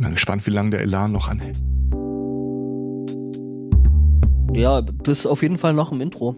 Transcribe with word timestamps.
Bin 0.00 0.14
gespannt, 0.14 0.46
wie 0.46 0.50
lange 0.50 0.70
der 0.70 0.80
Elan 0.80 1.12
noch 1.12 1.28
anhält. 1.28 1.58
Ja, 4.54 4.80
bis 4.80 5.26
auf 5.26 5.42
jeden 5.42 5.58
Fall 5.58 5.74
noch 5.74 5.92
im 5.92 6.00
Intro. 6.00 6.34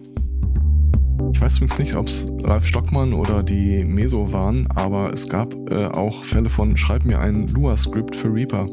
Ich 1.33 1.41
weiß 1.41 1.57
übrigens 1.57 1.79
nicht, 1.79 1.95
ob 1.95 2.07
es 2.07 2.27
Ralf 2.43 2.65
Stockmann 2.65 3.13
oder 3.13 3.41
die 3.41 3.85
Meso 3.85 4.31
waren, 4.33 4.67
aber 4.75 5.11
es 5.13 5.29
gab 5.29 5.53
äh, 5.71 5.85
auch 5.85 6.21
Fälle 6.21 6.49
von 6.49 6.75
Schreib 6.75 7.05
mir 7.05 7.19
ein 7.19 7.47
Lua-Skript 7.47 8.15
für 8.15 8.33
Reaper. 8.33 8.67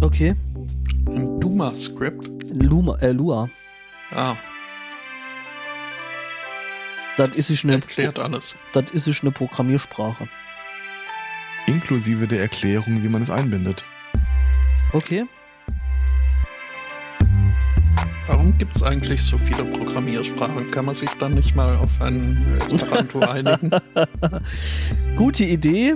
Okay. 0.00 0.34
Ein 1.08 1.38
Duma-Script? 1.38 2.30
Luma, 2.54 2.96
äh, 2.96 3.12
Lua. 3.12 3.48
Ah. 4.10 4.34
Das 7.18 7.28
ist 7.30 7.50
es 7.50 7.62
eine, 7.62 7.74
Erklärt 7.74 8.18
alles. 8.18 8.56
das 8.72 8.90
ist 8.92 9.22
eine 9.22 9.32
Programmiersprache. 9.32 10.28
Inklusive 11.66 12.28
der 12.28 12.40
Erklärung, 12.40 13.02
wie 13.02 13.08
man 13.08 13.22
es 13.22 13.30
einbindet. 13.30 13.84
Okay. 14.92 15.24
Warum 18.26 18.56
gibt 18.58 18.74
es 18.74 18.82
eigentlich 18.82 19.22
so 19.22 19.38
viele 19.38 19.64
Programmiersprachen? 19.64 20.70
Kann 20.70 20.84
man 20.84 20.94
sich 20.94 21.10
dann 21.18 21.34
nicht 21.34 21.54
mal 21.54 21.76
auf 21.76 22.00
ein 22.00 22.58
Esperanto 22.60 23.20
einigen? 23.20 23.70
Gute 25.16 25.44
Idee. 25.44 25.94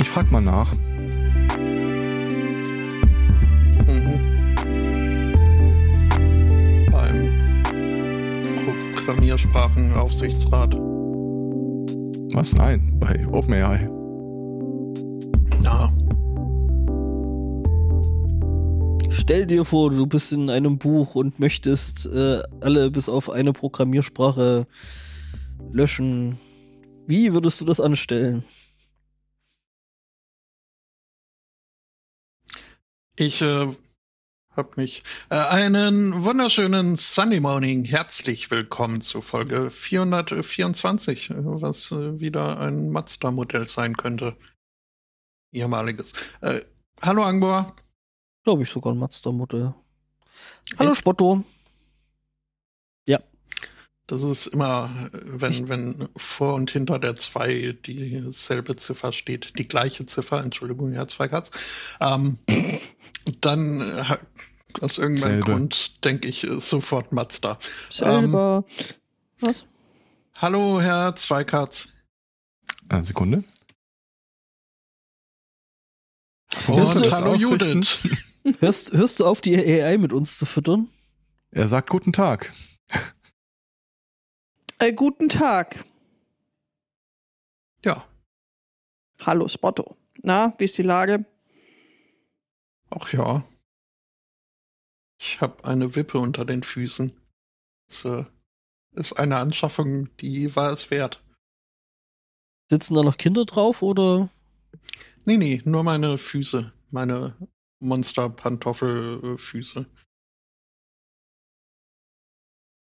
Ich 0.00 0.08
frag 0.08 0.30
mal 0.30 0.40
nach. 0.40 0.72
Programmiersprachenaufsichtsrat. 9.14 10.74
Was? 12.34 12.52
Nein, 12.54 12.98
bei 12.98 13.24
OpenAI. 13.28 13.88
Ja. 15.62 15.92
Stell 19.10 19.46
dir 19.46 19.64
vor, 19.64 19.90
du 19.90 20.06
bist 20.06 20.32
in 20.32 20.50
einem 20.50 20.78
Buch 20.78 21.14
und 21.14 21.38
möchtest 21.38 22.06
äh, 22.06 22.42
alle 22.60 22.90
bis 22.90 23.08
auf 23.08 23.30
eine 23.30 23.52
Programmiersprache 23.52 24.66
löschen. 25.70 26.36
Wie 27.06 27.32
würdest 27.32 27.60
du 27.60 27.64
das 27.64 27.78
anstellen? 27.78 28.42
Ich 33.16 33.40
äh, 33.42 33.68
hab 34.56 34.76
mich. 34.76 35.02
Äh, 35.30 35.36
einen 35.36 36.24
wunderschönen 36.24 36.96
Sunday 36.96 37.40
Morning. 37.40 37.84
Herzlich 37.84 38.50
willkommen 38.50 39.00
zu 39.00 39.20
Folge 39.20 39.70
424, 39.70 41.30
äh, 41.30 41.34
was 41.38 41.90
äh, 41.92 42.20
wieder 42.20 42.60
ein 42.60 42.90
Mazda-Modell 42.90 43.68
sein 43.68 43.96
könnte. 43.96 44.36
Ehemaliges. 45.52 46.12
Äh, 46.40 46.60
hallo 47.02 47.24
Angbor. 47.24 47.74
Glaube 48.44 48.62
ich 48.62 48.70
sogar 48.70 48.92
ein 48.92 48.98
Mazda-Modell. 48.98 49.74
Hallo 50.78 50.94
Spotto. 50.94 51.44
Das 54.06 54.22
ist 54.22 54.48
immer, 54.48 54.90
wenn, 55.12 55.68
wenn 55.70 56.08
vor 56.14 56.54
und 56.54 56.70
hinter 56.70 56.98
der 56.98 57.16
2 57.16 57.78
dieselbe 57.86 58.76
Ziffer 58.76 59.12
steht, 59.12 59.58
die 59.58 59.66
gleiche 59.66 60.04
Ziffer, 60.04 60.42
Entschuldigung, 60.44 60.92
Herr 60.92 61.08
Zweikatz, 61.08 61.50
ähm, 62.00 62.38
dann 63.40 63.80
äh, 63.80 64.16
aus 64.82 64.98
irgendeinem 64.98 65.32
Selbe. 65.32 65.50
Grund 65.52 66.04
denke 66.04 66.28
ich 66.28 66.46
sofort 66.58 67.12
Mazda. 67.12 67.58
Selber. 67.88 68.64
Was? 69.40 69.64
Hallo, 70.34 70.80
Herr 70.82 71.16
Zweikatz. 71.16 71.88
Eine 72.88 73.00
Äh, 73.00 73.04
Sekunde. 73.06 73.44
Und 76.66 76.76
Hörst 76.76 77.04
du 77.04 77.10
hallo? 77.10 77.34
Judith. 77.36 77.98
Hörst, 78.58 78.92
hörst 78.92 79.20
du 79.20 79.26
auf, 79.26 79.40
die 79.40 79.56
AI 79.56 79.96
mit 79.96 80.12
uns 80.12 80.36
zu 80.36 80.44
füttern? 80.44 80.88
Er 81.50 81.66
sagt 81.68 81.88
guten 81.88 82.12
Tag. 82.12 82.52
Äh, 84.78 84.92
guten 84.92 85.28
Tag. 85.28 85.84
Ja, 87.84 88.06
Hallo 89.20 89.46
Spotto. 89.48 89.96
Na, 90.22 90.54
wie 90.58 90.64
ist 90.64 90.76
die 90.78 90.82
Lage? 90.82 91.24
ach 92.90 93.12
ja. 93.12 93.42
Ich 95.20 95.40
habe 95.40 95.64
eine 95.64 95.94
Wippe 95.96 96.18
unter 96.18 96.44
den 96.44 96.62
Füßen. 96.62 97.10
Das 97.88 98.04
äh, 98.04 98.24
ist 98.92 99.14
eine 99.14 99.38
Anschaffung, 99.38 100.14
die 100.18 100.54
war 100.54 100.70
es 100.70 100.90
wert. 100.90 101.24
Sitzen 102.70 102.94
da 102.94 103.02
noch 103.02 103.16
Kinder 103.16 103.44
drauf 103.46 103.82
oder? 103.82 104.30
Nee, 105.24 105.38
nee, 105.38 105.62
nur 105.64 105.82
meine 105.82 106.18
Füße. 106.18 106.72
Meine 106.90 107.34
Monster-Pantoffelfüße. 107.80 109.86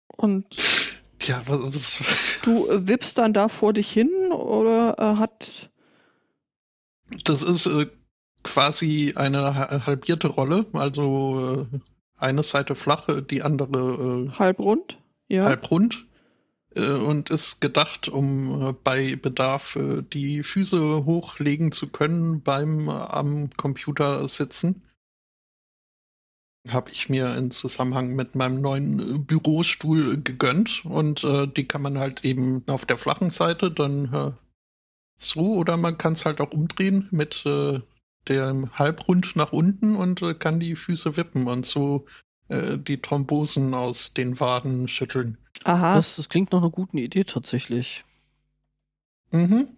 Und 0.08 0.85
Tja, 1.26 1.42
was, 1.46 1.62
was 1.62 1.98
du 2.42 2.68
äh, 2.70 2.86
wippst 2.86 3.18
dann 3.18 3.32
da 3.32 3.48
vor 3.48 3.72
dich 3.72 3.90
hin 3.90 4.10
oder 4.32 4.96
äh, 4.98 5.16
hat. 5.18 5.70
das 7.24 7.42
ist 7.42 7.66
äh, 7.66 7.86
quasi 8.44 9.12
eine 9.16 9.54
ha- 9.54 9.86
halbierte 9.86 10.28
Rolle. 10.28 10.66
Also 10.72 11.66
äh, 11.72 11.78
eine 12.16 12.42
Seite 12.42 12.74
flach, 12.74 13.08
die 13.28 13.42
andere 13.42 14.32
halbrund? 14.38 14.98
äh, 15.28 15.34
Ja. 15.34 15.44
halbrund. 15.44 16.06
Äh, 16.74 16.90
und 16.92 17.30
ist 17.30 17.60
gedacht, 17.60 18.08
um 18.08 18.76
bei 18.84 19.16
Bedarf 19.16 19.76
die 20.12 20.42
Füße 20.42 21.04
hochlegen 21.04 21.72
zu 21.72 21.88
können 21.88 22.42
beim 22.42 22.88
am 22.88 23.50
Computer 23.56 24.28
sitzen. 24.28 24.82
Habe 26.68 26.90
ich 26.90 27.08
mir 27.08 27.36
in 27.36 27.50
Zusammenhang 27.50 28.14
mit 28.14 28.34
meinem 28.34 28.60
neuen 28.60 28.98
äh, 29.00 29.18
Bürostuhl 29.18 30.20
gegönnt 30.22 30.84
und 30.84 31.24
äh, 31.24 31.46
die 31.46 31.66
kann 31.66 31.82
man 31.82 31.98
halt 31.98 32.24
eben 32.24 32.62
auf 32.66 32.86
der 32.86 32.98
flachen 32.98 33.30
Seite 33.30 33.70
dann 33.70 34.12
äh, 34.12 34.32
so 35.18 35.54
oder 35.54 35.76
man 35.76 35.98
kann 35.98 36.14
es 36.14 36.24
halt 36.24 36.40
auch 36.40 36.52
umdrehen 36.52 37.08
mit 37.10 37.44
äh, 37.46 37.80
dem 38.28 38.72
Halbrund 38.78 39.36
nach 39.36 39.52
unten 39.52 39.96
und 39.96 40.22
äh, 40.22 40.34
kann 40.34 40.60
die 40.60 40.76
Füße 40.76 41.16
wippen 41.16 41.46
und 41.46 41.64
so 41.64 42.06
äh, 42.48 42.78
die 42.78 43.00
Thrombosen 43.00 43.74
aus 43.74 44.12
den 44.14 44.40
Waden 44.40 44.88
schütteln. 44.88 45.38
Aha. 45.64 45.94
Das, 45.94 46.16
das 46.16 46.28
klingt 46.28 46.52
nach 46.52 46.60
einer 46.60 46.70
guten 46.70 46.98
Idee 46.98 47.24
tatsächlich. 47.24 48.04
Mhm. 49.36 49.68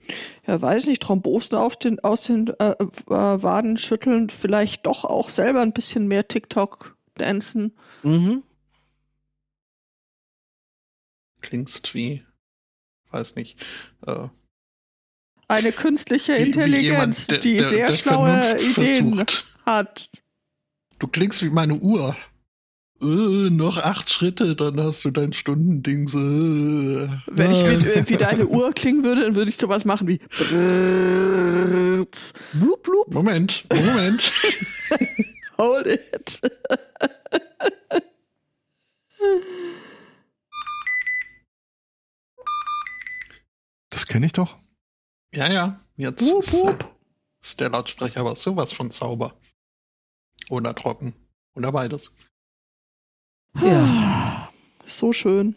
Ja, 0.47 0.61
weiß 0.61 0.87
nicht, 0.87 1.03
Thrombosen 1.03 1.57
auf 1.59 1.77
den, 1.77 2.01
aus 2.01 2.23
den 2.23 2.49
äh, 2.59 2.71
äh, 2.73 2.87
Waden 3.09 3.77
schütteln, 3.77 4.31
vielleicht 4.31 4.87
doch 4.87 5.05
auch 5.05 5.29
selber 5.29 5.63
ein 5.63 5.73
bisschen 5.73 6.07
mehr 6.07 6.29
TikTok 6.29 6.97
dancen. 7.15 7.77
Mhm. 8.03 8.43
Klingst 11.41 11.95
wie, 11.95 12.25
weiß 13.11 13.37
nicht, 13.37 13.65
äh, 14.07 14.29
Eine 15.49 15.73
künstliche 15.73 16.35
wie, 16.35 16.39
wie 16.39 16.43
Intelligenz, 16.47 16.85
jemand, 16.85 17.31
der, 17.31 17.39
die 17.39 17.55
der, 17.57 17.65
sehr 17.65 17.87
der 17.89 17.97
schlaue 17.97 18.43
Vernunft 18.43 18.79
Ideen 18.79 19.15
versucht. 19.15 19.45
hat. 19.67 20.11
Du 20.99 21.07
klingst 21.07 21.43
wie 21.43 21.51
meine 21.51 21.75
Uhr. 21.75 22.17
Äh, 23.01 23.51
noch 23.51 23.77
acht 23.77 24.11
Schritte, 24.11 24.57
dann 24.57 24.81
hast 24.81 25.05
du 25.05 25.13
dein 25.13 25.33
Stundendings. 25.33 26.15
Äh. 26.15 27.09
Wenn 27.29 27.53
ich 27.53 27.59
wie, 27.59 27.91
äh, 27.91 28.09
wie 28.09 28.17
deine 28.17 28.47
Uhr 28.49 28.73
klingen 28.73 29.05
würde, 29.05 29.23
dann 29.23 29.37
würde 29.37 29.51
ich 29.51 29.57
sowas 29.57 29.85
machen 29.85 30.09
wie. 30.09 30.19
Blub, 32.55 32.83
blub. 32.83 33.15
Moment, 33.15 33.65
Moment. 33.73 34.33
Hold 35.59 35.87
it. 35.87 36.41
Das 43.91 44.07
kenne 44.07 44.27
ich 44.27 44.33
doch. 44.33 44.57
ja, 45.33 45.51
ja, 45.53 45.81
jetzt 45.97 46.23
Wup, 46.23 46.43
ist, 46.43 46.55
äh, 46.55 46.59
wup. 46.59 46.97
ist 47.41 47.61
der 47.61 47.71
Lautsprecher 47.71 48.21
aber 48.21 48.35
sowas 48.35 48.73
von 48.73 48.91
sauber. 48.91 49.39
Oder 50.51 50.75
trocken. 50.75 51.15
Oder 51.55 51.71
beides. 51.73 52.13
Ja. 53.55 54.45
So 54.91 55.13
schön. 55.13 55.55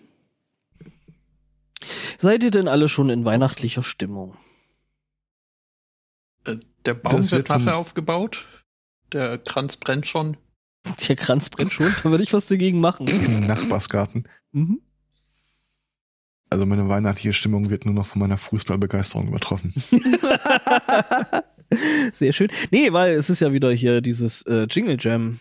Seid 2.20 2.44
ihr 2.44 2.52
denn 2.52 2.68
alle 2.68 2.90
schon 2.90 3.10
in 3.10 3.24
weihnachtlicher 3.24 3.82
Stimmung? 3.82 4.38
Äh, 6.46 6.58
der 6.86 6.96
Baum 6.96 7.22
Das 7.22 7.32
wird 7.32 7.48
wird 7.48 7.60
nachher 7.60 7.78
aufgebaut. 7.78 8.46
Der 9.14 9.38
Kranz 9.38 9.78
brennt 9.78 10.06
schon. 10.06 10.36
Der 11.08 11.16
Kranz 11.16 11.50
brennt 11.50 11.72
schon, 11.72 11.94
da 12.04 12.10
würde 12.12 12.24
ich 12.24 12.34
was 12.34 12.48
dagegen 12.48 12.82
machen. 12.82 13.08
Im 13.08 13.48
Nachbarsgarten. 13.48 14.28
Mhm. 14.52 14.82
Also 16.50 16.66
meine 16.66 16.90
weihnachtliche 16.90 17.34
Stimmung 17.34 17.70
wird 17.70 17.86
nur 17.86 17.94
noch 17.94 18.06
von 18.06 18.20
meiner 18.20 18.38
Fußballbegeisterung 18.38 19.30
übertroffen. 19.30 19.74
Sehr 22.14 22.34
schön. 22.34 22.50
Nee, 22.72 22.92
weil 22.92 23.12
es 23.12 23.30
ist 23.30 23.40
ja 23.40 23.54
wieder 23.54 23.72
hier 23.72 24.02
dieses 24.02 24.42
äh, 24.42 24.68
Jingle 24.70 24.98
Jam. 25.00 25.40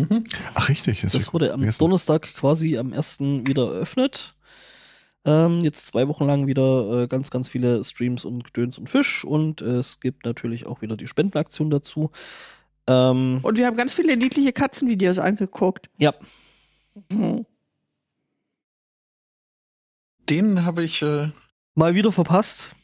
Mhm. 0.00 0.24
Ach 0.54 0.68
richtig, 0.68 1.00
das, 1.02 1.12
Das 1.12 1.32
wurde 1.32 1.52
am 1.52 1.60
vergessen. 1.60 1.78
Donnerstag 1.80 2.22
quasi 2.34 2.76
am 2.78 2.92
ersten 2.92 3.46
wieder 3.46 3.72
eröffnet. 3.74 4.34
Ähm, 5.24 5.60
jetzt 5.60 5.86
zwei 5.86 6.08
Wochen 6.08 6.26
lang 6.26 6.46
wieder 6.48 7.02
äh, 7.02 7.06
ganz, 7.06 7.30
ganz 7.30 7.46
viele 7.48 7.84
Streams 7.84 8.24
und 8.24 8.42
Gedöns 8.44 8.76
und 8.78 8.90
Fisch 8.90 9.24
und 9.24 9.60
äh, 9.62 9.76
es 9.76 10.00
gibt 10.00 10.24
natürlich 10.24 10.66
auch 10.66 10.82
wieder 10.82 10.96
die 10.96 11.06
Spendenaktion 11.06 11.70
dazu. 11.70 12.10
Ähm, 12.88 13.38
Und 13.42 13.56
wir 13.56 13.66
haben 13.66 13.76
ganz 13.76 13.94
viele 13.94 14.16
niedliche 14.16 14.52
Katzenvideos 14.52 15.18
angeguckt. 15.18 15.88
ja, 15.98 16.12
Mhm. 17.08 17.46
Den 20.28 20.64
habe 20.64 20.82
ich 20.84 21.02
äh, 21.02 21.30
mal 21.74 21.94
wieder 21.94 22.12
verpasst. 22.12 22.74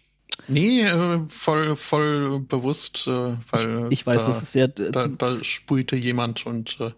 Nee, 0.46 0.82
äh, 0.82 1.20
voll, 1.28 1.76
voll 1.76 2.40
bewusst, 2.40 3.06
äh, 3.06 3.36
weil 3.50 3.86
Ich 3.90 4.06
weiß, 4.06 4.22
da, 4.22 4.28
das 4.28 4.42
ist 4.42 4.52
sehr. 4.52 4.64
äh, 4.64 4.92
da, 4.92 5.06
da 5.06 5.42
spulte 5.42 5.96
jemand 5.96 6.46
und 6.46 6.78
äh, 6.80 6.92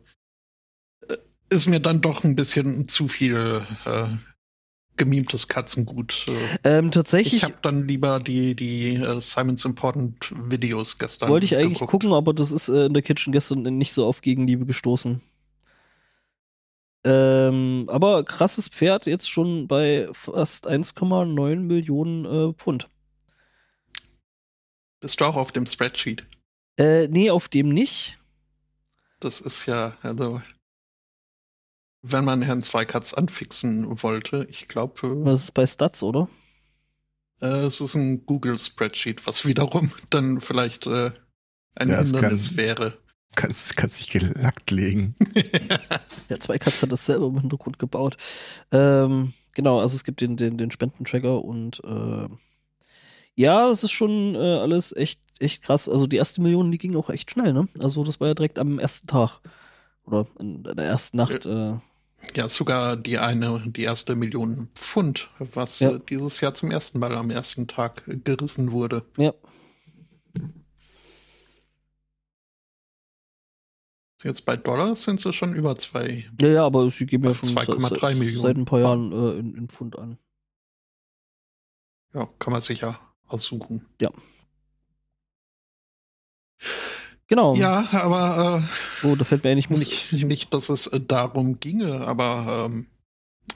ist 1.49 1.67
mir 1.67 1.81
dann 1.81 2.01
doch 2.01 2.25
ein 2.25 2.37
bisschen 2.37 2.89
zu 2.89 3.09
viel 3.09 3.63
äh, 3.85 4.09
gemimtes 4.97 5.49
Katzengut. 5.49 6.27
Äh, 6.63 6.79
ähm, 6.79 6.91
tatsächlich 6.91 7.35
ich 7.39 7.45
habe 7.45 7.55
dann 7.63 7.89
lieber 7.89 8.21
die, 8.21 8.55
die 8.55 8.97
äh, 8.97 9.21
Simon's 9.21 9.65
Important 9.65 10.33
Videos 10.51 10.99
gestern. 10.99 11.31
wollte 11.31 11.47
ich 11.47 11.57
eigentlich 11.57 11.79
geguckt. 11.79 11.91
gucken, 11.91 12.13
aber 12.13 12.35
das 12.35 12.53
ist 12.53 12.69
äh, 12.69 12.85
in 12.87 12.93
der 12.93 13.03
Kitchen 13.03 13.33
gestern 13.33 13.63
nicht 13.63 13.95
so 13.95 14.05
auf 14.05 14.21
Gegenliebe 14.21 14.67
gestoßen. 14.67 15.23
Ähm, 17.03 17.89
aber 17.89 18.25
krasses 18.25 18.69
Pferd, 18.69 19.07
jetzt 19.07 19.31
schon 19.31 19.67
bei 19.69 20.09
fast 20.13 20.69
1,9 20.69 21.57
Millionen 21.57 22.25
äh, 22.27 22.53
Pfund. 22.53 22.89
Bist 25.01 25.21
du 25.21 25.25
auch 25.25 25.37
auf 25.37 25.53
dem 25.53 25.67
Spreadsheet? 25.67 26.27
Äh, 26.79 27.09
nee, 27.09 27.31
auf 27.31 27.49
dem 27.49 27.69
nicht. 27.71 28.19
Das 29.21 29.41
ist 29.41 29.67
ja, 29.67 29.97
also, 30.03 30.41
wenn 32.03 32.25
man 32.25 32.43
Herrn 32.43 32.63
Zweikatz 32.63 33.13
anfixen 33.15 34.03
wollte, 34.03 34.47
ich 34.49 34.69
glaube, 34.69 35.23
Das 35.25 35.45
ist 35.45 35.53
bei 35.53 35.67
Stats, 35.67 36.03
oder? 36.03 36.29
äh, 37.43 37.47
es 37.65 37.81
ist 37.81 37.95
ein 37.95 38.25
Google-Spreadsheet, 38.27 39.27
was 39.27 39.47
wiederum 39.47 39.91
dann 40.11 40.41
vielleicht 40.41 40.87
äh, 40.87 41.11
ein 41.75 41.89
Ja, 41.89 42.03
Hindernis 42.03 42.49
kann- 42.49 42.57
wäre. 42.57 42.99
Kannst, 43.37 43.77
kannst 43.77 44.01
dich 44.01 44.11
gelackt 44.11 44.71
legen. 44.71 45.15
Ja, 46.29 46.39
Zweikatz 46.39 46.81
hat 46.81 46.93
das 46.93 47.07
selber 47.07 47.27
im 47.27 47.41
Hintergrund 47.41 47.81
gebaut. 47.81 48.17
Ähm, 48.71 49.33
genau, 49.55 49.81
also 49.81 49.97
es 49.97 50.05
gibt 50.05 50.21
den, 50.21 50.37
den, 50.37 50.57
den 50.59 50.71
Spendentracker 50.71 51.43
und 51.45 51.83
äh, 51.83 52.29
ja, 53.41 53.69
das 53.69 53.85
ist 53.85 53.93
schon 53.93 54.35
äh, 54.35 54.39
alles 54.39 54.95
echt, 54.95 55.21
echt 55.39 55.63
krass. 55.63 55.89
Also 55.89 56.07
die 56.07 56.17
erste 56.17 56.41
Million, 56.43 56.71
die 56.71 56.79
ging 56.79 56.95
auch 56.97 57.09
echt 57.11 57.31
schnell, 57.31 57.53
ne? 57.53 57.69
Also 57.79 58.05
das 58.05 58.21
war 58.21 58.29
ja 58.29 58.35
direkt 58.35 58.59
am 58.59 58.79
ersten 58.79 59.07
Tag. 59.07 59.41
Oder 60.05 60.27
in 60.39 60.63
der 60.65 60.77
ersten 60.85 61.17
Nacht. 61.17 61.47
Äh, 61.47 61.75
ja, 62.35 62.49
sogar 62.49 62.97
die 62.99 63.19
eine, 63.19 63.63
die 63.67 63.83
erste 63.85 64.15
Million 64.15 64.69
Pfund, 64.75 65.31
was 65.39 65.79
Ja. 65.81 65.93
äh, 65.93 66.01
dieses 66.09 66.41
Jahr 66.43 66.53
zum 66.53 66.71
ersten 66.71 66.99
Mal 66.99 67.15
am 67.15 67.31
ersten 67.31 67.67
Tag 67.67 68.03
äh, 68.09 68.17
gerissen 68.17 68.73
wurde. 68.73 69.05
ja. 69.17 69.33
Jetzt 74.23 74.45
bei 74.45 74.55
Dollars 74.55 75.03
sind 75.05 75.19
sie 75.19 75.33
schon 75.33 75.55
über 75.55 75.79
zwei. 75.79 76.27
Ja, 76.39 76.49
ja, 76.49 76.67
aber 76.67 76.91
sie 76.91 77.07
geben 77.07 77.25
ja 77.25 77.33
schon 77.33 77.49
2,3 77.49 77.99
seit, 78.01 78.17
Millionen. 78.19 78.43
seit 78.43 78.57
ein 78.59 78.65
paar 78.67 78.81
Jahren 78.81 79.13
äh, 79.13 79.39
in, 79.39 79.55
in 79.55 79.69
Pfund 79.71 79.99
an. 79.99 80.19
Ja, 82.13 82.29
kann 82.39 82.53
man 82.53 82.61
sich 83.39 83.51
ja 83.51 83.61
aussuchen. 83.61 83.87
Genau. 87.29 87.55
Ja, 87.55 87.87
aber 87.93 88.63
äh, 89.03 89.07
Oh, 89.07 89.15
da 89.15 89.25
fällt 89.25 89.45
mir 89.45 89.55
muss. 89.55 89.81
nicht, 89.81 90.13
nicht, 90.25 90.53
dass 90.53 90.69
es 90.69 90.89
äh, 90.89 91.01
darum 91.01 91.61
ginge, 91.61 92.01
aber 92.07 92.67
ähm, 92.67 92.87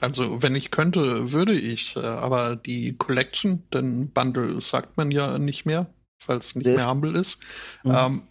also 0.01 0.41
wenn 0.41 0.55
ich 0.55 0.71
könnte, 0.71 1.31
würde 1.33 1.53
ich. 1.53 1.95
Äh, 1.95 1.99
aber 1.99 2.55
die 2.55 2.97
Collection, 2.97 3.63
den 3.73 4.09
Bundle 4.11 4.61
sagt 4.61 4.95
man 4.97 5.11
ja 5.11 5.37
nicht 5.37 5.65
mehr, 5.65 5.87
weil 6.25 6.37
es 6.37 6.55
nicht 6.55 6.65
Der 6.65 6.75
mehr 6.75 6.89
Humble 6.89 7.17
ist. 7.17 7.41
Mhm. 7.83 7.95
Ähm, 7.95 8.21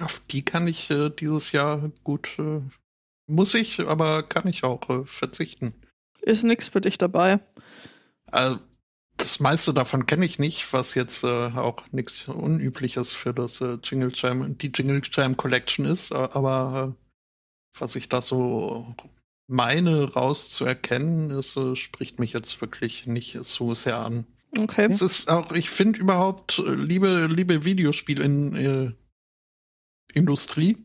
auf 0.00 0.22
die 0.30 0.44
kann 0.44 0.66
ich 0.66 0.90
äh, 0.90 1.10
dieses 1.10 1.52
Jahr 1.52 1.90
gut, 2.04 2.36
äh, 2.38 2.60
muss 3.26 3.54
ich, 3.54 3.80
aber 3.80 4.22
kann 4.22 4.46
ich 4.46 4.64
auch 4.64 4.88
äh, 4.88 5.04
verzichten. 5.04 5.74
Ist 6.22 6.44
nix 6.44 6.68
für 6.68 6.80
dich 6.80 6.98
dabei. 6.98 7.40
Also, 8.26 8.58
das 9.16 9.40
meiste 9.40 9.72
davon 9.72 10.06
kenne 10.06 10.24
ich 10.24 10.38
nicht, 10.38 10.72
was 10.72 10.94
jetzt 10.94 11.24
äh, 11.24 11.26
auch 11.54 11.84
nichts 11.92 12.28
Unübliches 12.28 13.12
für 13.12 13.32
das 13.32 13.60
äh, 13.60 13.78
Jingle 13.82 14.12
Jam, 14.14 14.58
die 14.58 14.72
Jingle 14.74 15.02
Jam 15.10 15.36
Collection 15.36 15.86
ist, 15.86 16.12
aber 16.12 16.94
äh, 16.94 17.80
was 17.80 17.96
ich 17.96 18.08
da 18.08 18.22
so 18.22 18.94
meine 19.46 20.12
rauszuerkennen, 20.12 21.30
ist, 21.30 21.56
äh, 21.56 21.76
spricht 21.76 22.18
mich 22.18 22.32
jetzt 22.32 22.60
wirklich 22.60 23.06
nicht 23.06 23.38
so 23.42 23.74
sehr 23.74 23.98
an. 23.98 24.26
Okay. 24.56 24.86
Es 24.90 25.02
ist 25.02 25.28
auch, 25.28 25.52
ich 25.52 25.70
finde 25.70 26.00
überhaupt, 26.00 26.58
äh, 26.58 26.74
liebe, 26.74 27.26
liebe 27.26 27.64
Videospiel 27.64 28.20
in 28.20 28.56
äh, 28.56 28.92
Industrie, 30.12 30.78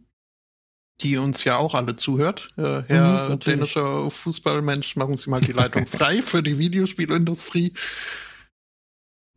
die 1.02 1.18
uns 1.18 1.44
ja 1.44 1.58
auch 1.58 1.76
alle 1.76 1.96
zuhört. 1.96 2.50
Äh, 2.58 2.84
Herr 2.88 3.30
natürlich. 3.30 3.44
dänischer 3.46 4.10
Fußballmensch, 4.12 4.96
machen 4.96 5.18
Sie 5.18 5.30
mal 5.30 5.42
die 5.42 5.52
Leitung 5.52 5.86
frei 5.88 6.22
für 6.22 6.44
die 6.44 6.58
Videospielindustrie. 6.58 7.74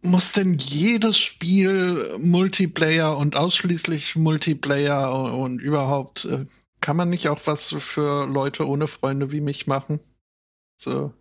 Muss 0.05 0.33
denn 0.33 0.59
jedes 0.59 1.19
Spiel 1.19 2.17
Multiplayer 2.19 3.17
und 3.17 3.37
ausschließlich 3.37 4.17
Multiplayer 4.17 5.15
und, 5.15 5.31
und 5.33 5.63
überhaupt, 5.63 6.25
äh, 6.25 6.47
kann 6.81 6.97
man 6.97 7.11
nicht 7.11 7.29
auch 7.29 7.41
was 7.45 7.67
für 7.67 8.27
Leute 8.27 8.67
ohne 8.67 8.89
Freunde 8.89 9.31
wie 9.31 9.41
mich 9.41 9.69
machen? 9.69 10.01
So. 10.77 11.13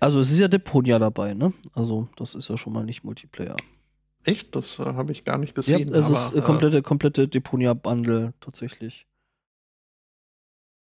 Also 0.00 0.20
es 0.20 0.30
ist 0.30 0.38
ja 0.38 0.48
Deponia 0.48 0.98
dabei, 0.98 1.34
ne? 1.34 1.52
Also 1.74 2.08
das 2.16 2.34
ist 2.34 2.48
ja 2.48 2.56
schon 2.56 2.72
mal 2.72 2.84
nicht 2.84 3.04
Multiplayer. 3.04 3.56
Echt? 4.24 4.56
Das 4.56 4.78
äh, 4.78 4.84
habe 4.84 5.12
ich 5.12 5.24
gar 5.24 5.36
nicht 5.38 5.50
Ja, 5.50 5.78
gesehen. 5.78 5.94
es 5.94 6.08
ist 6.10 6.28
aber, 6.30 6.38
äh, 6.38 6.42
komplette, 6.42 6.82
komplette 6.82 7.28
Deponia-Bundle 7.28 8.32
tatsächlich. 8.40 9.06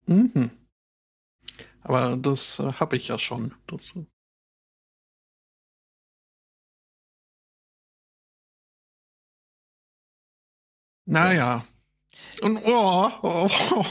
Äh, 0.08 0.14
mhm. 0.14 0.52
Aber 1.82 2.18
das 2.18 2.60
äh, 2.60 2.74
habe 2.74 2.98
ich 2.98 3.08
ja 3.08 3.20
schon. 3.20 3.54
Das, 3.68 3.96
äh, 3.96 4.06
naja. 11.06 11.66
Und 12.42 12.60
oh, 12.66 13.12
oh, 13.22 13.50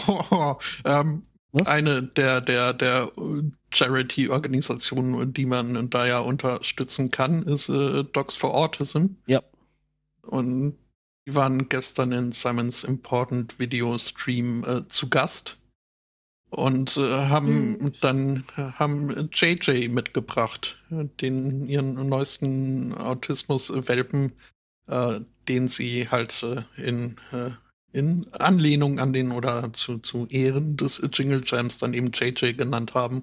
oh, 0.08 0.24
oh, 0.30 0.58
ähm, 0.84 1.26
eine 1.66 2.02
der, 2.02 2.40
der, 2.40 2.72
der 2.72 3.12
äh, 3.16 3.50
Charity-Organisationen, 3.72 5.32
die 5.32 5.46
man 5.46 5.88
da 5.90 6.06
ja 6.06 6.18
unterstützen 6.18 7.10
kann, 7.10 7.42
ist 7.42 7.68
äh, 7.68 8.02
Docs 8.04 8.34
for 8.34 8.54
Autism. 8.54 9.06
Ja. 9.26 9.42
Und 10.22 10.76
die 11.26 11.34
waren 11.34 11.68
gestern 11.68 12.12
in 12.12 12.32
Simons 12.32 12.82
Important 12.82 13.58
Video 13.58 13.96
Stream 13.98 14.64
äh, 14.64 14.88
zu 14.88 15.08
Gast 15.08 15.58
und 16.56 16.96
äh, 16.96 17.28
haben 17.28 17.78
Hm. 17.78 17.92
dann 18.00 18.44
haben 18.56 19.28
JJ 19.32 19.88
mitgebracht, 19.88 20.78
den 20.90 21.66
ihren 21.66 22.08
neuesten 22.08 22.94
Autismus-Welpen, 22.94 24.32
äh, 24.86 25.20
den 25.48 25.68
sie 25.68 26.08
halt 26.08 26.42
äh, 26.42 26.62
in 26.76 27.16
äh, 27.32 27.50
in 27.92 28.26
Anlehnung 28.32 28.98
an 28.98 29.12
den 29.12 29.30
oder 29.30 29.72
zu, 29.72 29.98
zu 29.98 30.26
Ehren 30.26 30.76
des 30.76 31.08
Jingle 31.12 31.42
Jams 31.44 31.78
dann 31.78 31.94
eben 31.94 32.10
JJ 32.12 32.54
genannt 32.54 32.92
haben. 32.94 33.22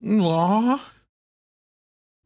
Ja. 0.00 0.80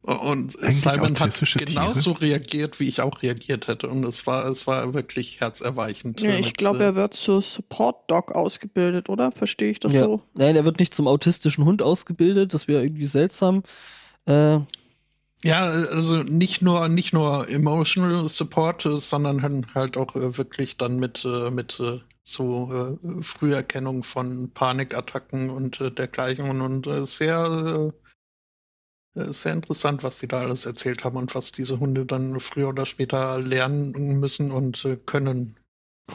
Und 0.07 0.57
Eigentlich 0.63 0.81
Simon 0.81 1.19
hat 1.19 1.65
genauso 1.65 2.13
reagiert, 2.13 2.79
wie 2.79 2.87
ich 2.87 3.01
auch 3.01 3.21
reagiert 3.23 3.67
hätte. 3.67 3.89
Und 3.89 4.05
es 4.05 4.25
war, 4.25 4.45
es 4.45 4.65
war 4.65 4.93
wirklich 4.93 5.41
herzerweichend. 5.41 6.21
Ja, 6.21 6.29
ich 6.29 6.53
glaube, 6.53 6.79
äh, 6.79 6.83
er 6.83 6.95
wird 6.95 7.13
zur 7.13 7.41
Support-Dog 7.41 8.31
ausgebildet, 8.31 9.09
oder? 9.09 9.33
Verstehe 9.33 9.69
ich 9.69 9.81
das 9.81 9.91
ja. 9.91 10.05
so? 10.05 10.21
Nein, 10.33 10.55
er 10.55 10.63
wird 10.63 10.79
nicht 10.79 10.93
zum 10.93 11.09
autistischen 11.09 11.65
Hund 11.65 11.81
ausgebildet, 11.81 12.53
das 12.53 12.69
wäre 12.69 12.83
irgendwie 12.83 13.03
seltsam. 13.03 13.63
Äh, 14.27 14.59
Ja, 15.43 15.65
also 15.65 16.23
nicht 16.23 16.61
nur 16.61 16.87
nicht 16.87 17.11
nur 17.13 17.49
emotional 17.49 18.29
Support, 18.29 18.87
sondern 18.89 19.43
halt- 19.75 19.97
auch 19.97 20.15
äh, 20.15 20.37
wirklich 20.37 20.77
dann 20.77 20.99
mit 20.99 21.25
äh, 21.25 21.51
mit 21.51 21.81
so 22.23 22.97
Früherkennung 23.21 24.03
von 24.03 24.51
Panikattacken 24.53 25.49
und 25.49 25.79
dergleichen 25.97 26.61
und, 26.61 26.87
sehr 27.07 27.93
äh, 29.17 29.33
sehr 29.33 29.53
interessant, 29.53 30.03
was 30.03 30.19
die 30.19 30.27
da 30.27 30.41
alles 30.41 30.65
erzählt 30.65 31.03
haben 31.03 31.17
und 31.17 31.33
was 31.35 31.51
diese 31.51 31.79
Hunde 31.79 32.05
dann 32.05 32.39
früher 32.39 32.69
oder 32.69 32.85
später 32.85 33.39
lernen 33.39 34.19
müssen 34.19 34.51
und 34.51 34.85
äh, 34.85 34.97
können 34.97 35.55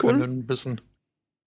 Cool. 0.02 0.12
können 0.12 0.47
müssen. 0.47 0.80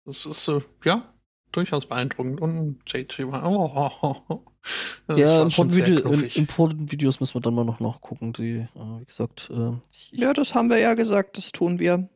Das 0.05 0.25
ist 0.25 0.47
äh, 0.47 0.61
ja 0.83 1.03
durchaus 1.51 1.85
beeindruckend 1.85 2.41
und 2.41 2.79
JT 2.85 3.31
war 3.31 3.49
oh, 3.49 4.41
das 5.07 5.17
ja, 5.17 5.39
war 5.39 5.51
schon 5.51 5.69
Important, 5.69 5.71
sehr 5.71 5.87
Video, 5.87 5.97
in, 5.97 6.03
knuffig. 6.03 6.37
Important 6.37 6.91
Videos 6.91 7.19
müssen 7.19 7.35
wir 7.35 7.41
dann 7.41 7.55
mal 7.55 7.65
noch 7.65 7.79
nachgucken. 7.79 8.33
Die, 8.33 8.67
wie 8.73 9.05
gesagt, 9.05 9.49
äh, 9.53 9.71
Ja, 10.11 10.33
das 10.33 10.53
haben 10.53 10.69
wir 10.69 10.79
ja 10.79 10.93
gesagt, 10.93 11.37
das 11.37 11.51
tun 11.51 11.79
wir. 11.79 12.09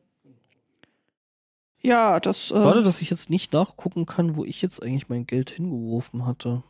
Ja, 1.82 2.20
das. 2.20 2.50
Äh, 2.50 2.54
Schade, 2.54 2.82
dass 2.82 3.00
ich 3.00 3.10
jetzt 3.10 3.30
nicht 3.30 3.52
nachgucken 3.52 4.04
kann, 4.04 4.36
wo 4.36 4.44
ich 4.44 4.60
jetzt 4.60 4.82
eigentlich 4.82 5.08
mein 5.08 5.26
Geld 5.26 5.50
hingeworfen 5.50 6.26
hatte. 6.26 6.62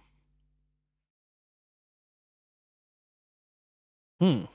Hm. 4.21 4.49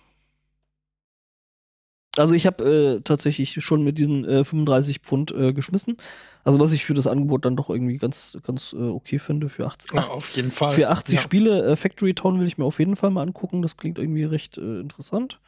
Also 2.17 2.34
ich 2.34 2.45
habe 2.45 2.63
äh, 2.63 3.01
tatsächlich 3.01 3.62
schon 3.63 3.84
mit 3.84 3.98
diesen 3.98 4.24
äh, 4.24 4.43
35 4.43 5.00
Pfund 5.00 5.31
äh, 5.31 5.53
geschmissen. 5.53 5.98
Also 6.43 6.60
was 6.60 6.72
ich 6.72 6.86
für 6.86 6.93
das 6.93 7.07
Angebot 7.07 7.43
dann 7.43 7.55
doch 7.55 7.69
irgendwie 7.69 7.98
ganz, 7.98 8.38
ganz 8.43 8.74
äh, 8.74 8.77
okay 8.77 9.19
finde 9.19 9.50
für 9.50 9.65
80. 9.65 9.91
Ja, 9.93 10.03
auf 10.07 10.29
jeden 10.29 10.51
Fall. 10.51 10.74
Für 10.74 10.89
80 10.89 11.15
ja. 11.15 11.22
Spiele 11.22 11.65
äh, 11.65 11.75
Factory 11.75 12.13
Town 12.13 12.39
will 12.39 12.48
ich 12.48 12.57
mir 12.57 12.65
auf 12.65 12.79
jeden 12.79 12.95
Fall 12.95 13.10
mal 13.10 13.24
angucken. 13.24 13.62
Das 13.62 13.75
klingt 13.75 14.00
irgendwie 14.00 14.24
recht 14.24 14.57
äh, 14.57 14.79
interessant. 14.79 15.41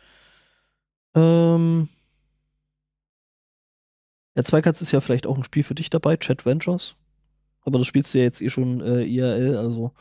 Ähm 1.16 1.88
ja, 4.36 4.44
Zweikatz 4.44 4.82
ist 4.82 4.92
ja 4.92 5.00
vielleicht 5.00 5.26
auch 5.26 5.38
ein 5.38 5.44
Spiel 5.44 5.64
für 5.64 5.76
dich 5.76 5.90
dabei, 5.90 6.18
Chat 6.18 6.46
Ventures. 6.46 6.96
Aber 7.62 7.80
das 7.80 7.88
spielst 7.88 8.14
du 8.14 8.20
ja 8.20 8.26
jetzt 8.26 8.42
eh 8.42 8.50
schon 8.50 8.82
äh, 8.82 9.04
IRL, 9.04 9.58
also. 9.58 9.94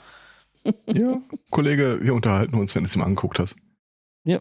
Ja, 0.92 1.20
Kollege, 1.50 2.00
wir 2.02 2.12
unterhalten 2.12 2.56
uns, 2.56 2.74
wenn 2.74 2.82
du 2.82 2.86
es 2.86 2.96
mal 2.96 3.04
angeguckt 3.04 3.38
hast. 3.38 3.56
Ja. 4.24 4.40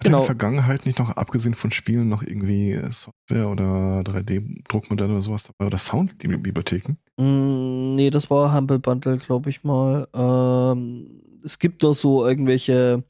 Hat 0.00 0.06
in 0.06 0.12
Genau. 0.12 0.18
der 0.20 0.26
Vergangenheit 0.26 0.86
nicht 0.86 0.98
noch, 0.98 1.10
abgesehen 1.10 1.54
von 1.54 1.70
Spielen, 1.70 2.08
noch 2.08 2.22
irgendwie 2.22 2.72
äh, 2.72 2.90
Software 2.90 3.50
oder 3.50 4.00
3D-Druckmodelle 4.00 5.12
oder 5.12 5.22
sowas 5.22 5.42
dabei 5.44 5.66
oder 5.66 5.76
Soundbibliotheken? 5.76 6.96
Mm, 7.18 7.96
nee, 7.96 8.08
das 8.08 8.30
war 8.30 8.54
Humble 8.54 8.78
Bundle, 8.78 9.18
glaube 9.18 9.50
ich 9.50 9.62
mal. 9.62 10.08
Ähm, 10.14 11.20
es 11.44 11.58
gibt 11.58 11.82
noch 11.82 11.92
so 11.92 12.26
irgendwelche 12.26 13.04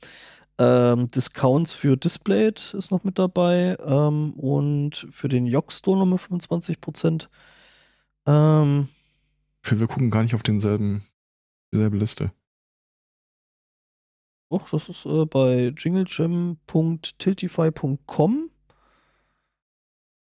ähm, 0.59 1.07
Discounts 1.09 1.73
für 1.73 1.97
Displayed 1.97 2.75
ist 2.75 2.91
noch 2.91 3.05
mit 3.05 3.21
dabei 3.21 3.77
ähm, 3.87 4.33
und 4.33 5.07
für 5.11 5.29
den 5.29 5.47
Yock 5.47 5.73
Store 5.73 5.97
nochmal 5.97 6.19
25%. 6.19 7.29
Ähm, 8.27 8.89
wir 9.63 9.87
gucken 9.87 10.11
gar 10.11 10.25
nicht 10.25 10.35
auf 10.35 10.43
denselben, 10.43 11.03
dieselbe 11.73 11.97
Liste. 11.99 12.33
Och, 14.51 14.69
das 14.69 14.89
ist 14.89 15.07
äh, 15.07 15.25
bei 15.27 15.73
jinglejam.tiltify.com. 15.77 18.51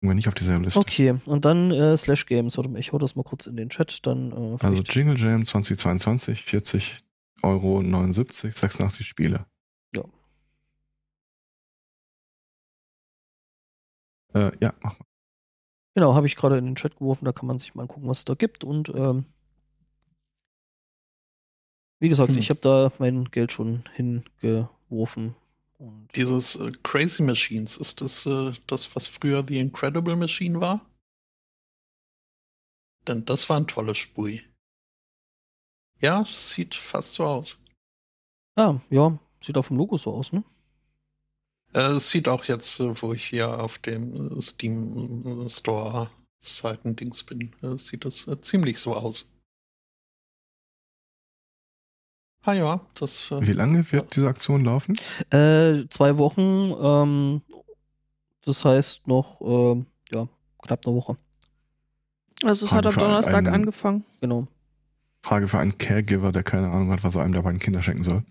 wir 0.00 0.14
nicht 0.14 0.28
auf 0.28 0.34
dieselbe 0.34 0.64
Liste. 0.64 0.80
Okay, 0.80 1.16
und 1.26 1.44
dann 1.44 1.70
äh, 1.70 1.94
Slash 1.98 2.24
Games. 2.24 2.56
Warte 2.56 2.70
mal, 2.70 2.78
ich 2.78 2.94
hau 2.94 2.98
das 2.98 3.14
mal 3.14 3.24
kurz 3.24 3.46
in 3.46 3.56
den 3.56 3.68
Chat, 3.68 4.06
dann 4.06 4.32
äh, 4.32 4.56
Also 4.64 4.82
Jingle 4.82 5.18
Jam 5.18 5.44
2022, 5.44 6.44
40 6.44 7.04
Euro 7.42 7.82
79, 7.82 8.54
86 8.54 9.06
Spiele. 9.06 9.44
Ja. 9.94 10.04
Äh, 14.32 14.52
ja, 14.60 14.72
mach 14.80 14.98
mal. 14.98 15.04
Genau, 15.94 16.14
habe 16.14 16.26
ich 16.26 16.36
gerade 16.36 16.56
in 16.56 16.64
den 16.64 16.76
Chat 16.76 16.96
geworfen, 16.96 17.26
da 17.26 17.32
kann 17.32 17.46
man 17.46 17.58
sich 17.58 17.74
mal 17.74 17.82
angucken, 17.82 18.08
was 18.08 18.20
es 18.20 18.24
da 18.24 18.32
gibt. 18.32 18.64
Und 18.64 18.88
ähm, 18.94 19.26
wie 21.98 22.08
gesagt, 22.08 22.30
Hm. 22.30 22.38
ich 22.38 22.50
habe 22.50 22.60
da 22.60 22.92
mein 22.98 23.26
Geld 23.30 23.52
schon 23.52 23.84
hingeworfen. 23.94 25.34
Und 25.78 26.08
Dieses 26.16 26.56
äh, 26.56 26.72
Crazy 26.82 27.22
Machines, 27.22 27.76
ist 27.76 28.00
das 28.00 28.24
äh, 28.26 28.52
das, 28.66 28.94
was 28.96 29.06
früher 29.08 29.44
The 29.46 29.58
Incredible 29.58 30.16
Machine 30.16 30.60
war? 30.60 30.80
Denn 33.06 33.24
das 33.24 33.48
war 33.48 33.58
ein 33.58 33.66
tolles 33.66 33.98
Spiel. 33.98 34.42
Ja, 36.00 36.24
sieht 36.26 36.74
fast 36.74 37.14
so 37.14 37.24
aus. 37.26 37.62
ah, 38.56 38.80
ja, 38.90 39.18
sieht 39.40 39.56
auf 39.56 39.68
dem 39.68 39.76
Logo 39.76 39.96
so 39.96 40.12
aus, 40.14 40.32
ne? 40.32 40.42
Äh, 41.72 41.92
es 41.96 42.10
sieht 42.10 42.28
auch 42.28 42.44
jetzt, 42.44 42.80
äh, 42.80 43.00
wo 43.02 43.12
ich 43.12 43.24
hier 43.26 43.60
auf 43.62 43.78
dem 43.78 44.38
äh, 44.38 44.42
Steam 44.42 45.44
äh, 45.46 45.50
Store 45.50 46.10
Seiten-Dings 46.40 47.24
bin, 47.24 47.54
äh, 47.62 47.78
sieht 47.78 48.04
das 48.04 48.26
äh, 48.28 48.40
ziemlich 48.40 48.78
so 48.78 48.94
aus. 48.94 49.30
Ah 52.46 52.52
ja, 52.52 52.80
das. 52.94 53.30
Äh, 53.32 53.44
Wie 53.46 53.52
lange 53.52 53.90
wird 53.92 54.14
diese 54.14 54.28
Aktion 54.28 54.64
laufen? 54.64 54.96
Äh, 55.30 55.88
zwei 55.90 56.16
Wochen, 56.16 56.72
ähm, 56.80 57.42
das 58.44 58.64
heißt 58.64 59.08
noch, 59.08 59.40
ähm, 59.40 59.86
ja, 60.12 60.28
knapp 60.62 60.86
eine 60.86 60.94
Woche. 60.94 61.16
Also 62.44 62.66
es 62.66 62.70
Frage 62.70 62.88
hat 62.88 62.94
am 62.96 63.00
Donnerstag 63.00 63.34
einen- 63.34 63.48
angefangen. 63.54 64.04
Genau. 64.20 64.46
Frage 65.22 65.48
für 65.48 65.58
einen 65.58 65.76
Caregiver, 65.76 66.30
der 66.30 66.44
keine 66.44 66.70
Ahnung 66.70 66.90
hat, 66.92 67.02
was 67.02 67.16
er 67.16 67.22
einem 67.22 67.32
der 67.32 67.42
beiden 67.42 67.58
Kinder 67.58 67.82
schenken 67.82 68.04
soll. 68.04 68.22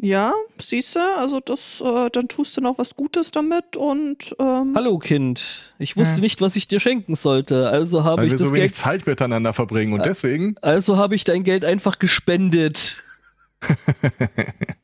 Ja, 0.00 0.32
siehst 0.60 0.94
du, 0.94 1.00
also 1.18 1.40
das, 1.40 1.80
äh, 1.84 2.08
dann 2.10 2.28
tust 2.28 2.56
du 2.56 2.60
noch 2.60 2.78
was 2.78 2.94
Gutes 2.94 3.32
damit 3.32 3.74
und 3.76 4.36
ähm, 4.38 4.72
Hallo 4.76 4.98
Kind, 5.00 5.74
ich 5.80 5.96
wusste 5.96 6.16
Hm. 6.16 6.20
nicht, 6.20 6.40
was 6.40 6.54
ich 6.54 6.68
dir 6.68 6.78
schenken 6.78 7.16
sollte, 7.16 7.68
also 7.68 8.04
habe 8.04 8.18
Weil 8.18 8.26
ich 8.28 8.32
wir 8.34 8.38
das 8.38 8.48
so 8.50 8.54
wenig 8.54 8.66
Geld, 8.70 8.74
Zeit 8.76 9.06
miteinander 9.08 9.52
verbringen 9.52 9.94
und 9.94 10.00
Äh, 10.00 10.04
deswegen. 10.04 10.54
also 10.62 10.96
habe 10.96 11.16
ich 11.16 11.24
dein 11.24 11.42
Geld 11.42 11.64
einfach 11.64 11.98
gespendet. 11.98 13.02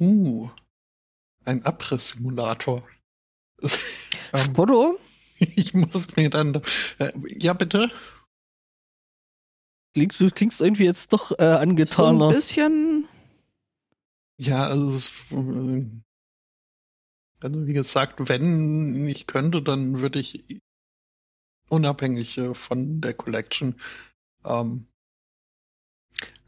uh, 0.00 0.50
ein 1.44 1.64
Abriss-Simulator. 1.64 2.82
ähm, 4.32 4.40
Spotto, 4.40 4.98
ich 5.38 5.74
muss 5.74 6.16
mir 6.16 6.30
dann. 6.30 6.62
Äh, 6.98 7.12
ja, 7.38 7.52
bitte. 7.52 7.90
klingst 9.94 10.20
du 10.20 10.30
klingst 10.30 10.60
irgendwie 10.60 10.84
jetzt 10.84 11.12
doch 11.12 11.32
äh, 11.32 11.58
so 11.86 12.04
ein 12.06 12.22
angetaner. 12.22 12.28
bisschen, 12.28 13.08
Ja, 14.38 14.66
also, 14.66 14.94
es, 14.96 15.10
äh, 15.32 15.86
also 17.40 17.66
wie 17.66 17.72
gesagt, 17.72 18.28
wenn 18.28 19.08
ich 19.08 19.26
könnte, 19.26 19.62
dann 19.62 20.00
würde 20.00 20.18
ich 20.20 20.60
unabhängig 21.68 22.38
äh, 22.38 22.54
von 22.54 23.00
der 23.00 23.14
Collection. 23.14 23.76
Ähm, 24.44 24.86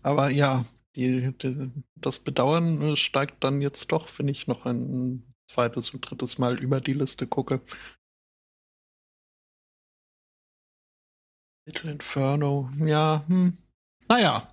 aber 0.03 0.31
ja, 0.31 0.65
die, 0.97 1.33
die, 1.39 1.71
das 1.97 2.19
Bedauern 2.19 2.81
äh, 2.83 2.97
steigt 2.97 3.43
dann 3.45 3.61
jetzt 3.61 3.93
doch, 3.93 4.09
wenn 4.19 4.29
ich 4.29 4.47
noch 4.47 4.67
ein 4.67 5.35
zweites 5.51 5.91
und 5.91 6.01
drittes 6.01 6.39
Mal 6.39 6.59
über 6.61 6.81
die 6.81 6.95
Liste 6.95 7.27
gucke. 7.27 7.63
Little 11.67 11.91
Inferno, 11.93 12.71
ja, 12.79 13.25
hm. 13.27 13.57
Naja. 14.09 14.53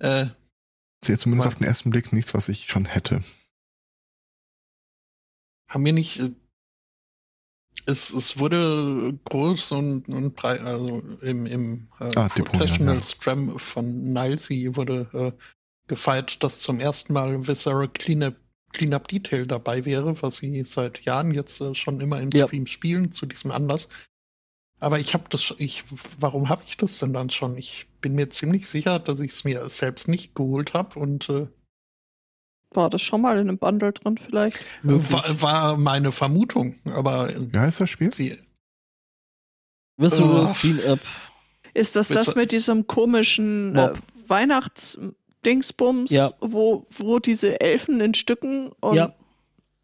Äh, 0.00 0.26
Sehe 1.04 1.18
zumindest 1.18 1.48
auf 1.48 1.54
den 1.56 1.66
ersten 1.66 1.90
Blick 1.90 2.12
nichts, 2.12 2.34
was 2.34 2.48
ich 2.48 2.68
schon 2.68 2.86
hätte. 2.86 3.22
haben 5.68 5.84
wir 5.84 5.92
nicht. 5.92 6.20
Es, 7.86 8.10
es 8.10 8.38
wurde 8.38 9.18
groß 9.24 9.72
und, 9.72 10.08
und 10.08 10.34
breit, 10.36 10.60
also 10.60 11.02
im, 11.22 11.46
im 11.46 11.88
äh, 12.00 12.12
Ah, 12.16 12.28
Professional 12.28 12.96
ja. 12.96 13.02
Scrum 13.02 13.58
von 13.58 14.02
Nilesy 14.02 14.70
wurde 14.76 15.08
äh, 15.12 15.32
gefeiert, 15.86 16.42
dass 16.42 16.60
zum 16.60 16.80
ersten 16.80 17.12
Mal 17.14 17.46
Visceral 17.46 17.88
Cleanup, 17.88 18.36
Cleanup 18.72 19.08
Detail 19.08 19.46
dabei 19.46 19.84
wäre, 19.86 20.20
was 20.22 20.36
sie 20.36 20.64
seit 20.64 21.02
Jahren 21.06 21.32
jetzt 21.32 21.60
äh, 21.60 21.74
schon 21.74 22.00
immer 22.00 22.20
im 22.20 22.30
Ja. 22.30 22.46
Stream 22.46 22.66
spielen 22.66 23.10
zu 23.12 23.24
diesem 23.26 23.50
Anlass. 23.50 23.88
Aber 24.80 24.98
ich 25.00 25.14
habe 25.14 25.24
das, 25.30 25.42
schon- 25.42 25.56
ich, 25.60 25.84
warum 26.20 26.48
habe 26.48 26.62
ich 26.66 26.76
das 26.76 26.98
denn 26.98 27.12
dann 27.12 27.30
schon? 27.30 27.56
Ich 27.56 27.88
bin 28.00 28.14
mir 28.14 28.28
ziemlich 28.30 28.68
sicher, 28.68 28.98
dass 28.98 29.18
ich 29.20 29.32
es 29.32 29.44
mir 29.44 29.68
selbst 29.70 30.08
nicht 30.08 30.34
geholt 30.34 30.74
habe 30.74 30.98
und 31.00 31.28
äh, 31.30 31.46
war 32.72 32.90
das 32.90 33.00
schon 33.02 33.20
mal 33.22 33.34
in 33.38 33.48
einem 33.48 33.58
Bundle 33.58 33.92
drin 33.92 34.18
vielleicht? 34.18 34.62
War, 34.82 35.40
war 35.42 35.76
meine 35.76 36.12
Vermutung. 36.12 36.74
Aber 36.86 37.28
Wie 37.36 37.58
heißt 37.58 37.80
das 37.80 37.90
Spiel? 37.90 38.12
sie, 38.12 38.36
Visual 39.96 40.48
Oh. 40.50 40.52
Cleanup. 40.54 41.00
Ist 41.74 41.96
das 41.96 42.08
das 42.08 42.34
mit 42.34 42.52
diesem 42.52 42.86
komischen 42.86 43.74
äh. 43.76 43.92
Weihnachtsdingsbums, 44.26 46.10
Ja. 46.10 46.32
wo, 46.40 46.86
wo 46.96 47.18
diese 47.18 47.60
Elfen 47.60 48.00
in 48.00 48.14
Stücken 48.14 48.70
und 48.80 48.94
Ja, 48.96 49.12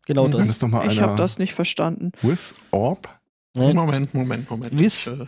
genau 0.07 0.29
Mhm. 0.29 0.33
Das. 0.33 0.59
das 0.59 0.71
ich 0.91 1.01
habe 1.01 1.17
das 1.17 1.39
nicht 1.39 1.55
verstanden. 1.55 2.13
With 2.23 2.55
Orb? 2.71 3.09
Nein. 3.57 3.77
Moment, 3.77 4.13
Moment, 4.15 4.51
Moment. 4.51 4.77
Vis, 4.79 5.07
Ich, 5.07 5.13
äh, 5.21 5.27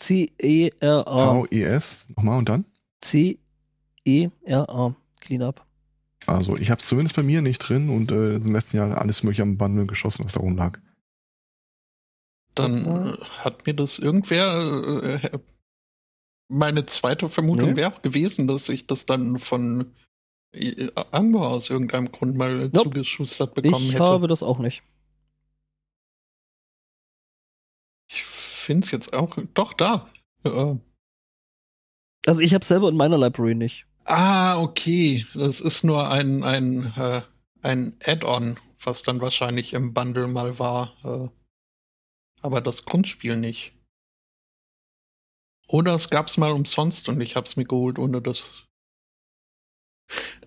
V-I-S-C-E-R-A. 0.00 1.34
V-E-S? 1.34 2.06
Nochmal 2.16 2.38
und 2.38 2.48
dann? 2.48 2.64
C-E-R-A. 3.00 4.94
Cleanup. 5.20 5.66
Also, 6.26 6.56
ich 6.56 6.70
habe 6.70 6.78
es 6.80 6.86
zumindest 6.86 7.16
bei 7.16 7.22
mir 7.22 7.42
nicht 7.42 7.58
drin 7.58 7.88
und 7.88 8.10
äh, 8.12 8.34
in 8.36 8.42
den 8.44 8.52
letzten 8.52 8.76
Jahren 8.76 8.92
alles 8.92 9.22
mögliche 9.22 9.42
am 9.42 9.56
Bundle 9.56 9.86
geschossen, 9.86 10.24
was 10.24 10.34
da 10.34 10.40
rumlag. 10.40 10.78
dann 12.54 12.84
äh, 12.84 13.16
hat 13.38 13.66
mir 13.66 13.74
das 13.74 13.98
irgendwer. 13.98 15.02
Äh, 15.22 15.38
meine 16.48 16.84
zweite 16.86 17.28
Vermutung 17.28 17.70
Nee. 17.70 17.76
wäre 17.76 17.92
auch 17.94 18.02
gewesen, 18.02 18.46
dass 18.48 18.68
ich 18.68 18.86
das 18.86 19.06
dann 19.06 19.38
von 19.38 19.94
äh, 20.52 20.88
Ango 21.12 21.46
aus 21.46 21.70
irgendeinem 21.70 22.10
Grund 22.12 22.36
mal 22.36 22.50
äh, 22.62 22.64
Nope. 22.64 22.90
zugeschustert 22.90 23.54
bekommen 23.54 23.74
Ich 23.86 23.94
hätte. 23.94 24.02
habe 24.04 24.26
das 24.28 24.42
auch 24.42 24.58
nicht. 24.58 24.82
ich 28.10 28.22
finde 28.24 28.84
es 28.84 28.90
jetzt 28.90 29.12
auch. 29.14 29.36
Doch, 29.54 29.72
da. 29.72 30.10
Äh, 30.44 30.74
Also 32.26 32.40
ich 32.40 32.52
habe 32.54 32.64
selber 32.64 32.88
in 32.88 32.96
meiner 32.96 33.16
Library 33.18 33.54
nicht. 33.54 33.86
Ah, 34.10 34.58
okay. 34.60 35.26
Das 35.34 35.60
ist 35.60 35.84
nur 35.84 36.10
ein, 36.10 36.42
ein, 36.42 36.92
äh, 36.96 37.22
ein 37.62 37.96
Add-on, 38.04 38.58
was 38.82 39.02
dann 39.02 39.20
wahrscheinlich 39.20 39.72
im 39.72 39.94
Bundle 39.94 40.28
mal 40.28 40.58
war. 40.58 40.94
Äh, 41.04 41.28
aber 42.42 42.60
das 42.60 42.84
Grundspiel 42.84 43.36
nicht. 43.36 43.72
Oder 45.68 45.94
es 45.94 46.10
gab's 46.10 46.36
mal 46.36 46.50
umsonst 46.50 47.08
und 47.08 47.20
ich 47.20 47.36
hab's 47.36 47.56
mir 47.56 47.64
geholt, 47.64 47.98
ohne 47.98 48.20
das 48.20 48.66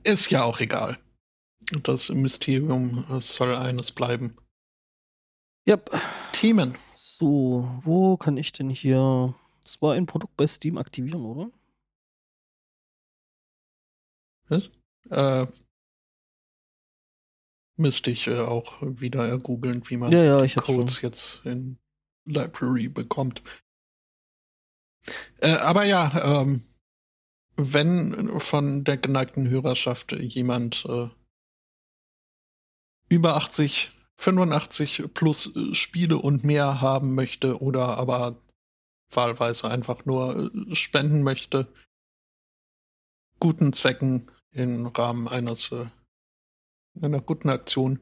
ist 0.04 0.30
ja 0.30 0.44
auch 0.44 0.60
egal. 0.60 1.00
Das 1.84 2.10
Mysterium 2.10 3.06
soll 3.22 3.56
eines 3.56 3.92
bleiben. 3.94 4.36
Ja. 5.66 5.78
Themen. 6.34 6.76
So, 6.98 7.70
wo 7.84 8.18
kann 8.18 8.36
ich 8.36 8.52
denn 8.52 8.70
hier. 8.70 9.34
Das 9.62 9.82
war 9.82 9.94
ein 9.94 10.06
Produkt 10.06 10.36
bei 10.36 10.46
Steam 10.46 10.78
aktivieren, 10.78 11.24
oder? 11.24 11.52
Was? 14.50 14.70
Äh, 15.10 15.48
müsste 17.78 18.12
ich 18.12 18.28
äh, 18.28 18.40
auch 18.40 18.82
wieder 18.82 19.28
ergoogeln, 19.28 19.82
wie 19.90 19.98
man 19.98 20.12
ja, 20.12 20.46
ja, 20.46 20.62
Codes 20.62 21.02
jetzt 21.02 21.42
in 21.46 21.78
Library 22.26 22.88
bekommt. 22.88 23.42
Äh, 25.42 25.56
aber 25.56 25.84
ja, 25.84 26.42
ähm, 26.42 26.62
wenn 27.56 28.40
von 28.40 28.84
der 28.84 28.98
geneigten 28.98 29.50
Hörerschaft 29.50 30.12
jemand 30.14 30.86
äh, 30.86 31.10
über 33.10 33.36
80, 33.36 33.92
85 34.18 35.14
plus 35.14 35.54
Spiele 35.74 36.18
und 36.18 36.44
mehr 36.44 36.82
haben 36.82 37.14
möchte 37.16 37.62
oder 37.62 37.98
aber 37.98 38.42
wahlweise 39.12 39.70
einfach 39.70 40.06
nur 40.06 40.52
äh, 40.70 40.76
spenden 40.76 41.24
möchte, 41.24 41.68
guten 43.44 43.74
Zwecken 43.74 44.26
im 44.54 44.88
Rahmen 44.88 45.28
eines 45.28 45.76
einer 47.02 47.20
guten 47.20 47.50
Aktion, 47.50 48.00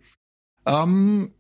ähm, 0.67 1.33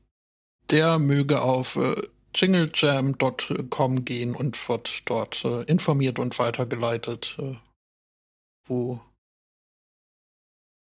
der 0.71 0.97
möge 0.97 1.43
auf 1.43 1.75
äh, 1.75 2.01
jinglejam.com 2.33 4.03
gehen 4.03 4.33
und 4.33 4.67
wird 4.67 5.03
dort 5.05 5.45
äh, 5.45 5.61
informiert 5.65 6.17
und 6.17 6.39
weitergeleitet, 6.39 7.37
äh, 7.39 7.57
wo 8.65 8.99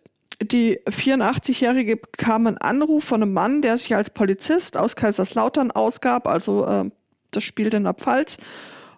Die 0.42 0.80
84-Jährige 0.88 1.98
bekam 1.98 2.48
einen 2.48 2.58
Anruf 2.58 3.04
von 3.04 3.22
einem 3.22 3.34
Mann, 3.34 3.62
der 3.62 3.78
sich 3.78 3.96
als 3.96 4.10
Polizist 4.10 4.78
aus 4.78 4.96
Kaiserslautern 4.96 5.72
ausgab, 5.72 6.28
also 6.28 6.66
äh, 6.66 6.90
das 7.32 7.44
spielt 7.44 7.74
in 7.74 7.84
der 7.84 7.94
Pfalz. 7.94 8.38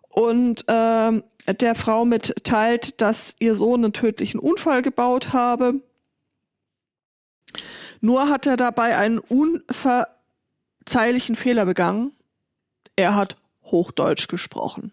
Und 0.09 0.65
ähm, 0.67 1.23
der 1.47 1.75
Frau 1.75 2.05
mitteilt, 2.05 3.01
dass 3.01 3.35
ihr 3.39 3.55
Sohn 3.55 3.83
einen 3.83 3.93
tödlichen 3.93 4.39
Unfall 4.39 4.81
gebaut 4.81 5.33
habe. 5.33 5.81
Nur 8.01 8.29
hat 8.29 8.45
er 8.45 8.57
dabei 8.57 8.97
einen 8.97 9.19
unverzeihlichen 9.19 11.35
Fehler 11.35 11.65
begangen. 11.65 12.11
Er 12.95 13.15
hat 13.15 13.37
Hochdeutsch 13.63 14.27
gesprochen. 14.27 14.91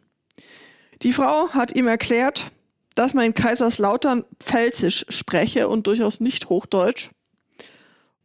Die 1.03 1.13
Frau 1.13 1.51
hat 1.51 1.75
ihm 1.75 1.87
erklärt, 1.87 2.51
dass 2.95 3.15
man 3.15 3.25
in 3.25 3.35
Kaiserslautern 3.35 4.25
Pfälzisch 4.39 5.05
spreche 5.09 5.69
und 5.69 5.87
durchaus 5.87 6.21
nicht 6.21 6.49
Hochdeutsch. 6.49 7.11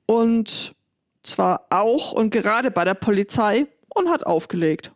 Und 0.06 0.76
zwar 1.24 1.66
auch 1.70 2.12
und 2.12 2.30
gerade 2.30 2.72
bei 2.72 2.86
der 2.86 2.94
Polizei 2.94 3.68
und 3.90 4.10
hat 4.10 4.26
aufgelegt. 4.26 4.92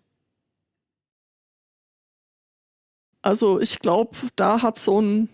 Also 3.23 3.59
ich 3.59 3.79
glaube, 3.79 4.15
da 4.35 4.61
hat 4.61 4.77
so 4.77 5.01
ein 5.01 5.29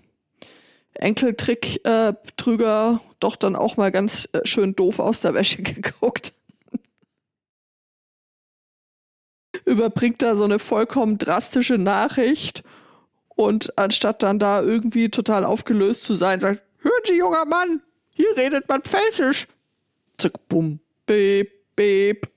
Enkeltrick-Betrüger 0.94 3.02
äh, 3.02 3.06
doch 3.20 3.36
dann 3.36 3.56
auch 3.56 3.78
mal 3.78 3.92
ganz 3.92 4.30
äh, 4.32 4.42
schön 4.46 4.76
doof 4.76 5.00
aus 5.00 5.22
der 5.22 5.34
Wäsche 5.34 5.64
geguckt. 5.64 6.34
Überbringt 9.66 10.22
da 10.22 10.36
so 10.36 10.44
eine 10.44 10.60
vollkommen 10.60 11.18
drastische 11.18 11.80
Nachricht 11.80 12.64
und 13.30 13.76
anstatt 13.78 14.22
dann 14.22 14.38
da 14.38 14.62
irgendwie 14.62 15.10
total 15.10 15.44
aufgelöst 15.44 16.04
zu 16.04 16.14
sein, 16.14 16.40
sagt, 16.40 16.62
hören 16.80 17.02
Sie, 17.06 17.18
junger 17.18 17.46
Mann, 17.46 17.82
hier 18.12 18.38
redet 18.38 18.70
man 18.70 18.84
Pfälzisch. 18.84 19.48
Zack, 20.18 20.34
bumm, 20.48 20.80
beep, 21.08 21.52
beep. 21.76 22.30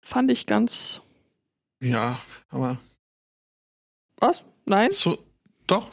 Fand 0.00 0.30
ich 0.30 0.46
ganz 0.46 1.00
ja, 1.80 2.18
aber. 2.48 2.78
Was? 4.18 4.42
Nein? 4.64 4.90
So, 4.90 5.18
doch. 5.66 5.88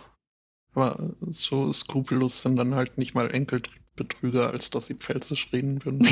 Aber 0.74 1.16
so 1.22 1.72
skrupellos 1.72 2.42
sind 2.42 2.56
dann 2.56 2.74
halt 2.74 2.98
nicht 2.98 3.14
mal 3.14 3.30
Enkelbetrüger, 3.30 4.50
als 4.50 4.70
dass 4.70 4.88
sie 4.88 4.96
Pfälzisch 4.96 5.50
reden 5.54 5.84
würden. 5.86 6.04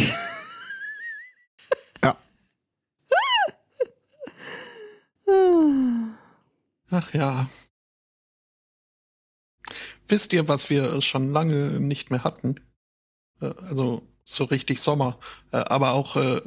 ja. 2.04 2.18
Ach 6.92 7.14
ja. 7.14 7.48
Wisst 10.08 10.34
ihr, 10.34 10.48
was 10.48 10.70
wir 10.70 11.02
schon 11.02 11.32
lange 11.32 11.80
nicht 11.80 12.12
mehr 12.12 12.24
hatten? 12.24 12.56
Äh, 13.40 13.54
also 13.62 14.04
so 14.26 14.44
richtig 14.44 14.80
Sommer, 14.80 15.18
äh, 15.52 15.58
aber 15.58 15.94
auch. 15.94 16.18
Äh, 16.18 16.42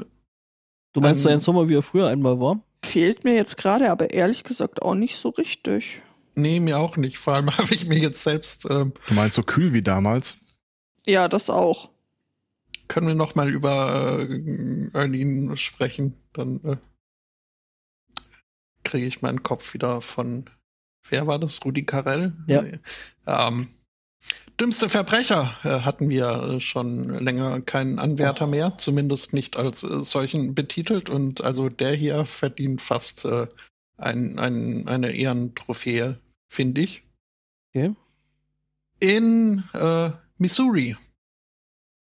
du 0.92 1.00
meinst 1.00 1.22
so 1.22 1.28
ein 1.28 1.40
Sommer, 1.40 1.68
wie 1.68 1.76
er 1.76 1.82
früher 1.82 2.08
einmal 2.08 2.38
war? 2.40 2.62
Fehlt 2.85 3.25
mir 3.25 3.35
jetzt 3.35 3.57
gerade, 3.57 3.90
aber 3.90 4.11
ehrlich 4.11 4.44
gesagt 4.44 4.83
auch 4.83 4.94
nicht 4.94 5.16
so 5.16 5.31
richtig. 5.31 6.03
Nee, 6.35 6.61
mir 6.61 6.79
auch 6.79 6.97
nicht. 6.97 7.18
Vor 7.18 7.35
allem 7.35 7.51
habe 7.59 7.75
ich 7.75 7.87
mir 7.87 7.99
jetzt 7.99 8.23
selbst. 8.23 8.66
Ähm, 8.70 8.92
du 9.09 9.14
meinst 9.14 9.37
so 9.37 9.42
kühl 9.42 9.73
wie 9.73 9.81
damals? 9.81 10.38
Ja, 11.07 11.29
das 11.29 11.51
auch. 11.51 11.90
Können 12.88 13.07
wir 13.07 13.14
noch 13.14 13.35
mal 13.35 13.51
über 13.51 14.27
äh, 14.29 14.90
Erlin 14.92 15.57
sprechen? 15.57 16.14
Dann 16.33 16.61
äh, 16.64 16.77
kriege 18.85 19.07
ich 19.07 19.23
meinen 19.23 19.42
Kopf 19.42 19.75
wieder 19.75 20.01
von. 20.01 20.44
Wer 21.09 21.27
war 21.27 21.38
das? 21.38 21.64
Rudi 21.64 21.85
Carell? 21.85 22.33
Ja. 22.47 22.64
Ähm, 23.27 23.68
Dümmste 24.60 24.88
Verbrecher 24.88 25.56
äh, 25.64 25.80
hatten 25.80 26.10
wir 26.10 26.28
äh, 26.28 26.60
schon 26.60 27.08
länger 27.08 27.60
keinen 27.60 27.98
Anwärter 27.98 28.44
oh. 28.44 28.50
mehr, 28.50 28.78
zumindest 28.78 29.32
nicht 29.32 29.56
als 29.56 29.82
äh, 29.82 30.04
solchen 30.04 30.54
betitelt. 30.54 31.10
Und 31.10 31.42
also 31.42 31.68
der 31.68 31.94
hier 31.94 32.24
verdient 32.24 32.80
fast 32.80 33.24
äh, 33.24 33.48
ein, 33.96 34.38
ein, 34.38 34.86
eine 34.86 35.10
Ehrentrophäe, 35.10 36.20
finde 36.48 36.82
ich. 36.82 37.02
Okay. 37.70 37.94
In 39.00 39.64
Missouri 40.38 40.96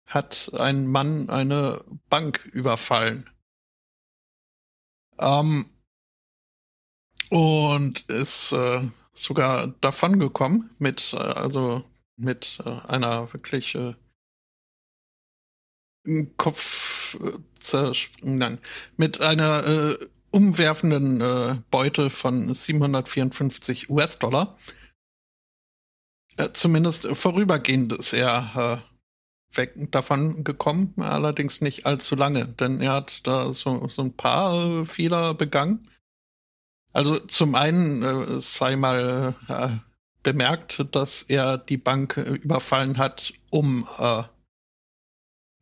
hat 0.07 0.51
ein 0.59 0.87
Mann 0.87 1.29
eine 1.29 1.83
Bank 2.09 2.43
überfallen. 2.51 3.29
Ähm, 5.19 5.67
und 7.29 8.01
ist 8.09 8.53
sogar 9.13 9.67
davon 9.79 10.19
gekommen 10.19 10.71
mit, 10.79 11.13
also 11.13 11.85
mit 12.21 12.59
äh, 12.65 12.71
einer 12.87 13.31
wirklich 13.33 13.75
äh, 13.75 13.93
Kopf 16.37 17.17
äh, 17.19 17.91
nein, 18.21 18.59
mit 18.97 19.21
einer 19.21 19.67
äh, 19.67 20.07
umwerfenden 20.31 21.21
äh, 21.21 21.55
Beute 21.69 22.09
von 22.09 22.53
754 22.53 23.89
US-Dollar. 23.89 24.57
Äh, 26.37 26.49
zumindest 26.53 27.07
vorübergehend 27.07 27.93
ist 27.93 28.13
er 28.13 28.81
äh, 29.53 29.57
weg 29.57 29.91
davon 29.91 30.43
gekommen, 30.43 30.93
allerdings 30.97 31.61
nicht 31.61 31.85
allzu 31.85 32.15
lange, 32.15 32.47
denn 32.47 32.79
er 32.79 32.93
hat 32.93 33.27
da 33.27 33.53
so, 33.53 33.87
so 33.89 34.01
ein 34.01 34.15
paar 34.15 34.81
äh, 34.81 34.85
Fehler 34.85 35.33
begangen. 35.33 35.87
Also 36.93 37.19
zum 37.19 37.55
einen 37.55 38.41
sei 38.41 38.75
mal 38.75 39.35
bemerkt, 40.23 40.85
dass 40.91 41.23
er 41.23 41.57
die 41.57 41.77
Bank 41.77 42.17
äh, 42.17 42.21
überfallen 42.21 42.97
hat, 42.97 43.33
um, 43.49 43.87
äh, 43.97 44.23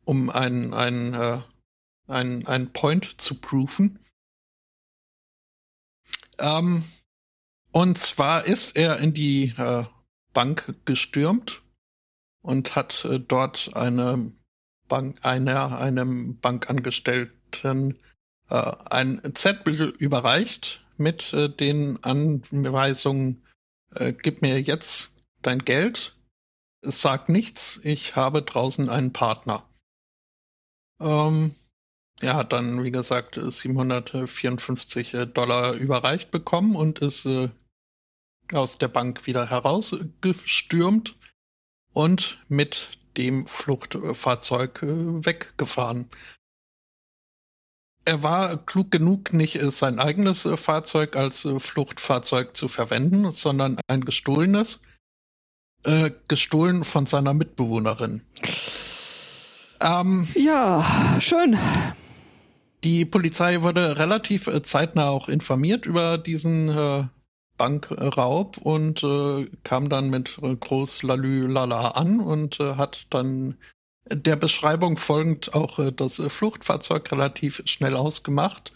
um 0.04 0.30
ein, 0.30 0.74
ein, 0.74 1.14
äh, 1.14 1.38
ein, 2.08 2.46
ein 2.46 2.72
Point 2.72 3.20
zu 3.20 3.40
proofen. 3.40 3.98
Ähm, 6.38 6.84
und 7.72 7.98
zwar 7.98 8.46
ist 8.46 8.76
er 8.76 8.98
in 8.98 9.14
die 9.14 9.52
äh, 9.56 9.84
Bank 10.32 10.74
gestürmt 10.84 11.62
und 12.42 12.74
hat 12.74 13.04
äh, 13.04 13.20
dort 13.20 13.76
eine 13.76 14.32
Bank, 14.88 15.18
einer, 15.22 15.78
einem 15.78 16.38
Bankangestellten 16.40 17.98
äh, 18.48 18.72
ein 18.90 19.20
Zettel 19.34 19.90
überreicht 19.98 20.84
mit 20.96 21.32
äh, 21.32 21.48
den 21.48 22.02
Anweisungen, 22.02 23.46
äh, 23.94 24.12
gib 24.12 24.42
mir 24.42 24.60
jetzt 24.60 25.14
dein 25.42 25.60
Geld, 25.60 26.16
sag 26.82 27.28
nichts, 27.28 27.80
ich 27.82 28.16
habe 28.16 28.42
draußen 28.42 28.88
einen 28.88 29.12
Partner. 29.12 29.68
Ähm, 31.00 31.54
er 32.20 32.34
hat 32.34 32.52
dann, 32.52 32.84
wie 32.84 32.90
gesagt, 32.90 33.38
754 33.40 35.14
äh, 35.14 35.26
Dollar 35.26 35.72
überreicht 35.72 36.30
bekommen 36.30 36.76
und 36.76 36.98
ist 36.98 37.24
äh, 37.24 37.48
aus 38.52 38.78
der 38.78 38.88
Bank 38.88 39.26
wieder 39.26 39.48
herausgestürmt 39.48 41.16
und 41.92 42.44
mit 42.48 42.98
dem 43.16 43.46
Fluchtfahrzeug 43.46 44.82
äh, 44.82 45.24
weggefahren. 45.24 46.08
Er 48.04 48.22
war 48.22 48.56
klug 48.56 48.90
genug, 48.90 49.32
nicht 49.32 49.56
äh, 49.56 49.70
sein 49.70 49.98
eigenes 49.98 50.44
äh, 50.44 50.56
Fahrzeug 50.56 51.16
als 51.16 51.46
Fluchtfahrzeug 51.58 52.56
zu 52.56 52.68
verwenden, 52.68 53.30
sondern 53.32 53.76
ein 53.88 54.02
gestohlenes, 54.02 54.80
äh, 55.84 56.10
gestohlen 56.28 56.84
von 56.84 57.06
seiner 57.06 57.34
Mitbewohnerin. 57.34 58.22
Ähm, 59.80 60.28
ja, 60.34 61.18
schön. 61.20 61.58
Die 62.84 63.04
Polizei 63.04 63.62
wurde 63.62 63.98
relativ 63.98 64.50
zeitnah 64.62 65.10
auch 65.10 65.28
informiert 65.28 65.84
über 65.86 66.16
diesen 66.16 66.68
äh, 66.70 67.04
Bankraub 67.60 68.56
und 68.56 69.02
äh, 69.02 69.46
kam 69.64 69.90
dann 69.90 70.08
mit 70.08 70.38
äh, 70.42 70.56
groß 70.56 71.02
Lalü 71.02 71.46
Lala 71.46 71.88
an 71.88 72.20
und 72.20 72.58
äh, 72.58 72.76
hat 72.76 73.08
dann 73.10 73.58
der 74.10 74.36
Beschreibung 74.36 74.96
folgend 74.96 75.54
auch 75.54 75.78
äh, 75.78 75.92
das 75.92 76.18
äh, 76.18 76.28
Fluchtfahrzeug 76.28 77.10
relativ 77.12 77.62
schnell 77.66 77.96
ausgemacht. 77.96 78.72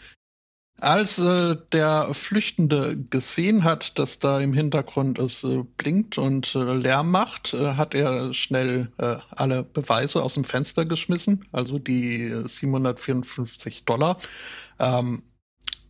Als 0.81 1.19
äh, 1.19 1.57
der 1.73 2.13
Flüchtende 2.13 2.97
gesehen 2.97 3.65
hat, 3.65 3.99
dass 3.99 4.19
da 4.19 4.41
im 4.41 4.53
Hintergrund 4.53 5.19
es 5.19 5.47
blinkt 5.77 6.19
und 6.19 6.55
Lärm 6.55 7.11
macht, 7.11 7.53
hat 7.53 7.95
er 7.95 8.35
schnell 8.35 8.93
alle 9.31 9.63
Beweise 9.63 10.23
aus 10.23 10.35
dem 10.35 10.43
Fenster 10.43 10.85
geschmissen, 10.85 11.47
also 11.53 11.79
die 11.79 12.29
754 12.45 13.85
Dollar. 13.85 14.19
Ähm, 14.81 15.23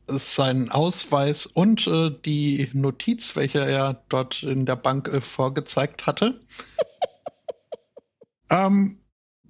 seinen 0.07 0.71
Ausweis 0.71 1.47
und 1.47 1.87
äh, 1.87 2.11
die 2.25 2.69
Notiz, 2.73 3.37
welche 3.37 3.61
er 3.65 4.05
dort 4.09 4.43
in 4.43 4.67
der 4.67 4.77
Bank 4.77 5.09
äh, 5.09 5.21
vorgezeigt 5.21 6.07
hatte. 6.07 6.41
ähm, 8.51 8.99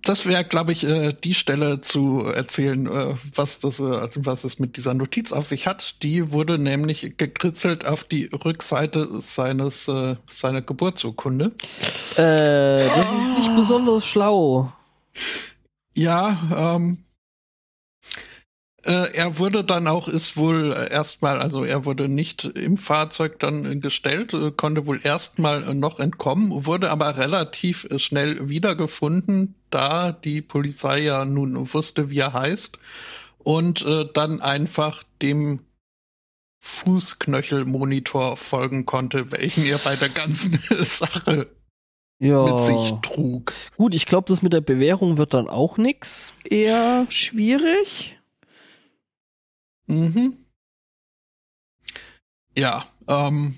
das 0.05 0.27
wäre, 0.27 0.45
glaube 0.45 0.73
ich, 0.73 0.85
äh, 0.85 1.13
die 1.13 1.35
Stelle 1.35 1.81
zu 1.81 2.21
erzählen, 2.21 2.87
äh, 2.87 3.15
was 3.35 3.59
das, 3.61 3.81
äh, 3.81 4.09
was 4.17 4.45
es 4.45 4.59
mit 4.59 4.77
dieser 4.77 4.95
Notiz 4.95 5.33
auf 5.33 5.47
sich 5.47 5.67
hat. 5.67 6.03
Die 6.03 6.31
wurde 6.33 6.59
nämlich 6.59 7.17
gekritzelt 7.17 7.87
auf 7.87 8.05
die 8.05 8.27
Rückseite 8.27 9.09
seines 9.21 9.89
äh, 9.89 10.17
seiner 10.27 10.63
Geburtsurkunde. 10.63 11.53
Äh, 12.17 12.87
das 12.87 13.07
oh. 13.11 13.19
ist 13.19 13.39
nicht 13.39 13.57
besonders 13.57 14.05
schlau. 14.05 14.73
Ja, 15.97 16.77
ähm, 16.77 16.99
äh, 16.99 17.04
er 18.91 19.39
wurde 19.39 19.65
dann 19.65 19.89
auch, 19.89 20.09
ist 20.09 20.37
wohl 20.37 20.75
erstmal, 20.91 21.41
also 21.41 21.65
er 21.65 21.85
wurde 21.85 22.09
nicht 22.09 22.45
im 22.45 22.77
Fahrzeug 22.77 23.39
dann 23.39 23.81
gestellt, 23.81 24.35
äh, 24.35 24.51
konnte 24.51 24.87
wohl 24.87 25.01
erstmal 25.03 25.75
noch 25.75 26.01
entkommen, 26.01 26.67
wurde 26.67 26.91
aber 26.91 27.17
relativ 27.17 27.87
schnell 27.97 28.49
wiedergefunden, 28.49 29.55
da 29.71 30.13
die 30.13 30.43
Polizei 30.43 31.01
ja 31.01 31.25
nun 31.25 31.73
wusste, 31.73 32.11
wie 32.11 32.19
er 32.19 32.33
heißt 32.33 32.79
und 33.39 33.83
äh, 33.83 34.07
dann 34.13 34.41
einfach 34.41 35.03
dem 35.23 35.61
Fußknöchelmonitor 36.61 38.37
folgen 38.37 38.87
konnte, 38.87 39.31
welchen 39.33 39.67
er 39.67 39.79
bei 39.79 39.97
der 39.97 40.09
ganzen 40.09 40.59
Sache 40.71 41.47
ja. 42.19 42.45
mit 42.45 42.65
sich 42.65 42.93
trug. 43.03 43.53
Gut, 43.77 43.95
ich 43.95 44.07
glaube, 44.07 44.29
das 44.29 44.43
mit 44.43 44.53
der 44.53 44.63
Bewährung 44.63 45.19
wird 45.19 45.35
dann 45.35 45.49
auch 45.49 45.77
nix. 45.77 46.33
Eher 46.45 47.05
schwierig. 47.11 48.19
Mhm. 49.87 50.37
Ja, 52.57 52.85
ähm, 53.09 53.55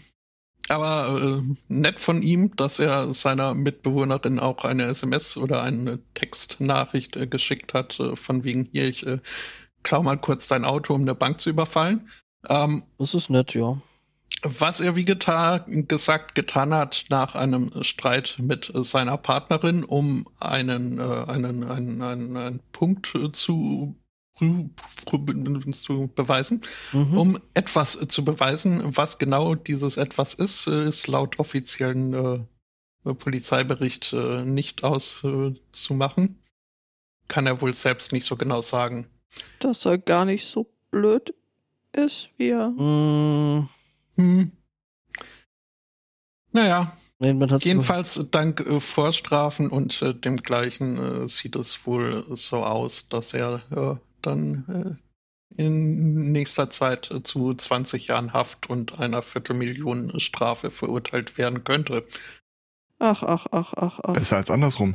aber 0.68 1.20
äh, 1.20 1.54
nett 1.68 2.00
von 2.00 2.22
ihm, 2.22 2.54
dass 2.56 2.78
er 2.78 3.14
seiner 3.14 3.54
Mitbewohnerin 3.54 4.40
auch 4.40 4.64
eine 4.64 4.84
SMS 4.84 5.36
oder 5.36 5.62
eine 5.62 6.00
Textnachricht 6.14 7.16
äh, 7.16 7.26
geschickt 7.26 7.74
hat, 7.74 8.00
äh, 8.00 8.16
von 8.16 8.42
wegen 8.42 8.68
hier, 8.72 8.88
ich 8.88 9.06
äh, 9.06 9.18
klau 9.82 10.02
mal 10.02 10.18
kurz 10.18 10.48
dein 10.48 10.64
Auto, 10.64 10.94
um 10.94 11.02
eine 11.02 11.14
Bank 11.14 11.40
zu 11.40 11.50
überfallen. 11.50 12.08
Ähm, 12.48 12.82
das 12.98 13.14
ist 13.14 13.30
nett, 13.30 13.54
ja. 13.54 13.80
Was 14.42 14.80
er 14.80 14.96
wie 14.96 15.04
getan, 15.04 15.86
gesagt 15.86 16.34
getan 16.34 16.74
hat 16.74 17.04
nach 17.10 17.36
einem 17.36 17.70
Streit 17.82 18.36
mit 18.40 18.70
seiner 18.74 19.16
Partnerin, 19.16 19.84
um 19.84 20.26
einen, 20.40 20.98
äh, 20.98 21.02
einen, 21.02 21.62
einen, 21.62 22.02
einen, 22.02 22.36
einen 22.36 22.60
Punkt 22.72 23.14
zu 23.32 23.94
zu 24.36 26.10
beweisen. 26.14 26.60
Mhm. 26.92 27.18
Um 27.18 27.38
etwas 27.54 27.98
zu 28.08 28.24
beweisen, 28.24 28.96
was 28.96 29.18
genau 29.18 29.54
dieses 29.54 29.96
etwas 29.96 30.34
ist, 30.34 30.66
ist 30.66 31.06
laut 31.06 31.38
offiziellen 31.38 32.46
äh, 33.04 33.14
Polizeibericht 33.14 34.12
äh, 34.12 34.42
nicht 34.42 34.84
auszumachen. 34.84 36.24
Äh, 36.24 37.28
Kann 37.28 37.46
er 37.46 37.60
wohl 37.60 37.74
selbst 37.74 38.12
nicht 38.12 38.26
so 38.26 38.36
genau 38.36 38.60
sagen. 38.60 39.06
Dass 39.58 39.84
er 39.84 39.98
gar 39.98 40.24
nicht 40.24 40.44
so 40.44 40.70
blöd 40.90 41.34
ist, 41.92 42.30
wie 42.36 42.50
er. 42.50 42.70
Mhm. 42.70 43.68
Hm. 44.16 44.52
Naja, 46.52 46.90
Jedenfalls 47.18 48.28
dank 48.30 48.60
äh, 48.60 48.78
Vorstrafen 48.78 49.68
und 49.68 50.02
äh, 50.02 50.14
dem 50.14 50.36
gleichen 50.36 51.24
äh, 51.24 51.28
sieht 51.28 51.56
es 51.56 51.86
wohl 51.86 52.24
so 52.36 52.62
aus, 52.62 53.08
dass 53.08 53.32
er 53.32 53.62
äh, 53.70 54.05
dann 54.22 54.98
äh, 54.98 55.62
in 55.62 56.32
nächster 56.32 56.68
Zeit 56.70 57.10
äh, 57.10 57.22
zu 57.22 57.54
20 57.54 58.08
Jahren 58.08 58.32
Haft 58.32 58.68
und 58.68 58.98
einer 58.98 59.22
Viertelmillion 59.22 60.18
Strafe 60.20 60.70
verurteilt 60.70 61.38
werden 61.38 61.64
könnte. 61.64 62.06
Ach, 62.98 63.22
ach, 63.22 63.46
ach, 63.50 63.74
ach, 63.74 64.00
ach. 64.02 64.12
Besser 64.14 64.36
als 64.36 64.50
andersrum. 64.50 64.94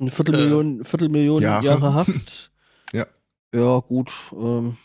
Eine 0.00 0.10
Viertelmillion, 0.10 0.80
äh, 0.80 0.84
Viertelmillion 0.84 1.42
Jahre. 1.42 1.64
Jahre 1.64 1.94
Haft. 1.94 2.52
ja. 2.92 3.06
Ja, 3.54 3.78
gut. 3.78 4.12
Ähm. 4.32 4.76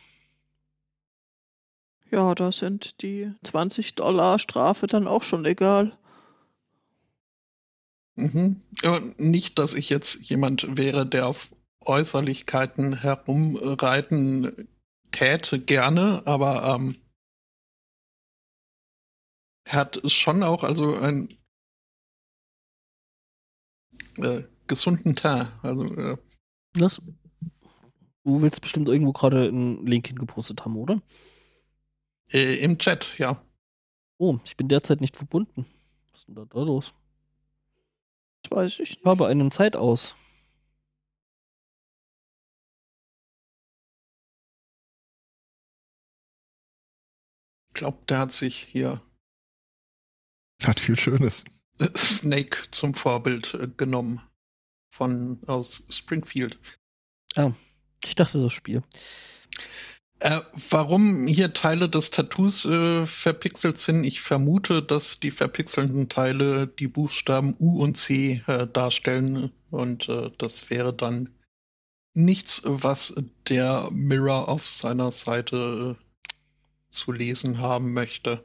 Ja, 2.12 2.36
da 2.36 2.52
sind 2.52 3.02
die 3.02 3.32
20 3.44 3.96
Dollar 3.96 4.40
Strafe 4.40 4.88
dann 4.88 5.08
auch 5.08 5.24
schon 5.24 5.46
egal. 5.46 5.98
Mhm. 8.18 8.58
Nicht, 9.18 9.60
dass 9.60 9.74
ich 9.74 9.90
jetzt 9.90 10.16
jemand 10.24 10.78
wäre, 10.78 11.06
der 11.06 11.28
auf 11.28 11.52
Äußerlichkeiten 11.86 13.00
herumreiten 13.02 14.68
täte, 15.12 15.60
gerne, 15.60 16.24
aber 16.26 16.76
ähm, 16.76 16.96
er 19.66 19.74
hat 19.74 20.12
schon 20.12 20.44
auch 20.44 20.64
also 20.64 20.96
einen 20.96 21.30
äh, 24.18 24.44
gesunden 24.68 25.16
Teint. 25.16 25.52
Also, 25.62 25.86
äh, 25.96 26.18
Was? 26.74 27.00
Du 28.24 28.42
willst 28.42 28.62
bestimmt 28.62 28.90
irgendwo 28.90 29.14
gerade 29.14 29.48
einen 29.48 29.86
Link 29.86 30.08
hingepostet 30.08 30.66
haben, 30.66 30.76
oder? 30.76 31.02
Äh, 32.32 32.56
Im 32.56 32.78
Chat, 32.78 33.18
ja. 33.18 33.42
Oh, 34.18 34.40
ich 34.44 34.58
bin 34.58 34.68
derzeit 34.68 35.02
nicht 35.02 35.16
verbunden. 35.16 35.66
Was 36.12 36.22
ist 36.22 36.28
denn 36.28 36.36
da, 36.36 36.46
da 36.46 36.60
los? 36.62 36.94
Weiß 38.50 38.74
ich 38.74 38.80
nicht. 38.80 39.00
Ich 39.02 39.06
habe 39.06 39.28
einen 39.28 39.52
Zeit 39.52 39.76
aus. 39.76 40.16
Ich 47.70 47.80
glaube, 47.80 48.04
der 48.08 48.20
hat 48.20 48.32
sich 48.32 48.58
hier. 48.58 49.02
Hat 50.64 50.80
viel 50.80 50.98
Schönes. 50.98 51.46
Snake 51.96 52.72
zum 52.72 52.96
Vorbild 52.96 53.54
äh, 53.54 53.68
genommen. 53.68 54.22
Von 54.92 55.40
aus 55.48 55.84
Springfield. 55.90 56.58
Ah, 57.36 57.52
ich 58.04 58.16
dachte 58.16 58.42
das 58.42 58.52
Spiel. 58.52 58.82
Äh, 60.20 60.42
warum 60.72 61.28
hier 61.28 61.54
Teile 61.54 61.90
des 61.90 62.10
Tattoos 62.10 62.66
äh, 62.66 63.06
verpixelt 63.06 63.78
sind, 63.78 64.04
ich 64.04 64.22
vermute, 64.22 64.82
dass 64.82 65.20
die 65.20 65.30
verpixelten 65.30 66.10
Teile 66.10 66.66
die 66.66 66.88
Buchstaben 66.88 67.56
U 67.60 67.84
und 67.84 67.98
C 67.98 68.42
äh, 68.48 68.66
darstellen 68.66 69.52
und 69.70 70.10
äh, 70.10 70.32
das 70.40 70.72
wäre 70.72 70.94
dann 70.94 71.30
nichts, 72.16 72.64
was 72.66 73.14
der 73.48 73.90
Mirror 73.92 74.50
auf 74.50 74.68
seiner 74.68 75.12
Seite 75.12 75.96
äh, 75.96 76.34
zu 76.90 77.12
lesen 77.12 77.60
haben 77.60 77.94
möchte. 77.94 78.44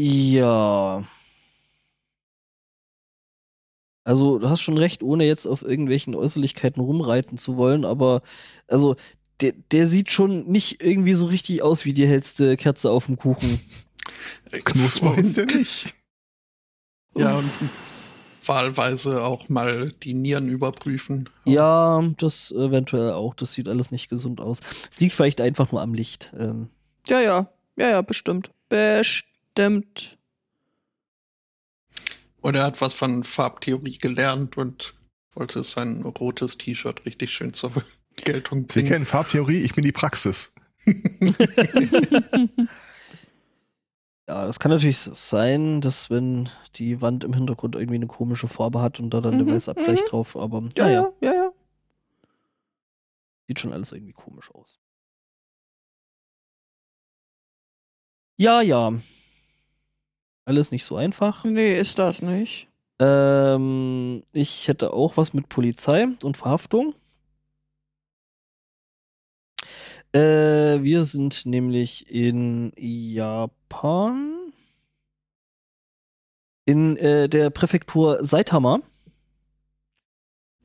Ja. 0.00 1.04
Also, 4.04 4.38
du 4.38 4.48
hast 4.48 4.60
schon 4.62 4.78
recht, 4.78 5.02
ohne 5.02 5.24
jetzt 5.26 5.46
auf 5.46 5.62
irgendwelchen 5.62 6.14
Äußerlichkeiten 6.14 6.80
rumreiten 6.82 7.36
zu 7.36 7.56
wollen, 7.56 7.84
aber 7.84 8.22
also 8.66 8.96
der, 9.40 9.52
der 9.70 9.86
sieht 9.86 10.10
schon 10.10 10.46
nicht 10.46 10.82
irgendwie 10.82 11.14
so 11.14 11.26
richtig 11.26 11.62
aus 11.62 11.84
wie 11.84 11.92
die 11.92 12.06
hellste 12.06 12.56
Kerze 12.56 12.90
auf 12.90 13.06
dem 13.06 13.16
Kuchen. 13.18 13.60
Knusper 14.64 15.16
ist 15.18 15.36
der 15.36 15.46
nicht. 15.46 15.92
Ja, 17.16 17.36
und 17.38 17.50
wahlweise 18.46 19.24
auch 19.24 19.48
mal 19.48 19.90
die 20.04 20.14
Nieren 20.14 20.48
überprüfen. 20.48 21.28
Ja, 21.44 22.00
das 22.18 22.52
eventuell 22.52 23.12
auch. 23.12 23.34
Das 23.34 23.52
sieht 23.54 23.68
alles 23.68 23.90
nicht 23.90 24.08
gesund 24.08 24.40
aus. 24.40 24.60
Es 24.92 25.00
liegt 25.00 25.14
vielleicht 25.14 25.40
einfach 25.40 25.72
nur 25.72 25.80
am 25.80 25.94
Licht. 25.94 26.32
Ähm, 26.38 26.68
Ja, 27.08 27.20
ja, 27.20 27.50
ja, 27.76 27.90
ja, 27.90 28.02
bestimmt. 28.02 28.52
Bestimmt. 28.68 29.28
Oder 32.42 32.60
er 32.60 32.66
hat 32.66 32.80
was 32.80 32.94
von 32.94 33.24
Farbtheorie 33.24 33.98
gelernt 33.98 34.56
und 34.56 34.94
wollte 35.34 35.62
sein 35.64 36.02
rotes 36.02 36.56
T-Shirt 36.58 37.04
richtig 37.04 37.32
schön 37.32 37.52
zur 37.52 37.72
Geltung 38.16 38.66
Sie 38.68 38.82
bringen. 38.82 38.88
kennen 38.88 39.06
Farbtheorie, 39.06 39.58
ich 39.58 39.74
bin 39.74 39.82
die 39.84 39.92
Praxis. 39.92 40.54
ja, 44.28 44.46
das 44.46 44.58
kann 44.60 44.70
natürlich 44.70 44.98
sein, 44.98 45.80
dass 45.80 46.10
wenn 46.10 46.48
die 46.76 47.00
Wand 47.00 47.24
im 47.24 47.32
Hintergrund 47.34 47.74
irgendwie 47.76 47.96
eine 47.96 48.06
komische 48.06 48.48
Farbe 48.48 48.80
hat 48.82 49.00
und 49.00 49.10
da 49.10 49.20
dann 49.20 49.38
der 49.38 49.46
Mhm, 49.46 49.52
Weißabgleich 49.52 50.02
mhm. 50.02 50.06
drauf, 50.06 50.36
aber 50.36 50.62
Ja, 50.76 50.84
naja, 50.84 51.12
ja, 51.20 51.32
ja, 51.32 51.32
ja. 51.34 51.52
sieht 53.48 53.60
schon 53.60 53.72
alles 53.72 53.92
irgendwie 53.92 54.12
komisch 54.12 54.50
aus. 54.52 54.78
Ja, 58.36 58.60
ja. 58.62 58.92
Alles 60.48 60.70
nicht 60.70 60.86
so 60.86 60.96
einfach. 60.96 61.44
Nee, 61.44 61.78
ist 61.78 61.98
das 61.98 62.22
nicht. 62.22 62.68
Ähm, 62.98 64.22
ich 64.32 64.66
hätte 64.66 64.94
auch 64.94 65.18
was 65.18 65.34
mit 65.34 65.50
Polizei 65.50 66.06
und 66.22 66.38
Verhaftung. 66.38 66.94
Äh, 70.14 70.82
wir 70.82 71.04
sind 71.04 71.44
nämlich 71.44 72.10
in 72.10 72.72
Japan. 72.78 74.54
In 76.64 76.96
äh, 76.96 77.28
der 77.28 77.50
Präfektur 77.50 78.24
Saitama. 78.24 78.80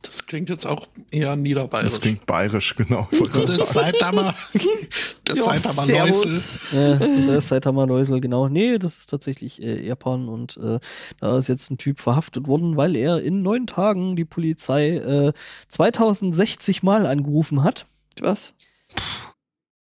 Das 0.03 0.25
klingt 0.27 0.49
jetzt 0.49 0.65
auch 0.65 0.87
eher 1.11 1.35
niederbayerisch. 1.35 1.91
Das 1.91 2.01
klingt 2.01 2.25
bayerisch, 2.25 2.75
genau. 2.75 3.09
Das. 3.33 3.73
Saitama, 3.73 4.35
das 5.23 5.37
Ja, 5.39 5.43
Saitama 5.45 5.83
servus. 5.83 6.25
Neusel. 6.25 6.79
Äh, 6.79 6.99
das 6.99 7.09
ist, 7.09 7.27
äh, 7.29 7.41
Saitama 7.41 7.85
Neusel, 7.85 8.21
genau. 8.21 8.47
Nee, 8.47 8.77
das 8.77 8.97
ist 8.97 9.09
tatsächlich 9.09 9.61
äh, 9.61 9.85
Japan 9.85 10.27
und 10.29 10.57
äh, 10.57 10.79
da 11.19 11.37
ist 11.37 11.47
jetzt 11.47 11.71
ein 11.71 11.77
Typ 11.77 11.99
verhaftet 11.99 12.47
worden, 12.47 12.77
weil 12.77 12.95
er 12.95 13.21
in 13.21 13.41
neun 13.41 13.65
Tagen 13.65 14.15
die 14.15 14.25
Polizei 14.25 14.97
äh, 14.97 15.33
2060 15.69 16.83
Mal 16.83 17.05
angerufen 17.07 17.63
hat. 17.63 17.87
Was? 18.19 18.53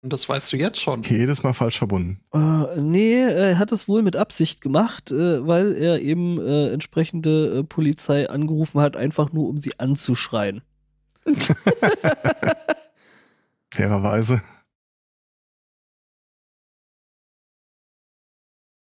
Und 0.03 0.11
das 0.11 0.27
weißt 0.27 0.51
du 0.51 0.57
jetzt 0.57 0.81
schon. 0.81 1.03
Jedes 1.03 1.43
Mal 1.43 1.53
falsch 1.53 1.77
verbunden. 1.77 2.19
Äh, 2.33 2.81
nee, 2.81 3.21
er 3.21 3.59
hat 3.59 3.71
es 3.71 3.87
wohl 3.87 4.01
mit 4.01 4.15
Absicht 4.15 4.59
gemacht, 4.59 5.11
äh, 5.11 5.45
weil 5.45 5.73
er 5.73 6.01
eben 6.01 6.39
äh, 6.39 6.71
entsprechende 6.71 7.59
äh, 7.59 7.63
Polizei 7.63 8.27
angerufen 8.27 8.81
hat, 8.81 8.97
einfach 8.97 9.31
nur 9.31 9.47
um 9.47 9.57
sie 9.57 9.79
anzuschreien. 9.79 10.63
Fairerweise. 13.71 14.41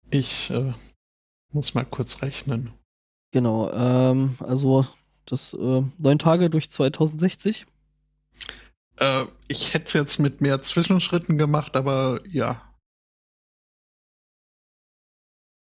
Ich 0.10 0.50
äh, 0.50 0.74
muss 1.52 1.74
mal 1.74 1.86
kurz 1.86 2.22
rechnen. 2.22 2.72
Genau, 3.32 3.72
ähm, 3.72 4.36
also 4.40 4.86
das 5.26 5.54
äh, 5.54 5.84
neun 5.98 6.20
Tage 6.20 6.50
durch 6.50 6.70
2060. 6.70 7.66
Äh, 8.98 9.26
ich 9.48 9.74
hätte 9.74 9.86
es 9.86 9.94
jetzt 9.94 10.20
mit 10.20 10.42
mehr 10.42 10.62
Zwischenschritten 10.62 11.38
gemacht, 11.38 11.76
aber 11.76 12.20
ja. 12.30 12.62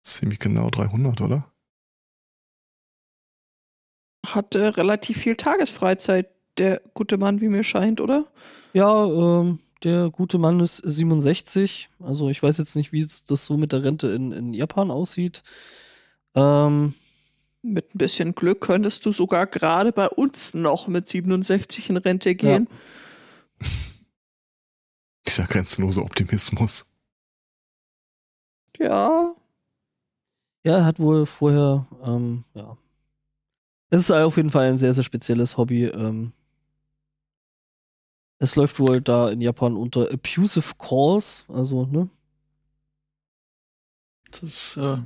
Ziemlich 0.03 0.39
genau 0.39 0.71
300, 0.71 1.21
oder? 1.23 1.51
Hatte 4.27 4.77
relativ 4.77 5.19
viel 5.19 5.37
Tagesfreizeit, 5.37 6.31
der 6.59 6.81
gute 6.95 7.19
Mann, 7.19 7.41
wie 7.41 7.49
mir 7.49 7.65
scheint, 7.65 8.01
oder? 8.01 8.27
Ja, 8.73 9.07
ähm, 9.07 9.61
der 9.83 10.11
gute 10.11 10.39
Mann 10.39 10.61
ist 10.61 10.79
67. 10.79 11.91
Also 12.01 12.29
ich 12.31 12.43
weiß 12.43 12.59
jetzt 12.59 12.75
nicht, 12.77 12.93
wie 12.93 13.07
das 13.27 13.47
so 13.47 13.57
mit 13.57 13.73
der 13.73 13.85
Rente 13.85 14.09
in, 14.09 14.33
in 14.33 14.55
Japan 14.55 14.91
aussieht. 14.91 15.43
Ähm, 16.35 16.95
Mit 17.63 17.95
ein 17.95 17.99
bisschen 17.99 18.35
Glück 18.35 18.61
könntest 18.63 19.05
du 19.07 19.13
sogar 19.13 19.47
gerade 19.47 19.93
bei 19.93 20.09
uns 20.09 20.55
noch 20.55 20.89
mit 20.89 21.09
67 21.09 21.91
in 21.91 21.97
Rente 21.99 22.35
gehen. 22.35 22.69
Dieser 25.27 25.45
grenzenlose 25.47 26.03
Optimismus. 26.03 26.91
Ja. 28.79 29.35
ja, 30.65 30.79
er 30.79 30.85
hat 30.85 30.99
wohl 30.99 31.27
vorher, 31.27 31.87
ähm, 32.03 32.45
ja. 32.55 32.77
Es 33.91 34.01
ist 34.03 34.11
auf 34.11 34.37
jeden 34.37 34.51
Fall 34.51 34.69
ein 34.69 34.79
sehr, 34.79 34.93
sehr 34.93 35.05
spezielles 35.05 35.57
Hobby. 35.57 35.85
Ähm, 35.85 36.33
es 38.41 38.57
läuft 38.57 38.81
wohl 38.81 39.01
da 39.01 39.31
in 39.31 39.41
Japan 39.41 39.77
unter 39.77 40.11
Abusive 40.11 40.75
Calls, 40.79 41.45
also, 41.49 41.87
ne? 41.87 42.11
Das 44.31 44.43
ist 44.43 44.77
äh, 44.77 44.97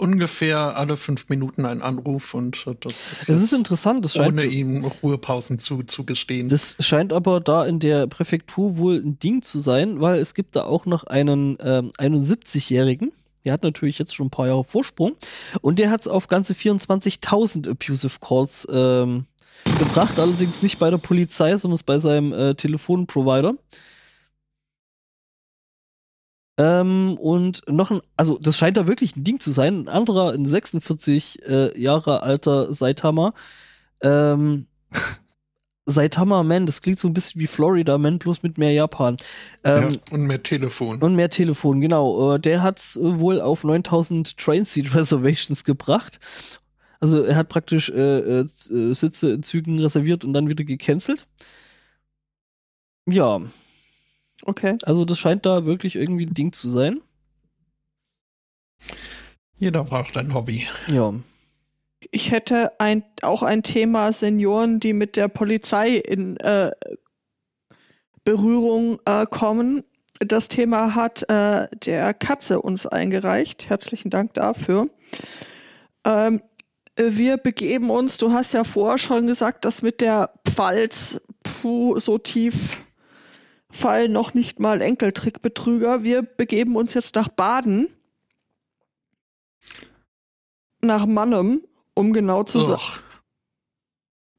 ungefähr 0.00 0.76
alle 0.76 0.96
fünf 0.96 1.28
Minuten 1.28 1.66
ein 1.66 1.82
Anruf 1.82 2.34
und 2.34 2.66
das 2.80 3.12
ist, 3.12 3.28
Es 3.28 3.42
ist 3.42 3.52
interessant, 3.52 4.04
es 4.04 4.14
scheint, 4.14 4.32
ohne 4.32 4.44
ihm 4.44 4.84
Ruhepausen 4.84 5.58
zuzugestehen. 5.58 6.48
Das 6.48 6.76
scheint 6.80 7.12
aber 7.12 7.40
da 7.40 7.64
in 7.66 7.78
der 7.78 8.06
Präfektur 8.06 8.78
wohl 8.78 8.96
ein 8.96 9.18
Ding 9.18 9.42
zu 9.42 9.60
sein, 9.60 10.00
weil 10.00 10.18
es 10.18 10.34
gibt 10.34 10.56
da 10.56 10.64
auch 10.64 10.86
noch 10.86 11.04
einen 11.04 11.58
ähm, 11.62 11.92
71-Jährigen. 11.98 13.12
Der 13.44 13.52
hat 13.52 13.62
natürlich 13.62 13.98
jetzt 13.98 14.14
schon 14.14 14.26
ein 14.26 14.30
paar 14.30 14.46
Jahre 14.46 14.64
Vorsprung. 14.64 15.16
Und 15.60 15.78
der 15.78 15.90
hat 15.90 16.02
es 16.02 16.08
auf 16.08 16.28
ganze 16.28 16.52
24.000 16.52 17.70
Abusive 17.70 18.18
Calls 18.20 18.68
ähm, 18.70 19.26
gebracht. 19.78 20.18
Allerdings 20.18 20.62
nicht 20.62 20.78
bei 20.78 20.90
der 20.90 20.98
Polizei, 20.98 21.56
sondern 21.56 21.80
bei 21.86 21.98
seinem 21.98 22.32
äh, 22.32 22.54
Telefonprovider. 22.54 23.54
Ähm, 26.60 27.16
und 27.18 27.62
noch 27.68 27.90
ein, 27.90 28.00
also 28.18 28.38
das 28.38 28.58
scheint 28.58 28.76
da 28.76 28.86
wirklich 28.86 29.16
ein 29.16 29.24
Ding 29.24 29.40
zu 29.40 29.50
sein. 29.50 29.84
Ein 29.84 29.88
anderer, 29.88 30.32
ein 30.32 30.44
46 30.44 31.48
äh, 31.48 31.80
Jahre 31.80 32.22
alter 32.22 32.72
Saitama, 32.74 33.32
ähm, 34.02 34.66
Saitama 35.86 36.42
Man, 36.42 36.66
das 36.66 36.82
klingt 36.82 36.98
so 36.98 37.08
ein 37.08 37.14
bisschen 37.14 37.40
wie 37.40 37.46
Florida 37.46 37.96
Man, 37.96 38.18
bloß 38.18 38.42
mit 38.42 38.58
mehr 38.58 38.72
Japan. 38.72 39.16
Ähm, 39.64 39.98
und 40.10 40.26
mit 40.26 40.44
Telefon. 40.44 41.00
Und 41.00 41.16
mehr 41.16 41.30
Telefon, 41.30 41.80
genau. 41.80 42.34
Äh, 42.34 42.40
Der 42.40 42.62
hat's 42.62 42.96
äh, 42.96 43.18
wohl 43.18 43.40
auf 43.40 43.64
9000 43.64 44.36
Train 44.36 44.66
Seat 44.66 44.94
Reservations 44.94 45.64
gebracht. 45.64 46.20
Also 47.00 47.22
er 47.24 47.36
hat 47.36 47.48
praktisch 47.48 47.88
äh, 47.88 48.18
äh, 48.18 48.40
äh, 48.70 48.92
Sitze 48.92 49.30
in 49.30 49.42
Zügen 49.42 49.78
reserviert 49.78 50.26
und 50.26 50.34
dann 50.34 50.48
wieder 50.48 50.64
gecancelt. 50.64 51.26
Ja, 53.06 53.40
Okay. 54.42 54.78
also 54.84 55.04
das 55.04 55.18
scheint 55.18 55.44
da 55.46 55.64
wirklich 55.64 55.96
irgendwie 55.96 56.26
ein 56.26 56.34
Ding 56.34 56.52
zu 56.52 56.68
sein. 56.68 57.00
Jeder 59.58 59.84
braucht 59.84 60.16
ein 60.16 60.32
Hobby. 60.32 60.66
Ja. 60.88 61.12
Ich 62.10 62.30
hätte 62.30 62.72
ein, 62.80 63.04
auch 63.20 63.42
ein 63.42 63.62
Thema 63.62 64.12
Senioren, 64.12 64.80
die 64.80 64.94
mit 64.94 65.16
der 65.16 65.28
Polizei 65.28 65.96
in 65.96 66.38
äh, 66.38 66.70
Berührung 68.24 68.98
äh, 69.04 69.26
kommen. 69.26 69.84
Das 70.18 70.48
Thema 70.48 70.94
hat 70.94 71.28
äh, 71.28 71.68
der 71.84 72.14
Katze 72.14 72.62
uns 72.62 72.86
eingereicht. 72.86 73.68
Herzlichen 73.68 74.08
Dank 74.08 74.32
dafür. 74.34 74.88
Ähm, 76.04 76.40
wir 76.96 77.36
begeben 77.36 77.90
uns, 77.90 78.18
du 78.18 78.32
hast 78.32 78.52
ja 78.52 78.64
vorher 78.64 78.98
schon 78.98 79.26
gesagt, 79.26 79.64
dass 79.64 79.82
mit 79.82 80.00
der 80.00 80.32
Pfalz, 80.48 81.20
puh, 81.42 81.98
so 81.98 82.18
tief 82.18 82.82
fallen 83.70 84.12
noch 84.12 84.34
nicht 84.34 84.60
mal 84.60 84.80
Enkeltrickbetrüger. 84.80 86.02
Wir 86.04 86.22
begeben 86.22 86.76
uns 86.76 86.94
jetzt 86.94 87.14
nach 87.14 87.28
Baden. 87.28 87.88
Nach 90.82 91.06
Mannem, 91.06 91.62
um 91.94 92.12
genau 92.12 92.42
zu. 92.44 92.58
Ugh. 92.60 92.78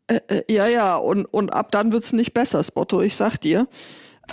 Äh, 0.07 0.19
äh, 0.27 0.53
ja, 0.53 0.67
ja, 0.67 0.95
und, 0.97 1.25
und 1.25 1.53
ab 1.53 1.71
dann 1.71 1.91
wird's 1.91 2.11
nicht 2.11 2.33
besser, 2.33 2.63
Spotto, 2.63 3.01
ich 3.01 3.15
sag 3.15 3.37
dir. 3.37 3.67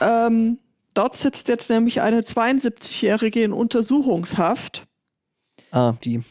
Ähm, 0.00 0.58
dort 0.94 1.16
sitzt 1.16 1.48
jetzt 1.48 1.70
nämlich 1.70 2.00
eine 2.00 2.22
72-Jährige 2.22 3.42
in 3.42 3.52
Untersuchungshaft. 3.52 4.86
Ah, 5.70 5.94
die. 6.02 6.22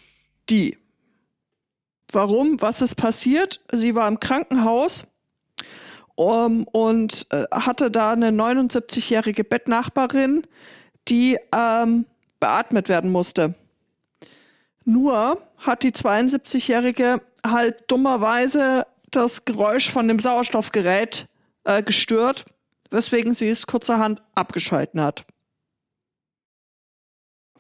Die. 0.50 0.78
Warum? 2.12 2.62
Was 2.62 2.82
ist 2.82 2.96
passiert? 2.96 3.62
Sie 3.72 3.96
war 3.96 4.08
im 4.08 4.20
Krankenhaus 4.20 5.06
um, 6.18 6.64
und 6.66 7.28
äh, 7.30 7.46
hatte 7.52 7.92
da 7.92 8.12
eine 8.12 8.32
79-jährige 8.32 9.44
Bettnachbarin, 9.44 10.46
die 11.08 11.38
ähm, 11.56 12.06
beatmet 12.40 12.90
werden 12.90 13.12
musste. 13.12 13.54
Nur 14.84 15.42
hat 15.58 15.84
die 15.84 15.92
72-jährige 15.92 17.22
halt 17.46 17.84
dummerweise 17.88 18.88
das 19.12 19.46
Geräusch 19.46 19.92
von 19.92 20.08
dem 20.08 20.20
Sauerstoffgerät 20.20 21.28
äh, 21.66 21.84
gestört, 21.84 22.46
weswegen 22.90 23.34
sie 23.34 23.50
es 23.50 23.68
kurzerhand 23.68 24.22
abgeschalten 24.34 25.00
hat. 25.00 25.26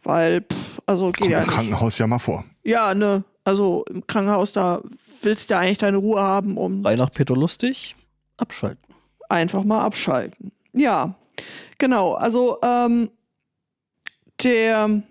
Weil, 0.01 0.41
pff, 0.41 0.81
also 0.85 1.07
geht 1.07 1.21
Kommt 1.21 1.31
ja 1.31 1.41
im. 1.41 1.47
Krankenhaus 1.47 1.97
ja 1.99 2.07
mal 2.07 2.19
vor. 2.19 2.43
Ja, 2.63 2.95
ne, 2.95 3.23
also 3.43 3.85
im 3.89 4.07
Krankenhaus, 4.07 4.51
da 4.51 4.81
willst 5.21 5.49
du 5.49 5.53
ja 5.53 5.59
eigentlich 5.59 5.77
deine 5.77 5.97
Ruhe 5.97 6.21
haben, 6.21 6.57
um 6.57 6.81
Frei 6.81 6.95
nach 6.95 7.11
Peter 7.11 7.35
Lustig. 7.35 7.95
Abschalten. 8.37 8.95
einfach 9.29 9.63
mal 9.63 9.83
abschalten. 9.83 10.51
Ja, 10.73 11.15
genau. 11.77 12.13
Also 12.13 12.59
ähm, 12.61 13.09
der 14.43 15.01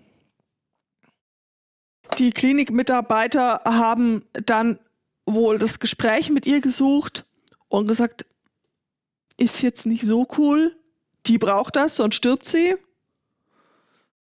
die 2.17 2.31
Klinikmitarbeiter 2.31 3.61
haben 3.65 4.23
dann 4.31 4.79
wohl 5.25 5.57
das 5.57 5.79
Gespräch 5.79 6.29
mit 6.29 6.45
ihr 6.45 6.61
gesucht 6.61 7.25
und 7.67 7.87
gesagt, 7.87 8.25
ist 9.37 9.61
jetzt 9.61 9.85
nicht 9.85 10.03
so 10.03 10.27
cool. 10.37 10.75
Die 11.25 11.37
braucht 11.37 11.75
das, 11.75 11.95
sonst 11.97 12.15
stirbt 12.15 12.47
sie. 12.47 12.75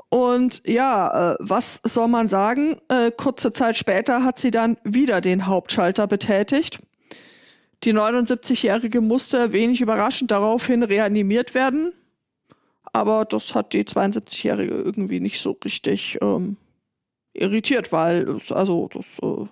Und 0.10 0.62
ja, 0.65 1.34
äh, 1.34 1.36
was 1.39 1.82
soll 1.84 2.08
man 2.08 2.28
sagen? 2.28 2.78
Äh, 2.88 3.12
kurze 3.12 3.52
Zeit 3.52 3.78
später 3.78 4.23
hat 4.23 4.39
sie 4.39 4.52
dann 4.52 4.78
wieder 4.84 5.19
den 5.19 5.47
Hauptschalter 5.47 6.08
betätigt. 6.08 6.80
Die 7.84 7.94
79-Jährige 7.94 9.02
musste 9.02 9.52
wenig 9.52 9.82
überraschend 9.82 10.32
daraufhin 10.32 10.84
reanimiert 10.84 11.54
werden. 11.54 11.94
Aber 12.94 13.26
das 13.26 13.54
hat 13.54 13.74
die 13.74 13.84
72-Jährige 13.84 14.74
irgendwie 14.74 15.20
nicht 15.20 15.40
so 15.40 15.58
richtig 15.63 16.18
ähm, 16.22 16.58
irritiert, 17.34 17.92
weil 17.92 18.28
es, 18.30 18.52
also 18.52 18.90
das 18.92 19.06
äh, 19.22 19.48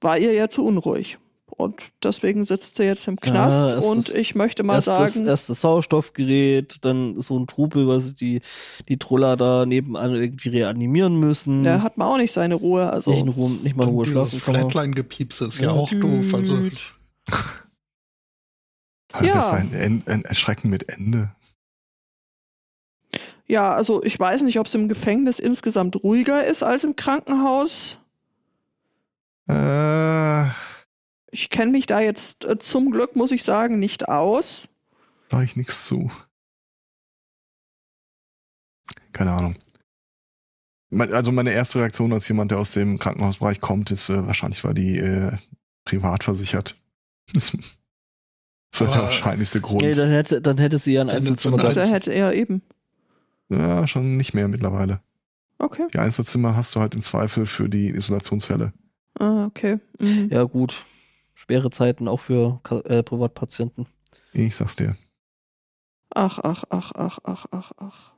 war 0.00 0.18
ihr 0.18 0.32
ja 0.32 0.48
zu 0.48 0.64
unruhig. 0.64 1.18
Und 1.56 1.82
deswegen 2.02 2.46
sitzt 2.46 2.76
sie 2.78 2.84
jetzt 2.84 3.06
im 3.06 3.20
Knast 3.20 3.62
Ja, 3.62 3.78
es 3.78 3.84
und 3.84 4.08
ich 4.14 4.34
möchte 4.34 4.62
mal 4.62 4.74
erst, 4.76 4.88
das, 4.88 5.14
sagen, 5.14 5.26
erst 5.26 5.50
das 5.50 5.60
Sauerstoffgerät, 5.60 6.84
dann 6.84 7.20
so 7.20 7.38
ein 7.38 7.46
Trubel, 7.46 8.00
sie 8.00 8.14
die, 8.14 8.40
die 8.88 8.96
Troller 8.98 9.36
da 9.36 9.66
nebenan 9.66 10.14
irgendwie 10.14 10.48
reanimieren 10.48 11.20
müssen. 11.20 11.62
da 11.64 11.82
hat 11.82 11.98
man 11.98 12.08
auch 12.08 12.16
nicht 12.16 12.32
seine 12.32 12.54
Ruhe. 12.54 12.90
Also 12.90 13.10
nicht, 13.10 13.20
in 13.22 13.28
Ruhe, 13.28 13.50
nicht 13.50 13.76
mal 13.76 13.86
Ruhe 13.86 14.06
schlafen. 14.06 14.40
Flatline-Gepiepse 14.40 15.46
ist 15.46 15.58
ja, 15.58 15.64
Ja. 15.64 15.70
auch 15.72 15.90
doof. 15.90 16.34
Also. 16.34 16.58
Hat 19.12 19.24
Ja. 19.24 19.34
das 19.34 19.52
ein, 19.52 19.74
ein, 19.74 20.02
ein 20.06 20.24
Erschrecken 20.24 20.70
mit 20.70 20.88
Ende? 20.88 21.30
Ja, 23.46 23.74
also 23.74 24.02
ich 24.02 24.18
weiß 24.18 24.42
nicht, 24.42 24.58
ob 24.58 24.66
es 24.66 24.74
im 24.74 24.88
Gefängnis 24.88 25.38
insgesamt 25.38 26.02
ruhiger 26.02 26.46
ist 26.46 26.62
als 26.62 26.84
im 26.84 26.96
Krankenhaus. 26.96 27.98
Äh, 29.48 30.44
Ich 31.34 31.48
kenne 31.50 31.70
mich 31.72 31.86
da 31.86 31.98
jetzt 32.00 32.44
äh, 32.44 32.58
zum 32.58 32.90
Glück, 32.90 33.16
muss 33.16 33.32
ich 33.32 33.42
sagen, 33.42 33.78
nicht 33.78 34.08
aus. 34.08 34.68
sag 35.30 35.42
ich 35.44 35.56
nichts 35.56 35.86
zu. 35.86 36.10
Keine 39.12 39.32
Ahnung. 39.32 39.54
Also 41.12 41.32
meine 41.32 41.52
erste 41.52 41.78
Reaktion 41.80 42.12
als 42.12 42.28
jemand, 42.28 42.50
der 42.50 42.58
aus 42.58 42.72
dem 42.72 42.98
Krankenhausbereich 42.98 43.60
kommt, 43.60 43.90
ist 43.90 44.10
äh, 44.10 44.26
wahrscheinlich, 44.26 44.62
war 44.62 44.74
die 44.74 44.98
äh, 44.98 45.32
privat 45.84 46.24
versichert. 46.24 46.76
Das 47.34 47.54
ist 47.54 47.78
so 48.74 48.86
der 48.86 49.02
wahrscheinlichste 49.02 49.60
Grund. 49.60 49.82
Nee, 49.82 49.92
dann 49.94 50.10
hätte, 50.10 50.40
dann 50.42 50.56
hätte 50.58 50.78
sie 50.78 50.94
ja 50.94 51.02
ein 51.02 51.06
Dann 51.08 51.16
Einzelzimmer 51.18 51.56
ist 51.56 51.62
so 51.62 51.66
eine- 51.66 51.74
gehabt. 51.74 51.88
Da 51.90 51.94
hätte 51.94 52.12
er 52.12 52.32
eben. 52.34 52.62
Ja, 53.50 53.86
schon 53.86 54.16
nicht 54.16 54.32
mehr 54.34 54.48
mittlerweile. 54.48 55.00
Okay. 55.58 55.86
Die 55.94 55.98
Einzelzimmer 55.98 56.56
hast 56.56 56.74
du 56.74 56.80
halt 56.80 56.94
im 56.94 57.00
Zweifel 57.00 57.46
für 57.46 57.68
die 57.68 57.88
Isolationsfälle. 57.90 58.72
Ah, 59.18 59.44
okay. 59.46 59.78
Mhm. 59.98 60.28
Ja, 60.30 60.42
gut. 60.44 60.84
Schwere 61.42 61.70
Zeiten 61.70 62.06
auch 62.06 62.20
für 62.20 62.60
äh, 62.84 63.02
Privatpatienten. 63.02 63.88
Ich 64.32 64.54
sag's 64.54 64.76
dir. 64.76 64.96
Ach, 66.14 66.38
ach, 66.38 66.62
ach, 66.70 66.92
ach, 66.94 67.18
ach, 67.24 67.46
ach, 67.50 67.72
ach. 67.78 68.12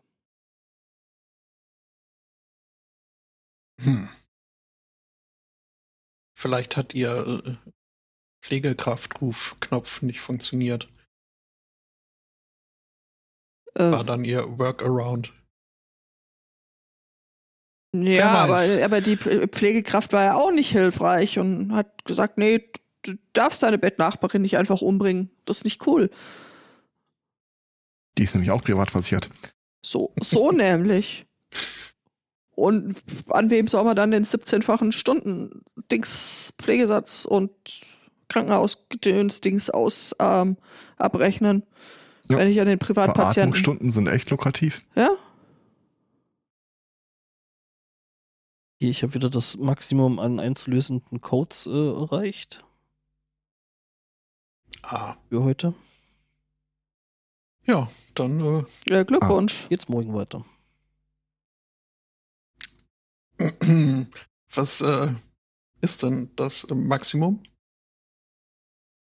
hm. 3.80 4.10
Vielleicht 6.36 6.76
hat 6.76 6.92
ihr 6.92 7.42
äh, 7.46 7.70
Pflegekraftruf-Knopf 8.44 10.02
nicht 10.02 10.20
funktioniert. 10.20 10.92
War 13.74 14.02
Äh, 14.02 14.04
dann 14.04 14.26
ihr 14.26 14.58
Workaround. 14.58 15.32
ja, 17.94 18.34
aber, 18.34 18.84
aber 18.84 19.00
die 19.00 19.16
Pflegekraft 19.16 20.12
war 20.12 20.24
ja 20.24 20.34
auch 20.34 20.50
nicht 20.50 20.72
hilfreich 20.72 21.38
und 21.38 21.72
hat 21.72 22.04
gesagt, 22.04 22.36
nee, 22.36 22.70
du 23.04 23.14
darfst 23.32 23.62
deine 23.62 23.78
Bettnachbarin 23.78 24.42
nicht 24.42 24.56
einfach 24.56 24.82
umbringen. 24.82 25.30
Das 25.44 25.58
ist 25.58 25.64
nicht 25.64 25.86
cool. 25.86 26.10
Die 28.18 28.24
ist 28.24 28.34
nämlich 28.34 28.50
auch 28.50 28.62
privat 28.62 28.90
versichert. 28.90 29.28
So, 29.84 30.12
so 30.22 30.50
nämlich. 30.52 31.26
Und 32.56 32.96
an 33.28 33.50
wem 33.50 33.66
soll 33.66 33.84
man 33.84 33.96
dann 33.96 34.12
den 34.12 34.24
17-fachen 34.24 34.92
Stunden 34.92 35.62
Dings 35.90 36.52
Pflegesatz 36.58 37.24
und 37.24 37.50
Krankenhausgedöns 38.28 39.40
Dings 39.40 39.70
aus 39.70 40.14
ähm, 40.20 40.56
abrechnen, 40.96 41.64
Ja. 42.30 42.38
wenn 42.38 42.48
ich 42.48 42.60
an 42.60 42.66
den 42.66 42.78
Privatpatienten. 42.78 43.34
Beatmungsstunden 43.34 43.90
sind 43.90 44.06
echt 44.06 44.30
lukrativ. 44.30 44.82
Ja? 44.94 45.10
Ich 48.78 49.02
habe 49.02 49.14
wieder 49.14 49.30
das 49.30 49.56
Maximum 49.56 50.18
an 50.18 50.38
einzulösenden 50.38 51.20
Codes 51.20 51.66
äh, 51.66 51.70
erreicht 51.70 52.64
Ah, 54.86 55.16
für 55.28 55.42
heute. 55.42 55.74
ja, 57.64 57.88
dann 58.14 58.40
äh, 58.40 58.64
ja 58.86 59.02
Glückwunsch. 59.02 59.66
Geht's 59.68 59.88
morgen 59.88 60.12
weiter. 60.12 60.44
was 64.54 64.80
äh, 64.82 65.14
ist 65.80 66.02
denn 66.02 66.30
das 66.36 66.66
Maximum? 66.70 67.42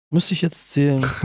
Müsste 0.09 0.33
ich 0.33 0.41
jetzt 0.41 0.71
zählen. 0.71 1.05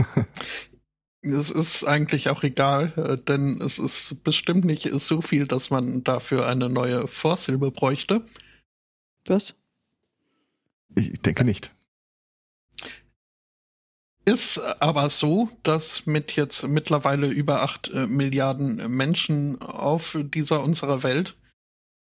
Es 1.27 1.49
ist 1.49 1.85
eigentlich 1.85 2.29
auch 2.29 2.43
egal, 2.43 2.93
äh, 2.97 3.17
denn 3.17 3.59
es 3.59 3.79
ist 3.79 4.23
bestimmt 4.23 4.63
nicht 4.63 4.87
so 4.91 5.21
viel, 5.21 5.47
dass 5.47 5.71
man 5.71 6.03
dafür 6.03 6.45
eine 6.45 6.69
neue 6.69 7.07
Vorsilbe 7.07 7.71
bräuchte. 7.71 8.23
Was? 9.25 9.55
Ich 10.93 11.19
denke 11.23 11.43
nicht. 11.43 11.71
Ist 14.27 14.59
aber 14.81 15.11
so, 15.11 15.49
dass 15.61 16.07
mit 16.07 16.35
jetzt 16.35 16.67
mittlerweile 16.67 17.27
über 17.27 17.61
acht 17.61 17.89
äh, 17.89 18.07
Milliarden 18.07 18.89
Menschen 18.89 19.61
auf 19.61 20.17
dieser 20.19 20.63
unserer 20.63 21.03
Welt, 21.03 21.37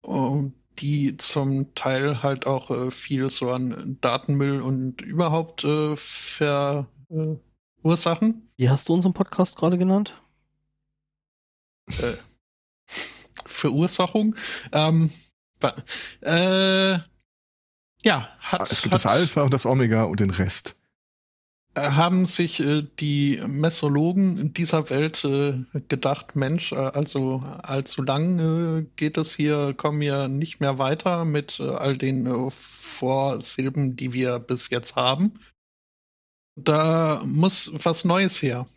äh, 0.05 0.43
die 0.79 1.15
zum 1.15 1.73
Teil 1.73 2.21
halt 2.21 2.45
auch 2.47 2.69
äh, 2.69 2.91
viel 2.91 3.29
so 3.29 3.49
an 3.51 3.97
Datenmüll 4.01 4.61
und 4.61 5.01
überhaupt 5.01 5.63
äh, 5.63 5.95
verursachen. 5.95 7.29
Wie 8.57 8.69
hast 8.69 8.89
du 8.89 8.93
unseren 8.93 9.13
Podcast 9.13 9.55
gerade 9.55 9.77
genannt? 9.77 10.21
Äh, 11.87 12.15
Verursachung. 13.45 14.35
Ähm, 14.73 15.11
äh, 16.21 16.97
ja, 18.03 18.29
hat, 18.39 18.69
es 18.69 18.81
gibt 18.81 18.93
hat, 18.93 19.05
das 19.05 19.05
Alpha 19.05 19.43
und 19.43 19.53
das 19.53 19.65
Omega 19.65 20.03
und 20.03 20.19
den 20.19 20.31
Rest. 20.31 20.75
Haben 21.75 22.25
sich 22.25 22.59
äh, 22.59 22.83
die 22.99 23.41
Messologen 23.47 24.53
dieser 24.53 24.89
Welt 24.89 25.23
äh, 25.23 25.53
gedacht, 25.87 26.35
Mensch, 26.35 26.73
äh, 26.73 26.75
also 26.75 27.41
allzu 27.63 28.03
lang 28.03 28.39
äh, 28.39 28.85
geht 28.97 29.17
es 29.17 29.33
hier, 29.35 29.73
kommen 29.75 30.01
wir 30.01 30.27
nicht 30.27 30.59
mehr 30.59 30.79
weiter 30.79 31.23
mit 31.23 31.61
äh, 31.61 31.69
all 31.69 31.95
den 31.95 32.25
äh, 32.25 32.51
Vorsilben, 32.51 33.95
die 33.95 34.11
wir 34.11 34.39
bis 34.39 34.69
jetzt 34.69 34.97
haben. 34.97 35.39
Da 36.55 37.23
muss 37.25 37.71
was 37.73 38.03
Neues 38.03 38.41
her. 38.41 38.67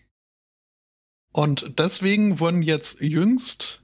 Und 1.32 1.80
deswegen 1.80 2.38
wurden 2.38 2.62
jetzt 2.62 3.01
jüngst 3.01 3.82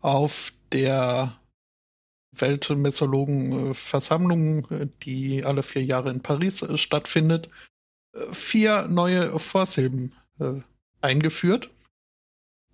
auf 0.00 0.52
der 0.72 1.38
Weltmessologen-Versammlung, 2.32 4.66
die 5.04 5.44
alle 5.44 5.62
vier 5.62 5.84
Jahre 5.84 6.10
in 6.10 6.22
Paris 6.22 6.66
stattfindet, 6.74 7.50
vier 8.32 8.88
neue 8.88 9.38
Vorsilben 9.38 10.14
äh, 10.38 10.60
eingeführt. 11.00 11.70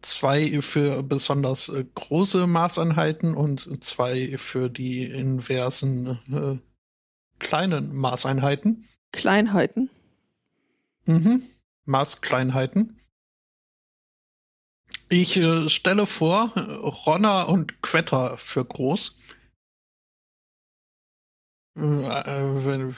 Zwei 0.00 0.60
für 0.62 1.02
besonders 1.02 1.68
äh, 1.68 1.84
große 1.94 2.46
Maßeinheiten 2.46 3.34
und 3.34 3.84
zwei 3.84 4.36
für 4.38 4.68
die 4.68 5.04
inversen 5.04 6.18
äh, 6.32 6.58
kleinen 7.38 7.94
Maßeinheiten. 7.94 8.84
Kleinheiten. 9.12 9.90
Mhm. 11.06 11.42
Maßkleinheiten. 11.84 12.98
Ich 15.08 15.36
äh, 15.36 15.68
stelle 15.68 16.06
vor, 16.06 16.54
Ronner 16.56 17.48
und 17.48 17.82
Quetter 17.82 18.38
für 18.38 18.64
groß. 18.64 19.14
Äh, 21.76 21.80
äh, 21.80 22.64
wenn, 22.64 22.96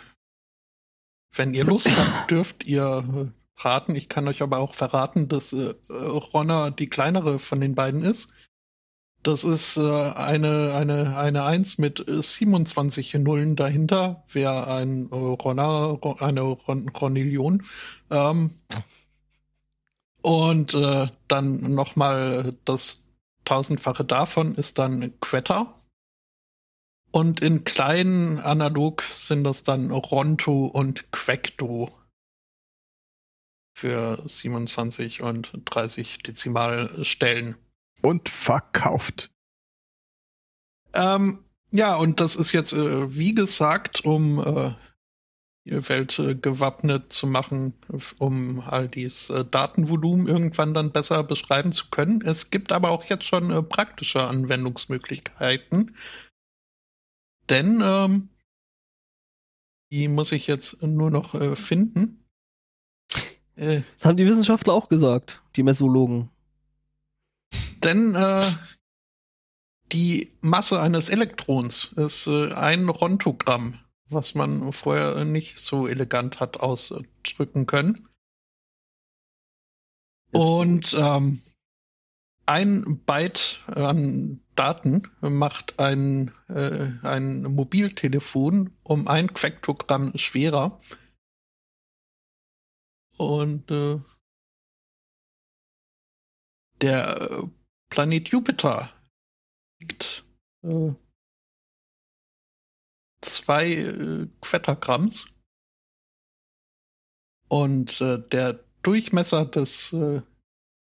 wenn 1.35 1.55
ihr 1.55 1.65
Lust 1.65 1.91
habt, 1.97 2.31
dürft 2.31 2.65
ihr 2.65 3.05
äh, 3.15 3.63
raten. 3.63 3.95
Ich 3.95 4.09
kann 4.09 4.29
euch 4.29 4.43
aber 4.43 4.59
auch 4.59 4.75
verraten, 4.75 5.29
dass 5.29 5.53
äh, 5.53 5.75
Ronner 5.91 6.71
die 6.71 6.89
kleinere 6.89 7.39
von 7.39 7.61
den 7.61 7.75
beiden 7.75 8.03
ist. 8.03 8.29
Das 9.23 9.43
ist 9.43 9.79
äh, 9.79 9.83
eine, 9.83 10.75
eine, 10.75 11.17
eine 11.17 11.45
1 11.45 11.79
mit 11.79 12.05
27 12.07 13.15
Nullen 13.15 13.57
dahinter. 13.57 14.23
Wäre 14.31 14.67
ein 14.69 15.11
äh, 15.11 15.15
Ronner, 15.15 15.99
eine 16.21 16.43
Ron 16.43 16.89
Ronillion. 16.91 17.63
Ähm, 18.11 18.51
und 20.21 20.75
äh, 20.75 21.07
dann 21.27 21.75
nochmal 21.75 22.55
das 22.65 23.01
tausendfache 23.45 24.05
davon 24.05 24.55
ist 24.55 24.79
dann 24.79 25.13
Quetta. 25.21 25.75
Und 27.15 27.39
in 27.43 27.63
kleinen 27.63 28.41
analog 28.41 29.03
sind 29.03 29.45
das 29.45 29.63
dann 29.63 29.93
Ronto 29.93 30.67
und 30.67 31.13
Quecto 31.13 31.93
für 33.73 34.21
27 34.27 35.23
und 35.23 35.53
30 35.65 36.19
Dezimalstellen. 36.25 37.55
Und 38.03 38.29
verkauft. 38.29 39.31
Ähm, 40.93 41.39
ja, 41.73 41.95
und 41.95 42.19
das 42.19 42.35
ist 42.35 42.51
jetzt, 42.51 42.73
äh, 42.73 43.17
wie 43.17 43.33
gesagt, 43.33 44.05
um 44.05 44.41
äh, 44.41 44.75
die 45.67 45.89
Welt 45.89 46.19
äh, 46.19 46.35
gewappnet 46.35 47.13
zu 47.13 47.29
machen, 47.29 47.75
um 48.19 48.59
all 48.59 48.89
dieses 48.89 49.31
äh, 49.31 49.45
Datenvolumen 49.45 50.27
irgendwann 50.27 50.75
dann 50.75 50.91
besser 50.91 51.23
beschreiben 51.23 51.71
zu 51.71 51.91
können. 51.91 52.23
Es 52.23 52.51
gibt 52.51 52.73
aber 52.73 52.91
auch 52.91 53.05
jetzt 53.05 53.25
schon 53.25 53.53
äh, 53.53 53.63
praktische 53.63 54.25
Anwendungsmöglichkeiten. 54.25 55.95
Denn 57.49 57.81
ähm, 57.83 58.29
die 59.91 60.09
muss 60.09 60.33
ich 60.33 60.47
jetzt 60.47 60.83
nur 60.83 61.11
noch 61.11 61.35
äh, 61.35 61.57
finden. 61.57 62.25
Äh, 63.57 63.83
das 63.97 64.05
haben 64.05 64.17
die 64.17 64.27
Wissenschaftler 64.27 64.73
auch 64.73 64.89
gesagt, 64.89 65.43
die 65.57 65.63
Messologen. 65.63 66.31
Denn 67.85 68.15
äh, 68.15 68.43
die 69.93 70.33
Masse 70.41 70.81
eines 70.81 71.11
Elektrons 71.11 71.93
ist 71.97 72.27
äh, 72.27 72.53
ein 72.53 72.89
Rontogramm, 72.89 73.79
was 74.09 74.35
man 74.35 74.73
vorher 74.73 75.25
nicht 75.25 75.59
so 75.59 75.87
elegant 75.87 76.41
hat 76.41 76.59
ausdrücken 76.59 77.67
können. 77.67 78.09
Und 80.33 80.97
ähm, 80.99 81.41
ein 82.47 83.01
Byte 83.05 83.61
an 83.67 84.41
Daten 84.55 85.11
macht 85.21 85.79
ein, 85.79 86.31
äh, 86.49 86.91
ein 87.03 87.43
Mobiltelefon 87.43 88.77
um 88.83 89.09
ein 89.09 89.33
Quektogramm 89.33 90.17
schwerer. 90.17 90.81
Und 93.17 93.71
äh, 93.71 94.01
der 96.81 97.49
Planet 97.89 98.29
Jupiter 98.29 98.93
liegt 99.81 100.25
äh, 100.63 100.93
zwei 103.23 103.73
äh, 103.73 104.29
Quettergramms. 104.41 105.27
Und 107.49 108.01
äh, 108.01 108.19
der 108.29 108.65
Durchmesser 108.83 109.47
des 109.47 109.93
äh, 109.93 110.23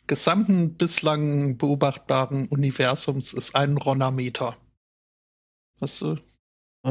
gesamten 0.06 0.74
bislang 0.74 1.56
beobachtbaren 1.56 2.46
Universums 2.48 3.32
ist 3.32 3.54
ein 3.54 3.76
Ronnermeter. 3.76 4.56
Was 5.80 6.02
äh, 6.02 6.16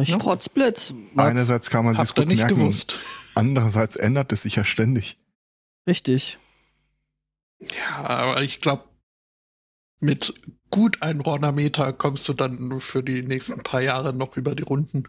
Ich 0.01 0.09
Ja. 0.09 0.17
Potzblitz. 0.17 0.93
Einerseits 1.15 1.69
kann 1.69 1.85
man 1.85 1.95
sich 1.95 2.07
habt 2.09 2.17
ihr 2.17 2.23
gut 2.23 2.29
nicht 2.29 2.39
merken, 2.39 2.55
gewusst. 2.55 2.99
andererseits 3.35 3.95
ändert 3.95 4.31
es 4.31 4.41
sich 4.43 4.55
ja 4.55 4.63
ständig. 4.63 5.17
Richtig. 5.87 6.39
Ja, 7.59 7.97
aber 7.97 8.41
ich 8.41 8.59
glaube, 8.59 8.83
mit 9.99 10.33
gut 10.69 11.01
ein 11.01 11.21
Ronnermeter 11.21 11.93
kommst 11.93 12.27
du 12.27 12.33
dann 12.33 12.81
für 12.81 13.03
die 13.03 13.21
nächsten 13.21 13.63
paar 13.63 13.81
Jahre 13.81 14.13
noch 14.13 14.35
über 14.35 14.55
die 14.55 14.63
Runden. 14.63 15.07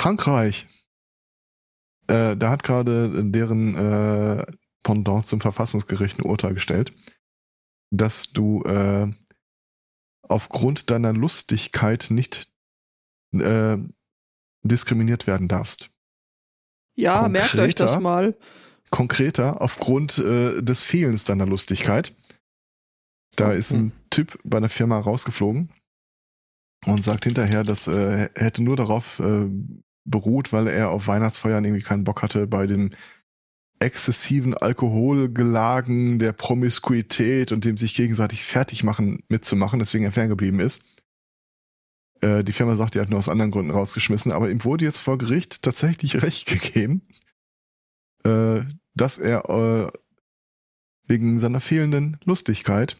Frankreich. 0.00 0.66
Äh, 2.06 2.34
da 2.34 2.50
hat 2.50 2.62
gerade 2.62 3.22
deren 3.30 3.74
äh, 3.74 4.46
Pendant 4.82 5.26
zum 5.26 5.42
Verfassungsgericht 5.42 6.18
ein 6.18 6.24
Urteil 6.24 6.54
gestellt, 6.54 6.92
dass 7.90 8.32
du 8.32 8.62
äh, 8.62 9.12
aufgrund 10.22 10.90
deiner 10.90 11.12
Lustigkeit 11.12 12.06
nicht 12.10 12.50
äh, 13.34 13.76
diskriminiert 14.62 15.26
werden 15.26 15.48
darfst. 15.48 15.90
Ja, 16.96 17.28
merkt 17.28 17.56
euch 17.56 17.74
das 17.74 17.92
konkreter. 17.92 18.00
mal. 18.00 18.38
Konkreter, 18.90 19.60
aufgrund 19.60 20.18
äh, 20.18 20.62
des 20.62 20.80
Fehlens 20.80 21.24
deiner 21.24 21.46
Lustigkeit. 21.46 22.16
Da 23.36 23.52
ist 23.52 23.72
ein 23.72 23.92
Typ 24.08 24.38
bei 24.44 24.56
einer 24.56 24.70
Firma 24.70 24.98
rausgeflogen 24.98 25.70
und 26.86 27.04
sagt 27.04 27.24
hinterher, 27.24 27.64
das 27.64 27.86
äh, 27.86 28.30
hätte 28.34 28.62
nur 28.62 28.76
darauf 28.76 29.20
äh, 29.20 29.46
beruht, 30.04 30.52
weil 30.52 30.66
er 30.66 30.90
auf 30.90 31.06
Weihnachtsfeiern 31.06 31.64
irgendwie 31.64 31.82
keinen 31.84 32.04
Bock 32.04 32.22
hatte, 32.22 32.46
bei 32.46 32.66
dem 32.66 32.90
exzessiven 33.80 34.54
Alkoholgelagen 34.54 36.18
der 36.18 36.32
Promiskuität 36.32 37.50
und 37.50 37.64
dem 37.64 37.78
sich 37.78 37.94
gegenseitig 37.94 38.44
fertig 38.44 38.84
machen 38.84 39.22
mitzumachen, 39.28 39.78
deswegen 39.78 40.04
er 40.04 40.12
ferngeblieben 40.12 40.60
ist. 40.60 40.82
Äh, 42.20 42.44
die 42.44 42.52
Firma 42.52 42.76
sagt, 42.76 42.94
die 42.94 43.00
hat 43.00 43.08
nur 43.08 43.18
aus 43.18 43.30
anderen 43.30 43.50
Gründen 43.50 43.70
rausgeschmissen, 43.70 44.32
aber 44.32 44.50
ihm 44.50 44.64
wurde 44.64 44.84
jetzt 44.84 44.98
vor 44.98 45.16
Gericht 45.16 45.62
tatsächlich 45.62 46.22
recht 46.22 46.46
gegeben, 46.46 47.08
äh, 48.24 48.62
dass 48.94 49.18
er 49.18 49.48
äh, 49.48 49.98
wegen 51.06 51.38
seiner 51.38 51.60
fehlenden 51.60 52.18
Lustigkeit 52.24 52.96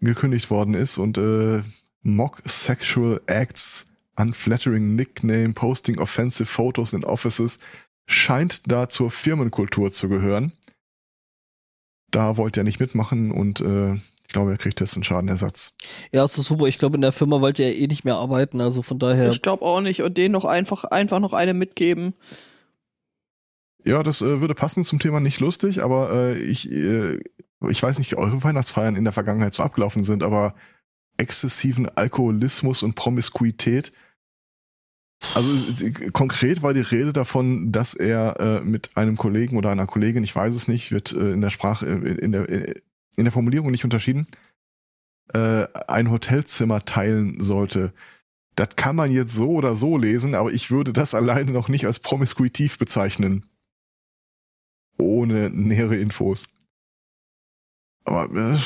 gekündigt 0.00 0.50
worden 0.50 0.74
ist 0.74 0.98
und 0.98 1.18
äh, 1.18 1.62
mock 2.02 2.40
sexual 2.44 3.20
acts, 3.26 3.86
unflattering 4.16 4.94
nickname, 4.94 5.52
posting 5.52 5.98
offensive 5.98 6.46
photos 6.46 6.92
in 6.92 7.04
offices 7.04 7.58
scheint 8.06 8.70
da 8.70 8.88
zur 8.88 9.10
Firmenkultur 9.10 9.90
zu 9.90 10.08
gehören. 10.08 10.52
Da 12.10 12.36
wollte 12.36 12.60
er 12.60 12.64
nicht 12.64 12.80
mitmachen 12.80 13.30
und 13.30 13.60
äh, 13.60 13.94
Ich 14.26 14.32
glaube, 14.32 14.50
er 14.50 14.58
kriegt 14.58 14.80
jetzt 14.80 14.96
einen 14.96 15.04
Schadenersatz. 15.04 15.72
Ja, 16.12 16.24
ist 16.24 16.34
so 16.34 16.42
super. 16.42 16.66
Ich 16.66 16.78
glaube, 16.78 16.96
in 16.96 17.00
der 17.00 17.12
Firma 17.12 17.40
wollte 17.40 17.62
er 17.62 17.76
eh 17.76 17.86
nicht 17.86 18.04
mehr 18.04 18.16
arbeiten, 18.16 18.60
also 18.60 18.82
von 18.82 18.98
daher. 18.98 19.30
Ich 19.30 19.40
glaube 19.40 19.64
auch 19.64 19.80
nicht. 19.80 20.02
Und 20.02 20.16
denen 20.18 20.32
noch 20.32 20.44
einfach, 20.44 20.84
einfach 20.84 21.20
noch 21.20 21.32
eine 21.32 21.54
mitgeben. 21.54 22.14
Ja, 23.84 24.02
das 24.02 24.20
äh, 24.20 24.40
würde 24.40 24.54
passen 24.54 24.82
zum 24.82 24.98
Thema 24.98 25.20
nicht 25.20 25.38
lustig, 25.38 25.82
aber 25.82 26.10
äh, 26.10 26.38
ich, 26.38 26.70
äh, 26.72 27.20
ich 27.68 27.82
weiß 27.82 28.00
nicht, 28.00 28.10
wie 28.10 28.16
eure 28.16 28.42
Weihnachtsfeiern 28.42 28.96
in 28.96 29.04
der 29.04 29.12
Vergangenheit 29.12 29.54
so 29.54 29.62
abgelaufen 29.62 30.02
sind, 30.02 30.24
aber 30.24 30.56
exzessiven 31.18 31.88
Alkoholismus 31.88 32.82
und 32.82 32.96
Promiskuität. 32.96 33.92
Also 35.34 35.52
konkret 36.12 36.62
war 36.62 36.74
die 36.74 36.80
Rede 36.80 37.12
davon, 37.12 37.72
dass 37.72 37.94
er 37.94 38.38
äh, 38.38 38.60
mit 38.60 38.96
einem 38.96 39.16
Kollegen 39.16 39.56
oder 39.56 39.70
einer 39.70 39.86
Kollegin, 39.86 40.24
ich 40.24 40.34
weiß 40.34 40.54
es 40.54 40.68
nicht, 40.68 40.92
wird 40.92 41.12
äh, 41.12 41.32
in 41.32 41.40
der 41.40 41.50
Sprache, 41.50 41.86
äh, 41.86 42.18
in 42.18 42.32
der, 42.32 42.48
in 42.48 43.24
der 43.24 43.32
Formulierung 43.32 43.70
nicht 43.70 43.84
unterschieden, 43.84 44.26
äh, 45.32 45.66
ein 45.88 46.10
Hotelzimmer 46.10 46.84
teilen 46.84 47.40
sollte. 47.40 47.92
Das 48.56 48.76
kann 48.76 48.96
man 48.96 49.10
jetzt 49.10 49.34
so 49.34 49.50
oder 49.50 49.74
so 49.74 49.98
lesen, 49.98 50.34
aber 50.34 50.52
ich 50.52 50.70
würde 50.70 50.92
das 50.92 51.14
alleine 51.14 51.50
noch 51.50 51.68
nicht 51.68 51.86
als 51.86 52.00
promiskuitiv 52.00 52.78
bezeichnen. 52.78 53.46
Ohne 54.98 55.50
nähere 55.50 55.96
Infos. 55.96 56.48
Aber 58.04 58.54
äh, 58.54 58.58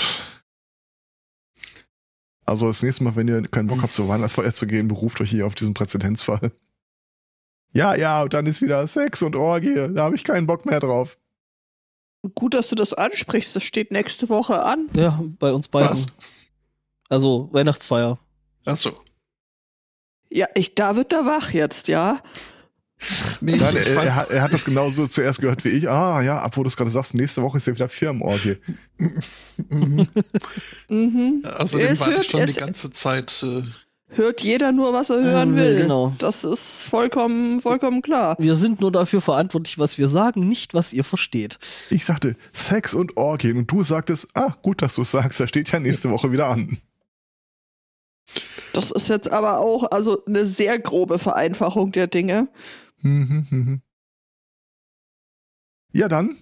also 2.50 2.66
das 2.66 2.82
nächste 2.82 3.04
Mal, 3.04 3.14
wenn 3.14 3.28
ihr 3.28 3.42
keinen 3.42 3.68
Bock 3.68 3.80
habt, 3.80 3.94
zur 3.94 4.08
Weihnachtsfeier 4.08 4.52
zu 4.52 4.66
gehen, 4.66 4.88
beruft 4.88 5.20
euch 5.20 5.30
hier 5.30 5.46
auf 5.46 5.54
diesen 5.54 5.72
Präzedenzfall. 5.72 6.50
Ja, 7.72 7.94
ja, 7.94 8.24
und 8.24 8.34
dann 8.34 8.44
ist 8.46 8.60
wieder 8.60 8.84
Sex 8.88 9.22
und 9.22 9.36
Orgie. 9.36 9.88
Da 9.94 10.02
habe 10.02 10.16
ich 10.16 10.24
keinen 10.24 10.48
Bock 10.48 10.66
mehr 10.66 10.80
drauf. 10.80 11.16
Gut, 12.34 12.54
dass 12.54 12.66
du 12.66 12.74
das 12.74 12.92
ansprichst. 12.92 13.54
Das 13.54 13.62
steht 13.62 13.92
nächste 13.92 14.28
Woche 14.28 14.64
an. 14.64 14.88
Ja, 14.94 15.22
bei 15.38 15.52
uns 15.52 15.68
beiden. 15.68 15.90
Was? 15.90 16.06
Also 17.08 17.48
Weihnachtsfeier. 17.52 18.18
Achso. 18.64 18.90
Ja, 20.28 20.48
ich, 20.56 20.74
da 20.74 20.96
wird 20.96 21.12
er 21.12 21.26
wach 21.26 21.52
jetzt, 21.52 21.86
ja. 21.86 22.20
Nee, 23.40 23.56
Nein, 23.56 23.76
er, 23.76 23.86
er, 24.04 24.14
hat, 24.14 24.30
er 24.30 24.42
hat 24.42 24.52
das 24.52 24.64
genauso 24.64 25.06
zuerst 25.06 25.40
gehört 25.40 25.64
wie 25.64 25.70
ich. 25.70 25.88
Ah, 25.88 26.20
ja, 26.22 26.38
ab 26.40 26.56
wo 26.56 26.62
du 26.62 26.68
es 26.68 26.76
gerade 26.76 26.90
sagst, 26.90 27.14
nächste 27.14 27.42
Woche 27.42 27.56
ist 27.56 27.66
ja 27.66 27.74
wieder 27.74 27.88
Firmenorgie. 27.88 28.56
Mhm. 29.68 30.06
Mhm. 30.88 31.42
Außerdem 31.56 31.86
Es 31.86 32.00
war 32.00 32.08
hört- 32.10 32.24
ich 32.24 32.30
schon 32.30 32.40
es- 32.42 32.54
die 32.54 32.60
ganze 32.60 32.90
Zeit. 32.90 33.42
Äh, 33.42 33.62
Hört 34.12 34.40
jeder 34.40 34.72
nur, 34.72 34.92
was 34.92 35.08
er 35.10 35.22
hören 35.22 35.50
Ähm, 35.50 35.56
will. 35.56 35.76
genau. 35.82 36.12
Das 36.18 36.42
ist 36.42 36.82
vollkommen, 36.82 37.60
vollkommen 37.60 38.02
klar. 38.02 38.34
Wir 38.40 38.56
sind 38.56 38.80
nur 38.80 38.90
dafür 38.90 39.20
verantwortlich, 39.20 39.78
was 39.78 39.98
wir 39.98 40.08
sagen, 40.08 40.48
nicht 40.48 40.74
was 40.74 40.92
ihr 40.92 41.04
versteht. 41.04 41.60
Ich 41.90 42.04
sagte 42.04 42.34
Sex 42.52 42.92
und 42.92 43.16
Orgien 43.16 43.56
und 43.56 43.70
du 43.70 43.84
sagtest, 43.84 44.30
ah, 44.34 44.56
gut, 44.62 44.82
dass 44.82 44.96
du 44.96 45.02
es 45.02 45.12
sagst, 45.12 45.38
da 45.38 45.46
steht 45.46 45.70
ja 45.70 45.78
nächste 45.78 46.10
Woche 46.10 46.32
wieder 46.32 46.48
an. 46.48 46.76
Das 48.72 48.90
ist 48.90 49.08
jetzt 49.08 49.30
aber 49.30 49.58
auch 49.58 49.84
also 49.92 50.24
eine 50.24 50.44
sehr 50.44 50.78
grobe 50.80 51.18
Vereinfachung 51.20 51.92
der 51.92 52.08
Dinge. 52.08 52.48
Mhm, 53.02 53.46
mhm. 53.50 53.82
Ja, 55.92 56.08
dann. 56.08 56.36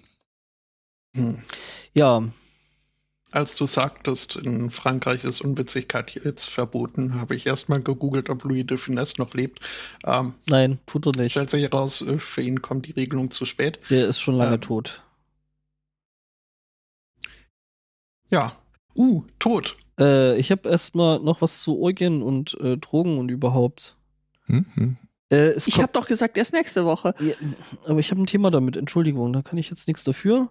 hm. 1.15 1.39
Ja, 1.93 2.21
Als 3.31 3.55
du 3.57 3.65
sagtest, 3.67 4.35
in 4.37 4.71
Frankreich 4.71 5.23
ist 5.23 5.41
Unwitzigkeit 5.41 6.15
jetzt 6.15 6.45
verboten, 6.45 7.15
habe 7.15 7.35
ich 7.35 7.45
erstmal 7.45 7.81
gegoogelt, 7.81 8.29
ob 8.29 8.43
Louis 8.43 8.65
de 8.65 8.77
Funès 8.77 9.15
noch 9.19 9.33
lebt. 9.35 9.59
Ähm, 10.05 10.33
nein, 10.47 10.79
tut 10.87 11.05
er 11.05 11.13
nicht. 11.13 11.31
stellt 11.33 11.49
sich 11.51 11.61
heraus, 11.63 12.01
äh, 12.01 12.17
für 12.19 12.41
ihn 12.41 12.61
kommt 12.61 12.87
die 12.87 12.91
Regelung 12.91 13.29
zu 13.31 13.45
spät. 13.45 13.79
Der 13.91 14.07
ist 14.07 14.19
schon 14.19 14.35
lange 14.35 14.55
Ähm. 14.55 14.61
tot. 14.61 15.03
Ja. 18.31 18.51
Uh, 18.95 19.23
tot. 19.39 19.77
Äh, 19.99 20.37
ich 20.39 20.51
habe 20.51 20.69
erstmal 20.69 21.19
noch 21.19 21.41
was 21.41 21.61
zu 21.61 21.79
Orgien 21.79 22.21
und 22.21 22.55
äh, 22.59 22.77
Drogen 22.77 23.17
und 23.17 23.29
überhaupt. 23.29 23.95
Mhm. 24.47 24.97
Äh, 25.31 25.53
Ich 25.65 25.77
habe 25.79 25.91
doch 25.93 26.07
gesagt, 26.07 26.37
erst 26.37 26.53
nächste 26.53 26.85
Woche. 26.85 27.13
Ja, 27.19 27.33
aber 27.87 27.99
ich 27.99 28.09
habe 28.11 28.21
ein 28.21 28.25
Thema 28.25 28.49
damit, 28.51 28.77
Entschuldigung, 28.77 29.31
da 29.33 29.41
kann 29.41 29.57
ich 29.59 29.69
jetzt 29.69 29.87
nichts 29.87 30.03
dafür. 30.03 30.49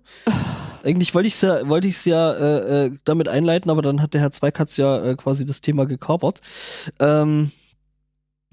Eigentlich 0.85 1.14
wollte 1.14 1.26
ich 1.26 1.35
es 1.35 1.41
ja, 1.41 1.68
wollte 1.68 1.89
ich's 1.89 2.05
ja 2.05 2.33
äh, 2.33 2.87
äh, 2.87 2.93
damit 3.05 3.29
einleiten, 3.29 3.70
aber 3.70 3.83
dann 3.83 4.01
hat 4.01 4.14
der 4.14 4.20
Herr 4.20 4.31
Zweikatz 4.31 4.76
ja 4.76 5.03
äh, 5.05 5.16
quasi 5.16 5.45
das 5.45 5.61
Thema 5.61 5.87
gekapert. 5.87 6.41
Ähm, 7.01 7.51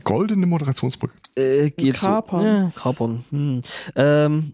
Goldene 0.03 0.45
Moderationsbrücke. 0.47 1.13
äh, 1.37 1.69
geht 1.69 1.95
Kapern. 1.95 2.41
so. 2.41 2.45
Ja, 2.47 2.71
kapern. 2.75 3.25
Hm. 3.29 3.61
Ähm, 3.95 4.53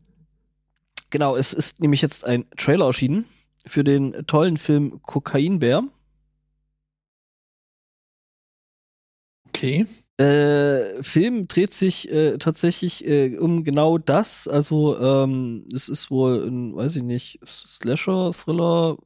genau, 1.10 1.36
es 1.38 1.54
ist 1.54 1.80
nämlich 1.80 2.02
jetzt 2.02 2.26
ein 2.26 2.46
Trailer 2.58 2.86
erschienen 2.88 3.26
für 3.66 3.84
den 3.84 4.12
tollen 4.28 4.58
Film 4.58 5.02
Kokainbär. 5.04 5.84
Okay. 9.48 9.86
Äh, 10.22 11.02
Film 11.02 11.48
dreht 11.48 11.74
sich 11.74 12.12
äh, 12.12 12.38
tatsächlich 12.38 13.08
äh, 13.08 13.38
um 13.40 13.64
genau 13.64 13.98
das. 13.98 14.48
Also 14.48 15.00
ähm, 15.00 15.66
es 15.74 15.90
ist 15.90 16.12
wohl 16.12 16.46
ein, 16.46 16.76
weiß 16.76 16.98
ich 16.98 17.04
nicht, 17.04 17.40
Slasher, 17.48 18.32
Thriller. 18.32 18.98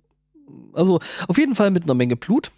Also 0.73 0.99
auf 1.29 1.37
jeden 1.37 1.55
Fall 1.55 1.71
mit 1.71 1.83
einer 1.83 1.93
Menge 1.93 2.17
Blut. 2.17 2.51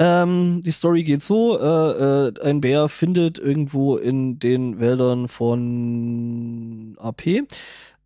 Ähm, 0.00 0.62
die 0.64 0.72
Story 0.72 1.04
geht 1.04 1.22
so: 1.22 1.56
äh, 1.60 2.28
äh, 2.28 2.40
Ein 2.42 2.60
Bär 2.60 2.88
findet 2.88 3.38
irgendwo 3.38 3.96
in 3.96 4.40
den 4.40 4.80
Wäldern 4.80 5.28
von 5.28 6.96
AP. 6.98 7.26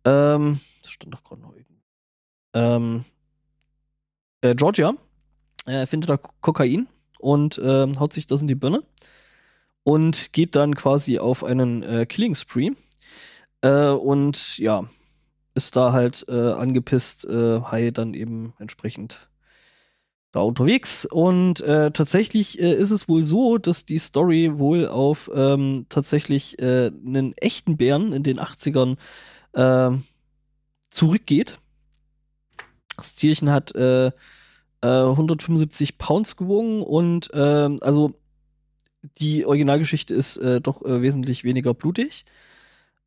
Ähm, 0.05 0.59
das 0.83 0.91
stand 0.91 1.11
doch 1.13 1.23
gerade 1.23 1.41
noch 1.41 1.53
irgendwo. 1.53 1.81
Ähm, 2.53 3.03
äh, 4.41 4.53
Georgia. 4.53 4.93
Findet 5.87 6.09
da 6.09 6.17
Ko- 6.17 6.31
Kokain 6.39 6.87
und 7.19 7.59
ähm, 7.61 7.99
haut 7.99 8.13
sich 8.13 8.27
das 8.27 8.41
in 8.41 8.47
die 8.47 8.55
Birne 8.55 8.83
und 9.87 10.33
geht 10.33 10.57
dann 10.57 10.75
quasi 10.75 11.17
auf 11.17 11.45
einen 11.45 11.81
äh, 11.81 12.05
Killing 12.05 12.35
Spree 12.35 12.71
äh, 13.61 13.87
und 13.87 14.57
ja, 14.57 14.83
ist 15.55 15.77
da 15.77 15.93
halt 15.93 16.25
äh, 16.27 16.33
angepisst, 16.33 17.23
äh, 17.23 17.61
Hai 17.61 17.91
dann 17.91 18.13
eben 18.13 18.53
entsprechend 18.59 19.29
da 20.33 20.41
unterwegs 20.41 21.05
und 21.05 21.61
äh, 21.61 21.91
tatsächlich 21.91 22.59
äh, 22.59 22.73
ist 22.73 22.91
es 22.91 23.07
wohl 23.07 23.23
so, 23.23 23.57
dass 23.57 23.85
die 23.85 23.97
Story 23.97 24.59
wohl 24.59 24.89
auf 24.89 25.31
ähm, 25.33 25.85
tatsächlich 25.87 26.59
äh, 26.59 26.87
einen 26.87 27.31
echten 27.37 27.77
Bären 27.77 28.11
in 28.11 28.23
den 28.23 28.41
80ern 28.41 28.97
ähm, 29.53 30.03
zurückgeht. 30.89 31.59
Das 32.97 33.15
Tierchen 33.15 33.51
hat 33.51 33.73
äh, 33.73 34.07
äh, 34.07 34.11
175 34.81 35.97
Pounds 35.97 36.35
gewogen 36.35 36.81
und 36.81 37.29
ähm, 37.33 37.79
also 37.79 38.19
die 39.01 39.45
Originalgeschichte 39.45 40.13
ist 40.13 40.37
äh, 40.37 40.61
doch 40.61 40.83
äh, 40.83 41.01
wesentlich 41.01 41.43
weniger 41.43 41.73
blutig, 41.73 42.25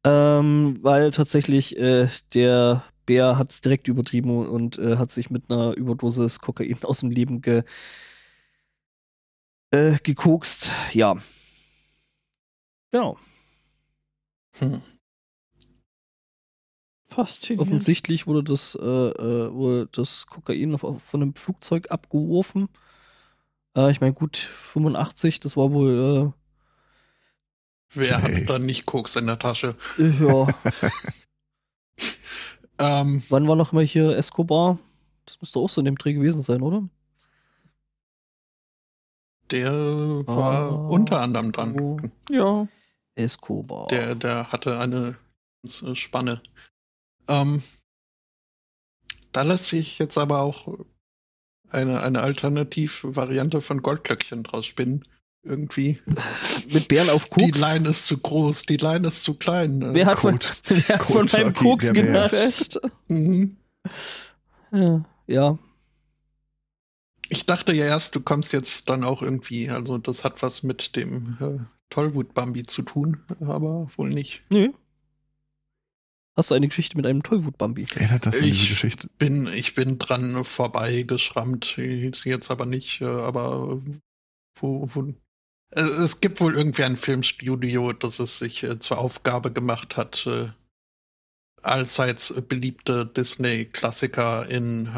ähm, 0.04 0.78
weil 0.82 1.10
tatsächlich 1.10 1.78
äh, 1.78 2.08
der 2.34 2.84
Bär 3.06 3.38
hat 3.38 3.50
es 3.50 3.60
direkt 3.60 3.88
übertrieben 3.88 4.46
und 4.46 4.78
äh, 4.78 4.96
hat 4.96 5.10
sich 5.10 5.30
mit 5.30 5.50
einer 5.50 5.74
Überdosis 5.74 6.38
Kokain 6.40 6.78
aus 6.84 7.00
dem 7.00 7.10
Leben 7.10 7.42
ge 7.42 7.64
äh, 9.72 9.98
gekokst. 10.02 10.72
Ja. 10.92 11.16
Genau. 12.92 13.18
Hm. 14.58 14.82
Faszinierend. 17.06 17.66
Offensichtlich 17.66 18.26
wurde 18.28 18.44
das, 18.44 18.76
äh, 18.76 18.80
wurde 18.80 19.88
das 19.92 20.26
Kokain 20.26 20.74
auf, 20.74 20.84
auf, 20.84 21.02
von 21.02 21.22
einem 21.22 21.34
Flugzeug 21.34 21.90
abgeworfen. 21.90 22.68
Äh, 23.76 23.90
ich 23.90 24.00
meine, 24.00 24.12
gut, 24.14 24.36
85, 24.36 25.40
das 25.40 25.56
war 25.56 25.72
wohl, 25.72 26.32
Wer 27.92 28.22
Hey. 28.22 28.40
hat 28.42 28.48
da 28.50 28.58
nicht 28.60 28.86
Koks 28.86 29.16
in 29.16 29.26
der 29.26 29.38
Tasche? 29.38 29.74
äh, 29.98 30.02
äh, 30.02 30.26
ja, 30.26 30.46
Ähm, 32.78 33.22
wann 33.28 33.46
war 33.46 33.56
noch 33.56 33.72
mal 33.72 33.84
hier 33.84 34.16
Escobar? 34.16 34.78
Das 35.26 35.38
müsste 35.40 35.58
auch 35.58 35.68
so 35.68 35.80
in 35.82 35.84
dem 35.84 35.98
Dreh 35.98 36.14
gewesen 36.14 36.40
sein, 36.42 36.62
oder? 36.62 36.88
der 39.50 39.72
war 40.28 40.70
Ah. 40.70 40.74
unter 40.88 41.20
anderem 41.20 41.50
dran. 41.50 41.78
Oh. 41.80 41.98
Ja. 42.30 42.68
Escobar. 43.16 43.88
Der, 43.88 44.14
der 44.14 44.52
hatte 44.52 44.78
eine 44.78 45.16
äh, 45.64 45.94
Spanne. 45.96 46.40
Ähm, 47.28 47.60
da 49.32 49.42
lässt 49.42 49.66
sich 49.66 49.98
jetzt 49.98 50.16
aber 50.16 50.40
auch 50.42 50.68
eine, 51.70 52.02
eine 52.02 52.20
Alternativvariante 52.20 53.60
von 53.60 53.82
Goldglöckchen 53.82 54.42
draus 54.42 54.66
spinnen. 54.66 55.04
Irgendwie. 55.42 55.96
Mit 56.70 56.88
Bären 56.88 57.08
auf 57.08 57.24
Die 57.24 57.50
Koks. 57.50 57.60
Line 57.60 57.88
ist 57.88 58.06
zu 58.06 58.18
groß, 58.18 58.64
die 58.64 58.76
Line 58.76 59.08
ist 59.08 59.22
zu 59.22 59.34
klein. 59.34 59.80
Äh, 59.80 59.94
Wer 59.94 60.06
hat 60.06 60.18
von, 60.18 60.38
wer 60.66 60.98
hat 60.98 61.02
von 61.02 61.26
Code 61.28 61.32
meinem 61.32 61.54
Koks 61.54 61.92
genascht? 61.92 62.76
Mhm. 63.08 63.56
Ja. 64.70 65.04
ja. 65.26 65.58
Ich 67.30 67.46
dachte 67.46 67.72
ja 67.72 67.86
erst, 67.86 68.16
du 68.16 68.20
kommst 68.20 68.52
jetzt 68.52 68.90
dann 68.90 69.04
auch 69.04 69.22
irgendwie, 69.22 69.70
also 69.70 69.98
das 69.98 70.24
hat 70.24 70.42
was 70.42 70.62
mit 70.62 70.96
dem 70.96 71.36
äh, 71.40 71.58
Tollwut-Bambi 71.88 72.66
zu 72.66 72.82
tun, 72.82 73.18
aber 73.40 73.88
wohl 73.96 74.10
nicht. 74.10 74.42
Nö. 74.50 74.72
Hast 76.40 76.50
du 76.50 76.54
eine 76.54 76.68
Geschichte 76.68 76.96
mit 76.96 77.04
einem 77.04 77.22
Tollwut-Bambi? 77.22 77.86
Erinnert 77.96 78.24
das 78.24 78.38
an 78.38 78.44
diese 78.44 78.54
Ich 78.54 78.70
Geschichte? 78.70 79.10
bin, 79.18 79.46
ich 79.52 79.74
bin 79.74 79.98
dran 79.98 80.42
vorbeigeschrammt, 80.42 81.76
ist 81.76 82.24
jetzt 82.24 82.50
aber 82.50 82.64
nicht, 82.64 83.02
äh, 83.02 83.04
aber 83.04 83.78
wo, 84.58 84.88
wo, 84.94 85.12
es 85.68 86.22
gibt 86.22 86.40
wohl 86.40 86.56
irgendwie 86.56 86.84
ein 86.84 86.96
Filmstudio, 86.96 87.92
das 87.92 88.20
es 88.20 88.38
sich 88.38 88.62
äh, 88.62 88.78
zur 88.78 88.96
Aufgabe 88.96 89.52
gemacht 89.52 89.98
hat, 89.98 90.26
äh, 90.26 90.48
allseits 91.60 92.32
beliebte 92.48 93.04
Disney-Klassiker 93.04 94.48
in, 94.48 94.88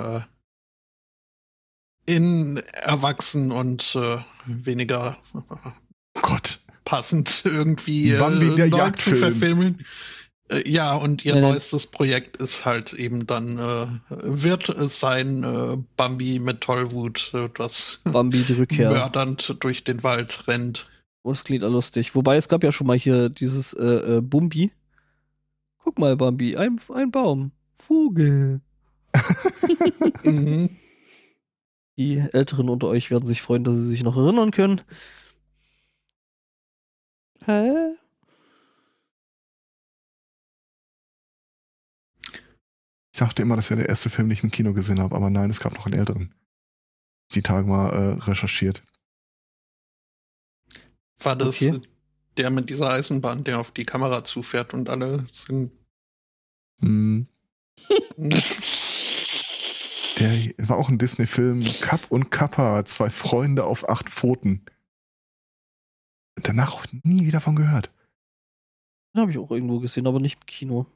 in 2.06 2.58
erwachsen 2.74 3.50
und 3.50 3.98
weniger 4.46 5.18
Gott. 6.14 6.60
passend 6.84 7.42
irgendwie 7.44 8.12
Bambi, 8.12 8.54
der 8.54 8.68
neu 8.68 8.78
Jagdfilm. 8.78 9.16
zu 9.16 9.20
verfilmen. 9.20 9.84
Äh, 10.50 10.68
ja, 10.68 10.94
und 10.94 11.24
ihr 11.24 11.36
ja. 11.36 11.40
neuestes 11.40 11.86
Projekt 11.86 12.36
ist 12.38 12.64
halt 12.64 12.92
eben 12.92 13.26
dann, 13.26 13.58
äh, 13.58 13.86
wird 14.08 14.68
es 14.68 15.00
sein, 15.00 15.44
äh, 15.44 15.78
Bambi 15.96 16.38
mit 16.38 16.60
Tollwut, 16.60 17.32
äh, 17.34 17.48
das 17.56 18.00
Bambi, 18.04 18.42
die 18.42 18.54
Rückkehr. 18.54 18.90
mördernd 18.90 19.56
durch 19.60 19.84
den 19.84 20.02
Wald 20.02 20.48
rennt. 20.48 20.86
Oh, 21.22 21.30
das 21.30 21.44
klingt 21.44 21.62
ja 21.62 21.68
lustig. 21.68 22.14
Wobei 22.14 22.36
es 22.36 22.48
gab 22.48 22.64
ja 22.64 22.72
schon 22.72 22.86
mal 22.86 22.98
hier 22.98 23.28
dieses 23.28 23.74
äh, 23.74 24.16
äh, 24.16 24.20
Bumbi. 24.20 24.72
Guck 25.78 25.98
mal, 25.98 26.16
Bambi, 26.16 26.56
ein, 26.56 26.80
ein 26.92 27.10
Baum. 27.10 27.52
Vogel. 27.76 28.60
mhm. 30.24 30.70
Die 31.96 32.18
Älteren 32.18 32.68
unter 32.68 32.88
euch 32.88 33.10
werden 33.10 33.26
sich 33.26 33.42
freuen, 33.42 33.64
dass 33.64 33.74
sie 33.74 33.86
sich 33.86 34.02
noch 34.02 34.16
erinnern 34.16 34.50
können. 34.50 34.80
Hä? 37.44 37.94
Dachte 43.22 43.42
immer, 43.42 43.56
das 43.56 43.70
wäre 43.70 43.80
der 43.80 43.88
erste 43.88 44.10
Film, 44.10 44.28
den 44.28 44.34
ich 44.36 44.42
im 44.42 44.50
Kino 44.50 44.72
gesehen 44.72 45.00
habe, 45.00 45.14
aber 45.14 45.30
nein, 45.30 45.48
es 45.48 45.60
gab 45.60 45.74
noch 45.74 45.86
einen 45.86 45.98
älteren. 45.98 46.34
Die 47.32 47.42
Tage 47.42 47.66
mal 47.66 47.90
äh, 47.90 48.14
recherchiert. 48.24 48.82
War 51.20 51.36
das 51.36 51.62
Okay. 51.62 51.80
der 52.36 52.50
mit 52.50 52.68
dieser 52.68 52.90
Eisenbahn, 52.90 53.44
der 53.44 53.60
auf 53.60 53.70
die 53.70 53.84
Kamera 53.84 54.24
zufährt 54.24 54.74
und 54.74 54.90
alle 54.90 55.24
sind. 55.30 55.70
Hm, 56.80 57.28
der 60.18 60.32
war 60.58 60.76
auch 60.76 60.88
ein 60.88 60.98
Disney-Film. 60.98 61.62
Kapp 61.80 62.10
und 62.10 62.30
Kappa, 62.30 62.84
zwei 62.84 63.08
Freunde 63.08 63.64
auf 63.64 63.88
acht 63.88 64.10
Pfoten. 64.10 64.64
Danach 66.36 66.74
auch 66.74 66.86
nie 67.04 67.24
wieder 67.24 67.40
von 67.40 67.54
gehört. 67.54 67.92
Den 69.14 69.20
habe 69.20 69.30
ich 69.30 69.38
auch 69.38 69.50
irgendwo 69.52 69.78
gesehen, 69.78 70.06
aber 70.08 70.18
nicht 70.18 70.40
im 70.40 70.46
Kino. 70.46 70.86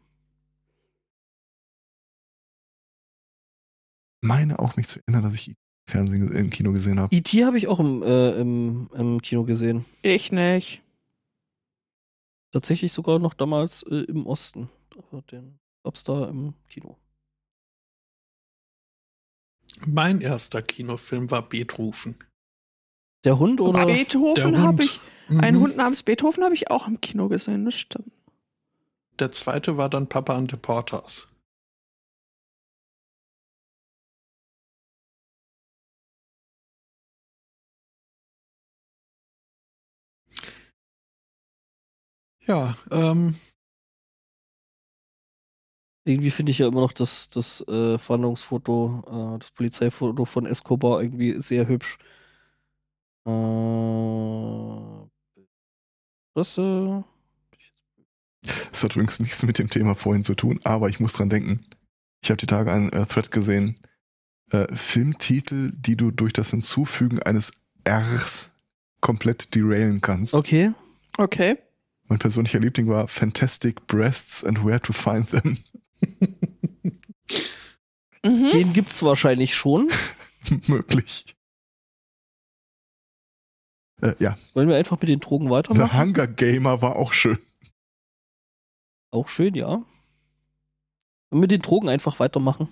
Meine 4.27 4.59
auch 4.59 4.77
mich 4.77 4.89
zu 4.89 4.99
erinnern, 5.01 5.23
dass 5.23 5.35
ich 5.35 5.55
Fernsehen 5.89 6.29
im 6.35 6.51
Kino 6.51 6.73
gesehen 6.73 6.99
habe. 6.99 7.15
E.T. 7.15 7.45
habe 7.45 7.59
ich 7.59 7.69
auch 7.69 7.79
im, 7.79 8.03
äh, 8.03 8.31
im, 8.33 8.89
im 8.95 9.23
Kino 9.23 9.45
gesehen. 9.45 9.85
Ich 10.03 10.33
nicht. 10.33 10.83
Tatsächlich 12.53 12.93
sogar 12.93 13.19
noch 13.19 13.35
damals 13.35 13.83
äh, 13.85 14.01
im 14.09 14.27
Osten. 14.27 14.69
Also 14.97 15.21
Den 15.31 15.59
gab's 15.85 16.03
da 16.05 16.29
im 16.29 16.55
Kino. 16.69 16.97
Mein 19.87 20.21
erster 20.21 20.63
Kinofilm 20.63 21.31
war 21.31 21.43
Beethoven. 21.49 22.17
Der 23.25 23.39
Hund 23.39 23.61
oder? 23.61 23.85
Der 23.87 23.93
Beethoven 23.95 24.59
habe 24.59 24.83
Hund. 24.83 24.85
ich, 24.85 25.01
einen 25.41 25.59
Mhm. 25.59 25.63
Hund 25.63 25.77
namens 25.77 26.03
Beethoven 26.03 26.45
habe 26.45 26.55
ich 26.55 26.71
auch 26.71 26.87
im 26.89 27.01
Kino 27.01 27.29
gesehen, 27.29 27.65
das 27.65 27.75
stimmt. 27.75 28.11
Der 29.19 29.33
zweite 29.33 29.77
war 29.77 29.89
dann 29.89 30.09
Papa 30.09 30.35
and 30.35 30.51
the 30.51 30.57
Porters. 30.57 31.29
Ja, 42.47 42.75
ähm, 42.91 43.35
Irgendwie 46.09 46.31
finde 46.31 46.53
ich 46.53 46.59
ja 46.59 46.69
immer 46.69 46.83
noch 46.83 46.93
das, 46.93 47.29
das 47.31 47.67
äh, 47.67 47.99
Fahndungsfoto, 47.99 49.03
äh, 49.35 49.39
das 49.41 49.51
Polizeifoto 49.51 50.25
von 50.25 50.47
Escobar 50.47 51.03
irgendwie 51.03 51.33
sehr 51.41 51.67
hübsch. 51.67 51.99
Äh, 53.27 53.31
das, 56.35 56.57
äh, 56.59 57.03
Das 58.71 58.85
hat 58.85 58.95
übrigens 58.95 59.19
nichts 59.19 59.43
mit 59.43 59.59
dem 59.59 59.69
Thema 59.69 59.97
vorhin 59.97 60.23
zu 60.23 60.37
tun, 60.37 60.61
aber 60.63 60.89
ich 60.89 61.01
muss 61.01 61.13
dran 61.15 61.29
denken. 61.29 61.67
Ich 62.23 62.31
habe 62.31 62.37
die 62.39 62.47
Tage 62.47 62.71
einen 62.71 62.93
äh, 62.93 63.05
Thread 63.05 63.33
gesehen. 63.33 63.77
Äh, 64.53 64.73
Filmtitel, 64.73 65.73
die 65.75 65.97
du 65.97 66.13
durch 66.13 66.33
das 66.33 66.51
Hinzufügen 66.51 67.21
eines 67.21 67.65
Rs 67.89 68.53
komplett 69.01 69.57
derailen 69.57 70.01
kannst. 70.01 70.35
okay. 70.35 70.73
Okay. 71.19 71.57
Mein 72.09 72.19
persönlicher 72.19 72.61
Liebling 72.61 72.89
war 72.89 73.09
Fantastic 73.09 73.87
Breasts 73.87 74.45
and 74.45 74.65
Where 74.65 74.81
to 74.81 74.93
Find 74.93 75.31
Them. 75.31 75.59
Mhm. 78.25 78.51
Den 78.51 78.73
gibt's 78.73 79.05
wahrscheinlich 79.05 79.55
schon. 79.55 79.89
Möglich. 80.67 81.25
Äh, 84.03 84.15
ja, 84.19 84.37
Wollen 84.55 84.69
wir 84.69 84.77
einfach 84.77 85.01
mit 85.01 85.09
den 85.09 85.21
Drogen 85.21 85.47
The 85.47 85.51
weitermachen? 85.53 86.01
Hunger 86.01 86.27
Gamer 86.27 86.83
war 86.83 86.97
auch 86.97 87.13
schön. 87.13 87.39
Auch 89.13 89.29
schön, 89.29 89.55
ja. 89.55 89.85
Und 91.31 91.41
mit 91.41 91.53
den 91.53 91.63
Drogen 91.63 91.89
einfach 91.89 92.19
weitermachen. 92.19 92.69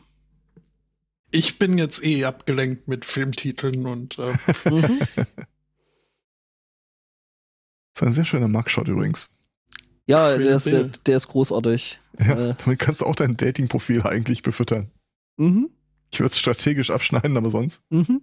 ich 1.31 1.57
bin 1.59 1.79
jetzt 1.79 2.03
eh 2.05 2.25
abgelenkt 2.25 2.89
mit 2.89 3.05
Filmtiteln 3.05 3.87
und 3.87 4.19
äh, 4.19 4.33
Mhm. 4.71 5.01
Das 7.95 8.03
ist 8.03 8.09
ein 8.09 8.13
sehr 8.13 8.25
schöner 8.25 8.49
Mugshot 8.49 8.89
übrigens. 8.89 9.37
Ja, 10.07 10.37
der 10.37 10.57
ist, 10.57 10.67
der, 10.67 10.85
der 10.85 11.17
ist 11.17 11.29
großartig. 11.29 12.01
Ja, 12.21 12.51
Äh. 12.51 12.55
damit 12.65 12.79
kannst 12.79 13.01
du 13.01 13.07
auch 13.07 13.17
dein 13.17 13.37
Dating-Profil 13.37 14.03
eigentlich 14.03 14.43
befüttern. 14.43 14.91
Mhm. 15.37 15.71
Ich 16.13 16.21
würde 16.21 16.31
es 16.33 16.39
strategisch 16.39 16.91
abschneiden, 16.91 17.37
aber 17.37 17.51
sonst. 17.51 17.83
Mhm. 17.91 18.21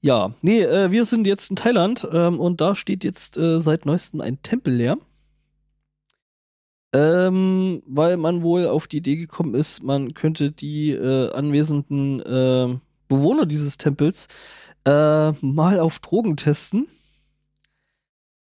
Ja, 0.00 0.34
nee, 0.42 0.62
äh, 0.62 0.90
wir 0.90 1.04
sind 1.04 1.26
jetzt 1.26 1.50
in 1.50 1.56
Thailand 1.56 2.08
ähm, 2.12 2.38
und 2.40 2.60
da 2.60 2.74
steht 2.74 3.04
jetzt 3.04 3.36
äh, 3.36 3.60
seit 3.60 3.86
neuestem 3.86 4.20
ein 4.20 4.40
Tempel 4.42 4.74
leer. 4.74 4.98
Ähm, 6.92 7.82
weil 7.86 8.16
man 8.16 8.42
wohl 8.42 8.66
auf 8.68 8.86
die 8.86 8.98
Idee 8.98 9.16
gekommen 9.16 9.54
ist, 9.54 9.82
man 9.82 10.14
könnte 10.14 10.50
die 10.52 10.92
äh, 10.92 11.30
anwesenden 11.32 12.20
äh, 12.20 12.78
Bewohner 13.08 13.44
dieses 13.44 13.76
Tempels 13.76 14.28
äh, 14.86 15.32
mal 15.32 15.80
auf 15.80 15.98
Drogen 15.98 16.36
testen. 16.36 16.86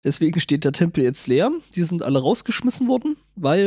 Deswegen 0.03 0.39
steht 0.39 0.63
der 0.63 0.71
Tempel 0.71 1.03
jetzt 1.03 1.27
leer. 1.27 1.51
Die 1.75 1.83
sind 1.83 2.03
alle 2.03 2.19
rausgeschmissen 2.19 2.87
worden, 2.87 3.17
weil 3.35 3.59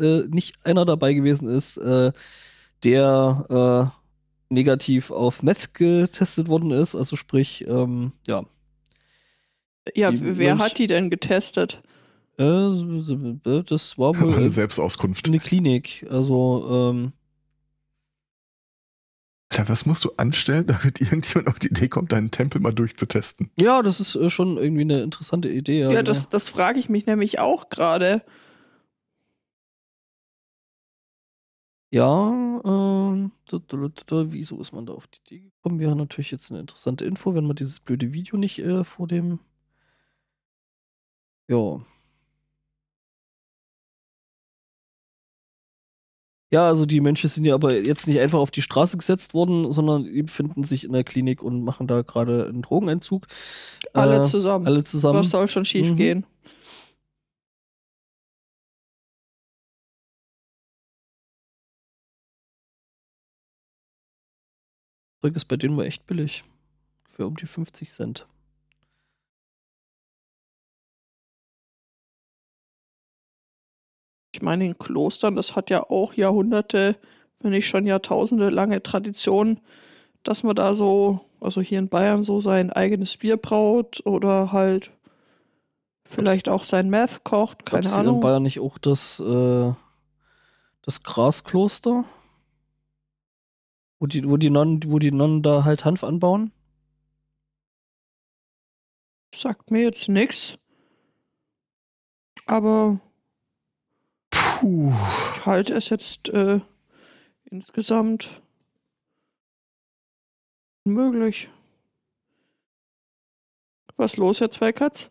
äh, 0.00 0.06
äh, 0.06 0.28
nicht 0.28 0.54
einer 0.64 0.84
dabei 0.84 1.14
gewesen 1.14 1.48
ist, 1.48 1.78
äh, 1.78 2.12
der 2.84 3.90
äh, 4.50 4.54
negativ 4.54 5.10
auf 5.10 5.42
Meth 5.42 5.72
getestet 5.74 6.48
worden 6.48 6.70
ist. 6.70 6.94
Also 6.94 7.16
sprich, 7.16 7.64
ähm, 7.66 8.12
ja. 8.26 8.44
Ja, 9.94 10.10
Die 10.10 10.36
wer 10.38 10.54
Mönch- 10.56 10.60
hat 10.62 10.78
die 10.78 10.86
denn 10.86 11.08
getestet? 11.10 11.82
Äh, 12.36 12.42
das 12.44 13.96
war 13.98 14.18
wohl 14.20 14.50
Selbstauskunft. 14.50 15.28
eine 15.28 15.38
Klinik. 15.38 16.06
Also, 16.10 16.90
ähm, 16.92 17.12
Alter, 19.54 19.68
was 19.68 19.86
musst 19.86 20.04
du 20.04 20.10
anstellen, 20.16 20.66
damit 20.82 21.00
irgendjemand 21.00 21.48
auf 21.48 21.60
die 21.60 21.68
Idee 21.68 21.88
kommt, 21.88 22.10
deinen 22.10 22.30
Tempel 22.30 22.60
mal 22.60 22.74
durchzutesten? 22.74 23.50
ja, 23.58 23.82
das 23.82 24.00
ist 24.00 24.16
äh, 24.16 24.28
schon 24.28 24.56
irgendwie 24.56 24.82
eine 24.82 25.02
interessante 25.02 25.48
Idee. 25.48 25.82
Ja, 25.82 25.88
genau. 25.88 26.02
das, 26.02 26.28
das 26.28 26.48
frage 26.48 26.80
ich 26.80 26.88
mich 26.88 27.06
nämlich 27.06 27.38
auch 27.38 27.68
gerade. 27.68 28.22
Ja, 31.92 32.32
ähm, 32.64 33.30
da, 33.46 34.32
wieso 34.32 34.60
ist 34.60 34.72
man 34.72 34.86
da 34.86 34.94
auf 34.94 35.06
die 35.06 35.20
Idee 35.20 35.44
gekommen? 35.44 35.78
Wäre 35.78 35.94
natürlich 35.94 36.32
jetzt 36.32 36.50
eine 36.50 36.58
interessante 36.58 37.04
Info, 37.04 37.36
wenn 37.36 37.46
man 37.46 37.54
dieses 37.54 37.78
blöde 37.78 38.12
Video 38.12 38.36
nicht 38.36 38.58
äh, 38.58 38.82
vor 38.82 39.06
dem. 39.06 39.38
Ja. 41.46 41.80
Ja, 46.54 46.68
also 46.68 46.86
die 46.86 47.00
Mönche 47.00 47.26
sind 47.26 47.44
ja 47.46 47.54
aber 47.56 47.74
jetzt 47.80 48.06
nicht 48.06 48.20
einfach 48.20 48.38
auf 48.38 48.52
die 48.52 48.62
Straße 48.62 48.96
gesetzt 48.96 49.34
worden, 49.34 49.72
sondern 49.72 50.04
die 50.04 50.22
befinden 50.22 50.62
sich 50.62 50.84
in 50.84 50.92
der 50.92 51.02
Klinik 51.02 51.42
und 51.42 51.64
machen 51.64 51.88
da 51.88 52.02
gerade 52.02 52.46
einen 52.46 52.62
Drogenentzug. 52.62 53.26
Alle 53.92 54.18
Äh, 54.18 54.22
zusammen. 54.22 54.64
Alle 54.64 54.84
zusammen. 54.84 55.18
Was 55.18 55.30
soll 55.30 55.48
schon 55.48 55.64
schief 55.64 55.90
Mhm. 55.90 55.96
gehen? 55.96 56.26
Zeug 65.22 65.34
ist 65.36 65.46
bei 65.46 65.56
denen 65.56 65.76
wohl 65.76 65.86
echt 65.86 66.06
billig. 66.06 66.44
Für 67.08 67.26
um 67.26 67.36
die 67.36 67.46
50 67.46 67.90
Cent. 67.90 68.26
Ich 74.34 74.42
meine, 74.42 74.66
in 74.66 74.76
Klostern, 74.76 75.36
das 75.36 75.54
hat 75.54 75.70
ja 75.70 75.88
auch 75.88 76.14
Jahrhunderte, 76.14 76.96
wenn 77.38 77.52
nicht 77.52 77.68
schon 77.68 77.86
Jahrtausende 77.86 78.50
lange 78.50 78.82
Tradition, 78.82 79.60
dass 80.24 80.42
man 80.42 80.56
da 80.56 80.74
so, 80.74 81.20
also 81.40 81.60
hier 81.60 81.78
in 81.78 81.88
Bayern 81.88 82.24
so 82.24 82.40
sein 82.40 82.72
eigenes 82.72 83.16
Bier 83.16 83.36
braut 83.36 84.02
oder 84.04 84.50
halt 84.50 84.90
vielleicht 86.04 86.48
auch 86.48 86.64
sein 86.64 86.90
Meth 86.90 87.22
kocht, 87.22 87.64
keine 87.64 87.92
Ahnung. 87.92 88.16
in 88.16 88.20
Bayern 88.20 88.42
nicht 88.42 88.58
auch 88.58 88.76
das, 88.78 89.20
äh, 89.20 89.72
das 90.82 91.04
Graskloster? 91.04 92.04
Wo 94.00 94.08
die, 94.08 94.28
wo 94.28 94.36
die 94.36 94.50
Nonnen, 94.50 94.80
wo 94.88 94.98
die 94.98 95.12
Nonnen 95.12 95.44
da 95.44 95.62
halt 95.62 95.84
Hanf 95.84 96.02
anbauen? 96.02 96.50
Sagt 99.32 99.70
mir 99.70 99.82
jetzt 99.82 100.08
nix. 100.08 100.58
Aber 102.46 102.98
Puh. 104.64 104.94
ich 105.34 105.44
halte 105.44 105.74
es 105.74 105.90
jetzt 105.90 106.30
äh, 106.30 106.58
insgesamt 107.44 108.40
unmöglich. 110.84 111.50
Was 113.98 114.16
los, 114.16 114.40
Herr 114.40 114.48
Zweikatz? 114.48 115.10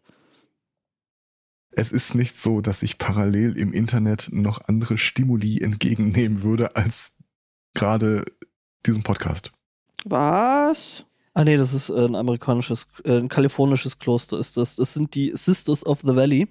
Es 1.70 1.92
ist 1.92 2.16
nicht 2.16 2.36
so, 2.36 2.62
dass 2.62 2.82
ich 2.82 2.98
parallel 2.98 3.56
im 3.56 3.74
Internet 3.74 4.30
noch 4.32 4.60
andere 4.68 4.98
Stimuli 4.98 5.62
entgegennehmen 5.62 6.42
würde 6.42 6.76
als 6.76 7.16
gerade 7.76 8.26
diesen 8.88 9.04
Podcast. 9.04 9.52
Was? 10.04 11.06
Ah 11.36 11.44
nee, 11.44 11.58
das 11.58 11.76
ist 11.76 11.92
ein 11.92 12.16
amerikanisches, 12.16 12.88
äh, 13.04 13.20
ein 13.20 13.30
kalifornisches 13.30 14.00
Kloster 14.00 14.40
ist 14.40 14.58
das. 14.58 14.78
Das 14.78 14.96
sind 14.96 15.14
die 15.14 15.32
Sisters 15.36 15.86
of 15.86 16.02
the 16.02 16.16
Valley. 16.16 16.48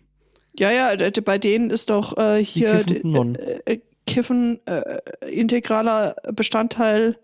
Ja, 0.59 0.71
ja, 0.71 1.11
bei 1.25 1.39
denen 1.39 1.71
ist 1.71 1.91
doch 1.91 2.17
äh, 2.19 2.45
hier 2.45 2.85
äh, 2.87 3.73
äh, 3.73 3.81
Kiffen 4.07 4.61
äh, 4.67 5.01
integraler 5.31 6.17
Bestandteil. 6.33 7.19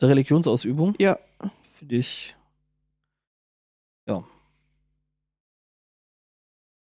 Der 0.00 0.10
Religionsausübung. 0.10 0.94
Ja. 0.98 1.18
Finde 1.78 1.96
ich. 1.96 2.36
Ja. 4.06 4.24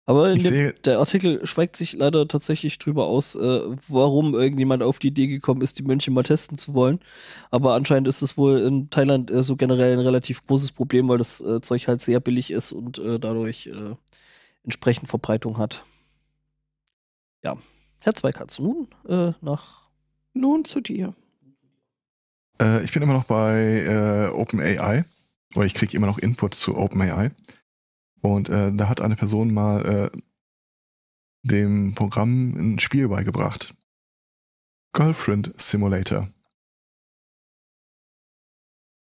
Aber 0.07 0.35
dem, 0.35 0.75
der 0.85 0.99
Artikel 0.99 1.47
schweigt 1.47 1.77
sich 1.77 1.95
leider 1.95 2.29
tatsächlich 2.29 2.79
drüber 2.79 3.07
aus, 3.07 3.37
äh, 3.37 3.61
warum 3.89 4.35
irgendjemand 4.35 4.83
auf 4.83 4.99
die 4.99 5.09
Idee 5.09 5.29
gekommen 5.29 5.63
ist, 5.63 5.79
die 5.79 5.83
Mönche 5.83 6.11
mal 6.11 6.23
testen 6.23 6.59
zu 6.59 6.75
wollen. 6.75 7.01
Aber 7.51 7.75
anscheinend 7.75 8.07
ist 8.09 8.21
es 8.21 8.37
wohl 8.37 8.61
in 8.61 8.91
Thailand 8.91 9.31
äh, 9.31 9.43
so 9.43 9.57
generell 9.57 9.95
ein 9.95 10.05
relativ 10.05 10.47
großes 10.47 10.73
Problem, 10.73 11.09
weil 11.09 11.19
das 11.19 11.41
äh, 11.41 11.63
Zeug 11.63 11.89
halt 11.89 12.03
sehr 12.03 12.21
billig 12.21 12.51
ist 12.51 12.73
und 12.73 12.99
äh, 12.99 13.19
dadurch 13.19 13.67
äh, 13.69 13.95
entsprechend 14.65 15.09
Verbreitung 15.09 15.59
hat. 15.59 15.85
Ja. 17.43 17.57
Herr 18.01 18.15
Zweikatz, 18.15 18.59
nun 18.59 18.89
äh, 19.09 19.33
nach. 19.41 19.89
Nun 20.33 20.65
zu 20.65 20.81
dir. 20.81 21.15
äh, 22.61 22.83
ich 22.83 22.93
bin 22.93 23.03
immer 23.03 23.13
noch 23.13 23.25
bei 23.25 23.85
äh, 23.87 24.29
OpenAI 24.29 25.05
oder 25.55 25.67
ich 25.67 25.75
kriege 25.75 25.97
immer 25.97 26.07
noch 26.09 26.19
Input 26.19 26.55
zu 26.55 26.77
OpenAI. 26.77 27.31
Und 28.21 28.49
äh, 28.49 28.73
da 28.73 28.89
hat 28.89 29.01
eine 29.01 29.17
Person 29.17 29.53
mal 29.55 30.11
äh, 30.13 30.19
dem 31.43 31.95
Programm 31.95 32.55
ein 32.57 32.79
Spiel 32.79 33.09
beigebracht. 33.09 33.75
Girlfriend 34.93 35.53
Simulator. 35.61 36.29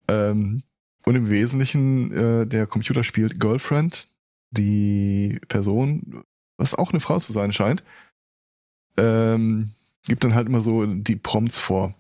Ähm, 0.09 0.63
und 1.05 1.15
im 1.15 1.29
Wesentlichen, 1.29 2.13
äh, 2.13 2.47
der 2.47 2.67
Computer 2.67 3.03
spielt 3.03 3.41
Girlfriend, 3.41 4.07
die 4.51 5.41
Person, 5.49 6.25
was 6.57 6.75
auch 6.75 6.91
eine 6.91 7.01
Frau 7.01 7.19
zu 7.19 7.33
sein 7.33 7.53
scheint, 7.53 7.83
ähm, 8.97 9.71
gibt 10.05 10.25
dann 10.25 10.35
halt 10.35 10.49
immer 10.49 10.61
so 10.61 10.87
die 10.87 11.17
Prompts 11.17 11.59
vor. 11.59 11.95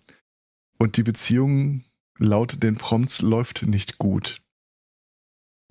Und 0.78 0.96
die 0.96 1.03
Beziehung 1.03 1.82
laut 2.18 2.62
den 2.62 2.76
Prompts 2.76 3.22
läuft 3.22 3.66
nicht 3.66 3.99
gut. 3.99 4.42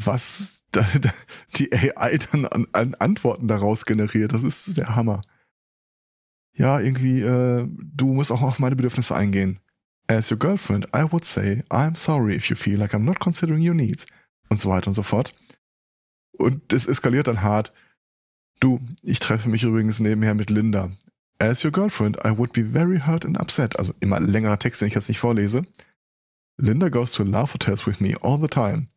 Was 0.03 0.63
die 1.55 1.73
AI 1.73 2.17
dann 2.17 2.45
an, 2.45 2.67
an 2.71 2.95
Antworten 2.95 3.47
daraus 3.47 3.85
generiert, 3.85 4.33
das 4.33 4.43
ist 4.43 4.77
der 4.77 4.95
Hammer. 4.95 5.21
Ja, 6.53 6.79
irgendwie, 6.79 7.21
äh, 7.21 7.67
du 7.67 8.13
musst 8.13 8.31
auch 8.31 8.41
auf 8.41 8.59
meine 8.59 8.75
Bedürfnisse 8.75 9.15
eingehen. 9.15 9.59
As 10.07 10.31
your 10.31 10.39
girlfriend, 10.39 10.87
I 10.95 11.03
would 11.11 11.25
say, 11.25 11.63
I'm 11.69 11.95
sorry 11.95 12.35
if 12.35 12.49
you 12.49 12.55
feel 12.55 12.79
like 12.79 12.93
I'm 12.93 13.03
not 13.03 13.19
considering 13.19 13.67
your 13.67 13.75
needs. 13.75 14.05
Und 14.49 14.59
so 14.59 14.69
weiter 14.69 14.87
und 14.87 14.93
so 14.93 15.03
fort. 15.03 15.33
Und 16.37 16.61
das 16.69 16.85
eskaliert 16.85 17.27
dann 17.27 17.41
hart. 17.41 17.73
Du, 18.59 18.79
ich 19.03 19.19
treffe 19.19 19.49
mich 19.49 19.63
übrigens 19.63 19.99
nebenher 19.99 20.33
mit 20.33 20.49
Linda. 20.49 20.89
As 21.39 21.63
your 21.63 21.71
girlfriend, 21.71 22.17
I 22.23 22.35
would 22.35 22.53
be 22.53 22.63
very 22.63 22.99
hurt 22.99 23.25
and 23.25 23.39
upset. 23.39 23.77
Also 23.77 23.93
immer 23.99 24.19
längerer 24.19 24.57
Text, 24.57 24.81
den 24.81 24.87
ich 24.87 24.95
jetzt 24.95 25.07
nicht 25.07 25.19
vorlese. 25.19 25.63
Linda 26.57 26.89
goes 26.89 27.11
to 27.11 27.23
love 27.23 27.53
hotels 27.53 27.85
with 27.85 27.99
me 27.99 28.15
all 28.21 28.39
the 28.39 28.47
time. 28.47 28.87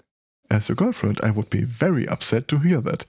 As 0.48 0.68
your 0.68 0.76
girlfriend, 0.76 1.20
I 1.22 1.34
would 1.34 1.50
be 1.50 1.66
very 1.66 2.08
upset 2.08 2.48
to 2.48 2.62
hear 2.62 2.82
that. 2.82 3.06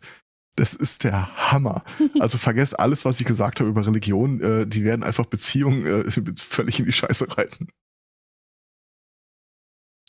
Das 0.55 0.73
ist 0.73 1.05
der 1.05 1.51
Hammer. 1.51 1.83
Also 2.19 2.37
vergesst 2.37 2.77
alles, 2.79 3.05
was 3.05 3.19
ich 3.21 3.25
gesagt 3.25 3.59
habe 3.59 3.69
über 3.69 3.85
Religion. 3.85 4.41
Äh, 4.41 4.67
die 4.67 4.83
werden 4.83 5.03
einfach 5.03 5.25
Beziehungen 5.25 5.85
äh, 5.85 6.11
völlig 6.37 6.79
in 6.79 6.85
die 6.85 6.91
Scheiße 6.91 7.37
reiten. 7.37 7.69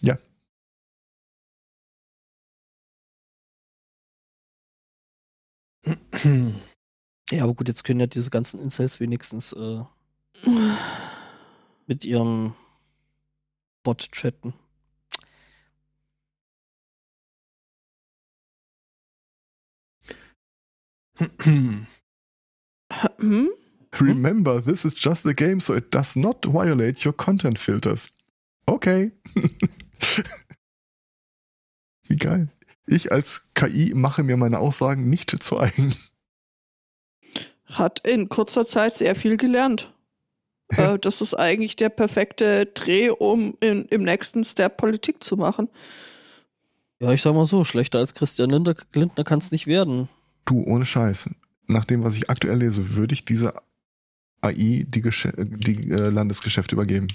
Ja. 0.00 0.18
Ja, 7.30 7.44
aber 7.44 7.54
gut, 7.54 7.68
jetzt 7.68 7.84
können 7.84 8.00
ja 8.00 8.06
diese 8.06 8.30
ganzen 8.30 8.60
Incels 8.60 9.00
wenigstens 9.00 9.52
äh, 9.54 9.82
mit 11.86 12.04
ihrem 12.04 12.54
Bot 13.82 14.12
chatten. 14.12 14.52
Hm? 23.18 23.48
Remember, 24.00 24.60
this 24.60 24.84
is 24.84 24.94
just 24.94 25.26
a 25.26 25.32
game, 25.32 25.60
so 25.60 25.74
it 25.74 25.90
does 25.90 26.16
not 26.16 26.44
violate 26.44 27.04
your 27.04 27.12
content 27.12 27.58
filters. 27.58 28.10
Okay. 28.66 29.12
Wie 32.08 32.16
geil. 32.16 32.48
Ich 32.86 33.12
als 33.12 33.50
KI 33.54 33.92
mache 33.94 34.22
mir 34.22 34.36
meine 34.36 34.58
Aussagen 34.58 35.08
nicht 35.08 35.30
zu 35.30 35.58
eigen. 35.58 35.94
Hat 37.66 38.06
in 38.06 38.28
kurzer 38.28 38.66
Zeit 38.66 38.96
sehr 38.96 39.14
viel 39.14 39.36
gelernt. 39.36 39.92
äh, 40.76 40.98
das 40.98 41.20
ist 41.20 41.34
eigentlich 41.34 41.76
der 41.76 41.88
perfekte 41.88 42.66
Dreh, 42.66 43.10
um 43.10 43.56
in, 43.60 43.86
im 43.86 44.02
nächsten 44.02 44.44
Step 44.44 44.76
Politik 44.76 45.22
zu 45.22 45.36
machen. 45.36 45.68
Ja, 47.00 47.12
ich 47.12 47.22
sag 47.22 47.34
mal 47.34 47.46
so, 47.46 47.64
schlechter 47.64 47.98
als 47.98 48.14
Christian 48.14 48.50
Lindner, 48.50 48.76
Lindner 48.94 49.24
kann 49.24 49.40
es 49.40 49.50
nicht 49.50 49.66
werden. 49.66 50.08
Du, 50.44 50.64
ohne 50.64 50.84
Scheiß. 50.84 51.30
Nach 51.66 51.84
dem, 51.84 52.04
was 52.04 52.16
ich 52.16 52.30
aktuell 52.30 52.58
lese, 52.58 52.94
würde 52.94 53.14
ich 53.14 53.24
dieser 53.24 53.62
AI 54.40 54.84
die, 54.86 55.00
Gesche 55.00 55.32
die 55.36 55.90
äh, 55.90 56.08
Landesgeschäfte 56.10 56.74
übergeben. 56.74 57.08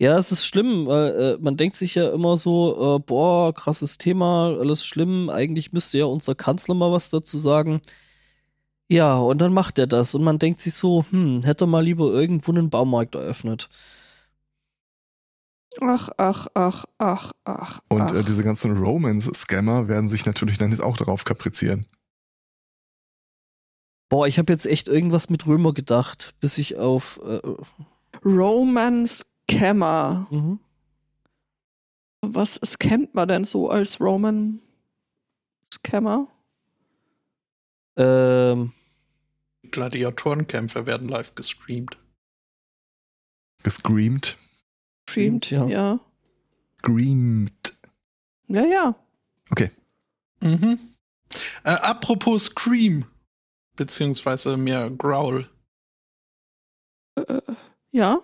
Ja, 0.00 0.16
es 0.16 0.32
ist 0.32 0.46
schlimm, 0.46 0.86
weil 0.86 1.08
äh, 1.14 1.38
man 1.42 1.58
denkt 1.58 1.76
sich 1.76 1.94
ja 1.94 2.10
immer 2.10 2.38
so, 2.38 2.96
äh, 2.96 2.98
boah, 3.00 3.52
krasses 3.52 3.98
Thema, 3.98 4.46
alles 4.58 4.82
schlimm, 4.82 5.28
eigentlich 5.28 5.74
müsste 5.74 5.98
ja 5.98 6.06
unser 6.06 6.34
Kanzler 6.34 6.74
mal 6.74 6.90
was 6.90 7.10
dazu 7.10 7.36
sagen. 7.36 7.82
Ja, 8.88 9.18
und 9.18 9.42
dann 9.42 9.52
macht 9.52 9.78
er 9.78 9.86
das 9.86 10.14
und 10.14 10.24
man 10.24 10.38
denkt 10.38 10.62
sich 10.62 10.72
so, 10.72 11.04
hm, 11.10 11.42
hätte 11.42 11.64
er 11.64 11.68
mal 11.68 11.84
lieber 11.84 12.06
irgendwo 12.06 12.50
einen 12.50 12.70
Baumarkt 12.70 13.14
eröffnet. 13.14 13.68
Ach, 15.82 16.08
ach, 16.16 16.46
ach, 16.54 16.86
ach, 16.96 17.32
ach. 17.44 17.80
Und 17.90 18.12
äh, 18.12 18.24
diese 18.24 18.42
ganzen 18.42 18.78
Romance-Scammer 18.82 19.86
werden 19.86 20.08
sich 20.08 20.24
natürlich 20.24 20.56
dann 20.56 20.70
jetzt 20.70 20.80
auch 20.82 20.96
darauf 20.96 21.24
kaprizieren. 21.26 21.84
Boah, 24.08 24.26
ich 24.26 24.38
habe 24.38 24.50
jetzt 24.50 24.66
echt 24.66 24.88
irgendwas 24.88 25.28
mit 25.28 25.46
Römer 25.46 25.74
gedacht, 25.74 26.34
bis 26.40 26.56
ich 26.56 26.78
auf. 26.78 27.20
Äh, 27.22 27.40
Scammer. 29.50 30.26
mhm. 30.30 30.60
Was 32.22 32.60
scammt 32.64 33.14
man 33.14 33.28
denn 33.28 33.44
so 33.44 33.70
als 33.70 34.00
Roman 34.00 34.60
Scammer? 35.72 36.28
ähm, 37.96 38.72
Gladiatorenkämpfe 39.70 40.86
werden 40.86 41.08
live 41.08 41.34
gestreamt. 41.34 41.98
Gescreamed. 43.62 44.38
Streamt, 45.08 45.50
ja. 45.50 45.66
ja. 45.66 46.00
Screamed. 46.78 47.78
Ja, 48.48 48.64
ja. 48.64 48.94
Mhm. 50.42 50.78
Äh, 51.64 51.70
apropos 51.70 52.46
Scream, 52.46 53.04
beziehungsweise 53.76 54.56
mehr 54.56 54.90
Growl. 54.90 55.48
Äh, 57.16 57.42
ja. 57.92 58.20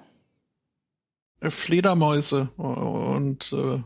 Äh, 1.47 1.51
Fledermäuse 1.51 2.49
und 2.57 3.53
äh, 3.53 3.83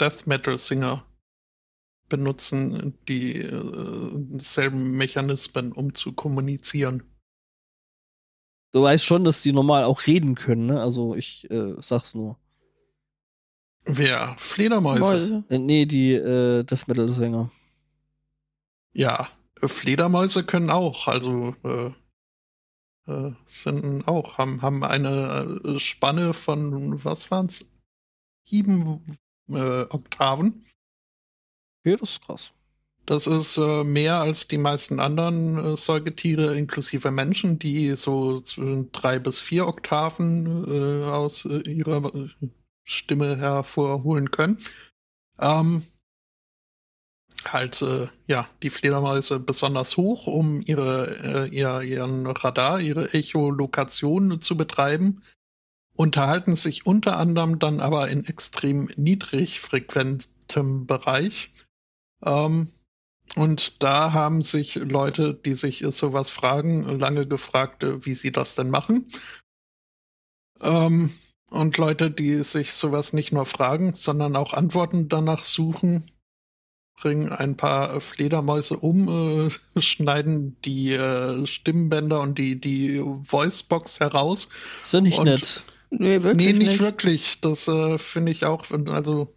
Death 0.00 0.26
Metal 0.26 0.58
Singer 0.58 1.04
benutzen 2.08 2.98
die 3.08 3.40
äh, 3.40 4.40
selben 4.40 4.92
Mechanismen, 4.92 5.72
um 5.72 5.94
zu 5.94 6.12
kommunizieren. 6.12 7.02
Du 8.72 8.82
weißt 8.82 9.04
schon, 9.04 9.24
dass 9.24 9.42
die 9.42 9.52
normal 9.52 9.84
auch 9.84 10.06
reden 10.06 10.34
können, 10.34 10.66
ne? 10.66 10.80
Also 10.80 11.14
ich 11.14 11.48
äh, 11.50 11.74
sag's 11.80 12.14
nur. 12.14 12.38
Wer? 13.84 14.34
Fledermäuse? 14.36 15.00
Mäuse. 15.00 15.44
Äh, 15.48 15.58
nee, 15.58 15.86
die 15.86 16.12
äh, 16.12 16.64
Death 16.64 16.88
Metal 16.88 17.08
Sänger. 17.08 17.50
Ja, 18.92 19.28
äh, 19.62 19.68
Fledermäuse 19.68 20.42
können 20.42 20.70
auch, 20.70 21.06
also 21.06 21.54
äh, 21.62 21.90
äh, 23.06 23.30
sind 23.46 24.06
auch, 24.08 24.38
haben, 24.38 24.62
haben 24.62 24.82
eine 24.84 25.60
äh, 25.64 25.78
Spanne 25.78 26.34
von, 26.34 27.04
was 27.04 27.30
waren's? 27.30 27.70
Sieben 28.48 29.18
äh, 29.48 29.82
Oktaven. 29.82 30.60
Okay, 31.80 31.96
das 31.96 32.10
ist 32.10 32.22
krass. 32.22 32.52
Das 33.06 33.26
ist 33.26 33.58
äh, 33.58 33.84
mehr 33.84 34.16
als 34.16 34.48
die 34.48 34.58
meisten 34.58 35.00
anderen 35.00 35.58
äh, 35.58 35.76
Säugetiere, 35.76 36.56
inklusive 36.56 37.10
Menschen, 37.10 37.58
die 37.58 37.92
so 37.96 38.40
zwischen 38.40 38.90
drei 38.92 39.18
bis 39.18 39.38
vier 39.38 39.66
Oktaven 39.66 41.04
aus 41.04 41.44
ihrer 41.44 42.10
Stimme 42.84 43.36
hervorholen 43.36 44.30
können. 44.30 44.58
Ähm, 45.38 45.82
halt, 47.46 47.82
äh, 47.82 48.08
ja, 48.26 48.48
die 48.62 48.70
Fledermäuse 48.70 49.40
besonders 49.40 49.96
hoch, 49.96 50.26
um 50.26 50.62
ihre, 50.64 51.46
äh, 51.46 51.54
ihr, 51.54 51.82
ihren 51.82 52.26
Radar, 52.26 52.80
ihre 52.80 53.12
Echolokation 53.12 54.40
zu 54.40 54.56
betreiben, 54.56 55.22
unterhalten 55.96 56.56
sich 56.56 56.86
unter 56.86 57.18
anderem 57.18 57.58
dann 57.58 57.80
aber 57.80 58.08
in 58.08 58.24
extrem 58.24 58.88
niedrigfrequentem 58.96 60.86
Bereich. 60.86 61.52
Ähm, 62.24 62.68
und 63.36 63.82
da 63.82 64.12
haben 64.12 64.42
sich 64.42 64.76
Leute, 64.76 65.34
die 65.34 65.54
sich 65.54 65.84
sowas 65.90 66.30
fragen, 66.30 66.98
lange 66.98 67.26
gefragt, 67.26 67.82
äh, 67.82 68.04
wie 68.04 68.14
sie 68.14 68.32
das 68.32 68.54
denn 68.54 68.70
machen. 68.70 69.08
Ähm, 70.60 71.10
und 71.50 71.76
Leute, 71.78 72.10
die 72.10 72.42
sich 72.42 72.74
sowas 72.74 73.12
nicht 73.12 73.32
nur 73.32 73.46
fragen, 73.46 73.94
sondern 73.94 74.34
auch 74.36 74.52
Antworten 74.54 75.08
danach 75.08 75.44
suchen, 75.44 76.10
bringen 76.96 77.32
ein 77.32 77.56
paar 77.56 78.00
Fledermäuse 78.00 78.76
um, 78.76 79.48
äh, 79.48 79.50
schneiden 79.80 80.56
die 80.64 80.92
äh, 80.94 81.46
Stimmbänder 81.46 82.20
und 82.20 82.38
die, 82.38 82.60
die 82.60 83.00
Voicebox 83.02 84.00
heraus. 84.00 84.48
Ist 84.82 84.92
ja 84.94 85.00
nicht 85.00 85.18
Und- 85.18 85.26
nett. 85.26 85.62
Nee, 85.96 86.22
wirklich 86.24 86.46
nee, 86.48 86.52
nicht, 86.54 86.68
nicht. 86.70 86.80
wirklich. 86.80 87.40
Das 87.40 87.68
äh, 87.68 87.98
finde 87.98 88.32
ich 88.32 88.44
auch, 88.44 88.64
also, 88.88 89.28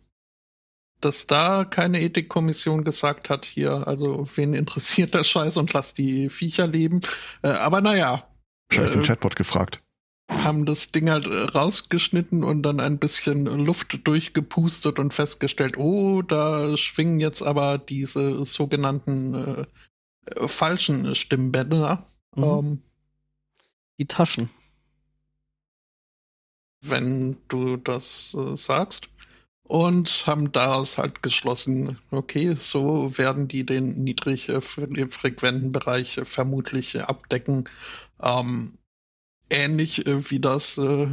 dass 1.02 1.28
da 1.28 1.66
keine 1.66 2.02
Ethikkommission 2.02 2.84
gesagt 2.84 3.30
hat, 3.30 3.46
hier, 3.46 3.88
also, 3.88 4.28
wen 4.36 4.56
interessiert 4.56 5.14
der 5.14 5.24
Scheiß 5.24 5.58
und 5.58 5.72
lass 5.74 5.94
die 5.94 6.30
Viecher 6.32 6.66
leben. 6.66 7.02
Äh, 7.44 7.50
aber 7.50 7.82
naja, 7.82 8.24
Scheiß 8.74 8.92
Äh, 8.92 8.98
den 9.00 9.04
Chatbot 9.04 9.36
gefragt. 9.36 9.82
Haben 10.30 10.66
das 10.66 10.92
Ding 10.92 11.10
halt 11.10 11.26
äh, 11.26 11.44
rausgeschnitten 11.44 12.44
und 12.44 12.64
dann 12.64 12.80
ein 12.80 13.00
bisschen 13.00 13.46
Luft 13.46 14.08
durchgepustet 14.08 15.00
und 15.00 15.14
festgestellt, 15.14 15.78
oh, 15.78 16.22
da 16.22 16.76
schwingen 16.78 17.20
jetzt 17.20 17.42
aber 17.42 17.78
diese 17.78 18.46
sogenannten 18.46 19.34
äh, 19.34 19.66
äh, 20.32 20.48
falschen 20.48 21.16
Stimmbänder. 21.16 22.06
Mhm. 22.36 22.44
Ähm, 22.44 22.82
Die 24.00 24.06
Taschen. 24.08 24.50
wenn 26.82 27.38
du 27.48 27.78
das 27.78 28.36
äh, 28.38 28.56
sagst. 28.58 29.10
Und 29.70 30.26
haben 30.28 30.54
daraus 30.54 30.98
halt 30.98 31.22
geschlossen, 31.22 32.00
okay, 32.10 32.56
so 32.56 33.18
werden 33.18 33.50
die 33.50 33.66
den 33.66 34.02
niedrig 34.02 34.48
äh, 34.48 34.60
fre- 34.60 35.12
frequenten 35.12 35.74
Bereich 35.74 36.22
vermutlich 36.24 37.04
abdecken. 37.04 37.68
Ähm, 38.22 38.78
ähnlich 39.50 40.08
äh, 40.08 40.30
wie 40.30 40.40
das 40.40 40.78
äh, 40.78 41.08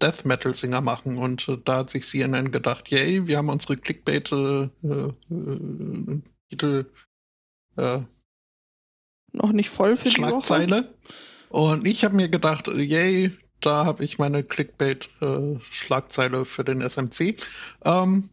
Death 0.00 0.24
Metal 0.24 0.54
Singer 0.54 0.80
machen. 0.80 1.18
Und 1.18 1.48
äh, 1.48 1.58
da 1.64 1.78
hat 1.78 1.90
sich 1.90 2.06
CNN 2.06 2.52
gedacht, 2.52 2.90
yay, 2.90 3.26
wir 3.26 3.38
haben 3.38 3.48
unsere 3.48 3.76
Clickbait 3.76 4.30
äh, 4.32 4.68
äh, 4.82 5.12
äh, 5.30 6.20
Titel 6.50 6.86
äh, 7.76 8.00
Noch 9.32 9.52
nicht 9.52 9.70
voll 9.70 9.96
für 9.96 10.08
die 10.08 10.18
Woche. 10.18 10.30
Schlagzeile. 10.30 10.94
Und 11.48 11.86
ich 11.86 12.04
habe 12.04 12.16
mir 12.16 12.28
gedacht, 12.28 12.68
yay, 12.68 13.32
da 13.60 13.84
habe 13.84 14.04
ich 14.04 14.18
meine 14.18 14.42
Clickbait-Schlagzeile 14.42 16.44
für 16.44 16.64
den 16.64 16.80
SMC. 16.80 17.36
Ähm, 17.84 18.30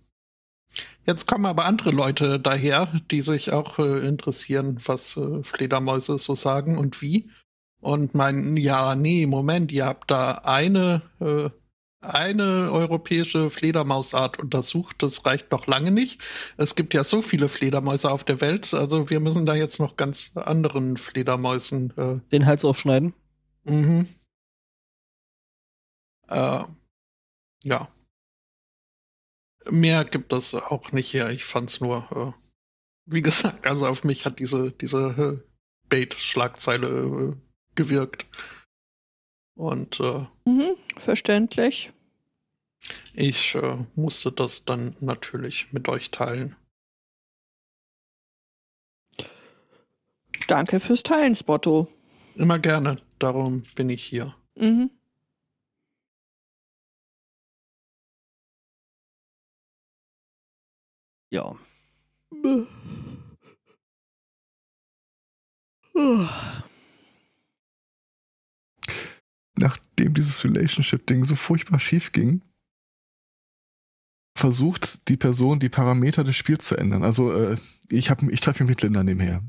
jetzt 1.05 1.27
kommen 1.27 1.45
aber 1.45 1.65
andere 1.65 1.91
Leute 1.91 2.39
daher, 2.39 2.87
die 3.11 3.21
sich 3.21 3.51
auch 3.51 3.77
äh, 3.79 4.07
interessieren, 4.07 4.79
was 4.85 5.17
äh, 5.17 5.43
Fledermäuse 5.43 6.17
so 6.17 6.35
sagen 6.35 6.77
und 6.77 7.01
wie. 7.01 7.29
Und 7.81 8.13
meinen, 8.13 8.57
ja, 8.57 8.95
nee, 8.95 9.25
Moment, 9.25 9.71
ihr 9.71 9.85
habt 9.85 10.11
da 10.11 10.41
eine, 10.43 11.01
äh, 11.19 11.49
eine 12.01 12.71
europäische 12.71 13.49
Fledermausart 13.49 14.39
untersucht, 14.39 14.97
das 14.99 15.25
reicht 15.25 15.51
noch 15.51 15.67
lange 15.67 15.91
nicht. 15.91 16.21
Es 16.57 16.75
gibt 16.75 16.93
ja 16.93 17.03
so 17.03 17.21
viele 17.21 17.49
Fledermäuse 17.49 18.11
auf 18.11 18.23
der 18.23 18.41
Welt, 18.41 18.73
also 18.73 19.09
wir 19.09 19.19
müssen 19.19 19.45
da 19.45 19.55
jetzt 19.55 19.79
noch 19.79 19.97
ganz 19.97 20.31
anderen 20.35 20.97
Fledermäusen 20.97 21.93
äh, 21.97 22.19
Den 22.31 22.45
Hals 22.45 22.65
aufschneiden. 22.65 23.13
Mhm. 23.63 24.07
Äh, 26.27 26.63
ja. 27.63 27.87
Mehr 29.69 30.05
gibt 30.05 30.31
es 30.33 30.53
auch 30.53 30.91
nicht 30.91 31.11
hier. 31.11 31.29
Ich 31.29 31.43
fand's 31.43 31.81
nur, 31.81 32.07
äh, 32.15 32.45
wie 33.05 33.21
gesagt, 33.21 33.67
also 33.67 33.85
auf 33.87 34.03
mich 34.03 34.25
hat 34.25 34.39
diese, 34.39 34.71
diese 34.71 35.41
äh, 35.43 35.49
Bait-Schlagzeile 35.89 36.87
äh, 36.87 37.48
gewirkt. 37.79 38.25
Und 39.55 39.99
äh, 40.01 40.25
Mhm, 40.45 40.75
verständlich. 40.97 41.91
ich 43.13 43.55
äh, 43.55 43.77
musste 43.95 44.31
das 44.31 44.65
dann 44.65 44.95
natürlich 44.99 45.71
mit 45.71 45.87
euch 45.87 46.11
teilen. 46.11 46.55
Danke 50.47 50.79
fürs 50.79 51.03
Teilen, 51.03 51.35
Spotto. 51.35 51.87
Immer 52.35 52.59
gerne, 52.59 52.97
darum 53.19 53.63
bin 53.75 53.89
ich 53.89 54.03
hier. 54.03 54.35
Mhm. 54.55 54.89
Ja. 61.31 61.55
Nachdem 69.59 70.13
dieses 70.13 70.43
Relationship-Ding 70.45 71.25
so 71.25 71.35
furchtbar 71.35 71.79
schief 71.79 72.11
ging, 72.13 72.41
versucht 74.37 75.09
die 75.09 75.17
Person, 75.17 75.59
die 75.59 75.67
Parameter 75.69 76.23
des 76.23 76.35
Spiels 76.37 76.65
zu 76.65 76.77
ändern. 76.77 77.03
Also 77.03 77.33
äh, 77.33 77.57
ich, 77.89 78.09
hab- 78.09 78.23
ich 78.23 78.39
treffe 78.39 78.63
mich 78.63 78.69
mit 78.69 78.81
Linda 78.81 79.03
nebenher. 79.03 79.43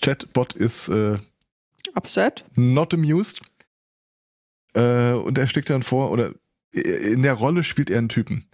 Chatbot 0.00 0.54
ist 0.54 0.88
äh, 0.88 1.18
Upset. 1.94 2.44
not 2.54 2.94
amused. 2.94 3.40
Äh, 4.74 5.12
und 5.14 5.38
er 5.38 5.46
schlägt 5.48 5.70
dann 5.70 5.82
vor, 5.82 6.10
oder 6.12 6.34
in 6.72 7.22
der 7.22 7.32
Rolle 7.32 7.64
spielt 7.64 7.90
er 7.90 7.98
einen 7.98 8.08
Typen. 8.08 8.46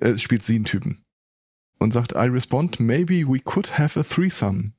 Äh, 0.00 0.18
spielt 0.18 0.44
sie 0.44 0.54
einen 0.54 0.66
Typen. 0.66 1.02
Und 1.78 1.92
sagt, 1.92 2.12
I 2.12 2.28
respond, 2.28 2.78
maybe 2.78 3.26
we 3.26 3.40
could 3.40 3.76
have 3.78 3.98
a 3.98 4.02
threesome. 4.04 4.72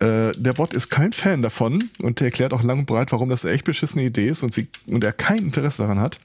Äh, 0.00 0.32
der 0.32 0.54
Bot 0.54 0.72
ist 0.72 0.88
kein 0.88 1.12
Fan 1.12 1.42
davon 1.42 1.90
und 2.00 2.20
erklärt 2.22 2.54
auch 2.54 2.62
lang 2.62 2.80
und 2.80 2.86
breit, 2.86 3.12
warum 3.12 3.28
das 3.28 3.44
eine 3.44 3.54
echt 3.54 3.66
beschissene 3.66 4.04
Idee 4.04 4.28
ist 4.28 4.42
und, 4.42 4.54
sie, 4.54 4.68
und 4.86 5.04
er 5.04 5.12
kein 5.12 5.38
Interesse 5.38 5.82
daran 5.82 6.00
hat. 6.00 6.18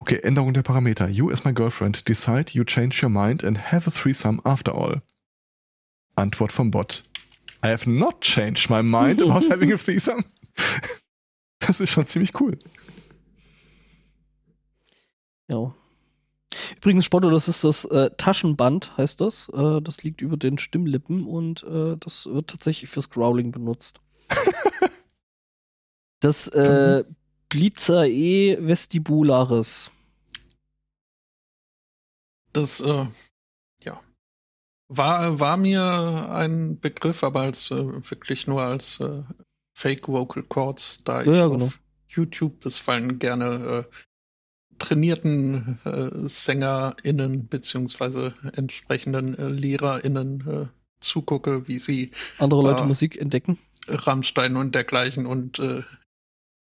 Okay, 0.00 0.18
Änderung 0.20 0.52
der 0.52 0.62
Parameter. 0.62 1.08
You 1.08 1.30
as 1.30 1.44
my 1.44 1.52
girlfriend 1.52 2.08
decide 2.08 2.52
you 2.52 2.64
change 2.64 3.00
your 3.02 3.10
mind 3.10 3.44
and 3.44 3.72
have 3.72 3.88
a 3.88 3.92
threesome 3.92 4.40
after 4.44 4.74
all. 4.74 5.02
Antwort 6.16 6.52
vom 6.52 6.70
Bot. 6.70 7.04
I 7.64 7.68
have 7.68 7.88
not 7.88 8.20
changed 8.20 8.70
my 8.70 8.82
mind 8.82 9.22
about 9.22 9.46
having 9.50 9.72
a 9.72 9.76
threesome. 9.76 10.24
Das 11.58 11.80
ist 11.80 11.90
schon 11.90 12.04
ziemlich 12.04 12.40
cool. 12.40 12.58
Ja. 15.48 15.74
Übrigens, 16.76 17.04
Spotto, 17.04 17.30
das 17.30 17.48
ist 17.48 17.64
das 17.64 17.84
äh, 17.86 18.10
Taschenband, 18.16 18.96
heißt 18.96 19.20
das. 19.20 19.48
Äh, 19.50 19.80
das 19.82 20.02
liegt 20.02 20.20
über 20.20 20.36
den 20.36 20.58
Stimmlippen 20.58 21.26
und 21.26 21.62
äh, 21.64 21.96
das 21.98 22.26
wird 22.26 22.50
tatsächlich 22.50 22.90
fürs 22.90 23.10
Growling 23.10 23.52
benutzt. 23.52 24.00
das 26.20 26.48
äh, 26.48 27.04
Blitzer 27.48 28.06
E 28.06 28.58
vestibularis. 28.60 29.90
Das, 32.52 32.80
äh, 32.80 33.06
ja, 33.82 34.00
war, 34.88 35.38
war 35.38 35.56
mir 35.56 36.30
ein 36.30 36.80
Begriff, 36.80 37.22
aber 37.22 37.40
als 37.42 37.70
äh, 37.70 37.76
wirklich 37.76 38.46
nur 38.46 38.62
als 38.62 39.00
äh, 39.00 39.22
Fake 39.76 40.08
Vocal 40.08 40.42
Chords, 40.42 41.04
da 41.04 41.20
ich 41.22 41.28
Ja, 41.28 41.34
ja, 41.34 41.46
auf 41.46 41.52
genau. 41.52 41.70
YouTube 42.08 42.60
bisweilen 42.60 43.18
gerne 43.18 43.86
äh, 43.86 43.94
trainierten 44.78 45.78
äh, 45.84 46.28
SängerInnen 46.28 47.48
beziehungsweise 47.48 48.34
entsprechenden 48.54 49.36
äh, 49.38 49.48
LehrerInnen 49.48 50.40
äh, 50.46 50.66
zugucke, 51.00 51.68
wie 51.68 51.78
sie 51.78 52.10
Andere 52.38 52.62
Leute 52.62 52.82
Ah. 52.82 52.86
Musik 52.86 53.16
entdecken. 53.20 53.58
Rammstein 53.88 54.56
und 54.56 54.74
dergleichen 54.74 55.26
und 55.26 55.58
äh, 55.58 55.82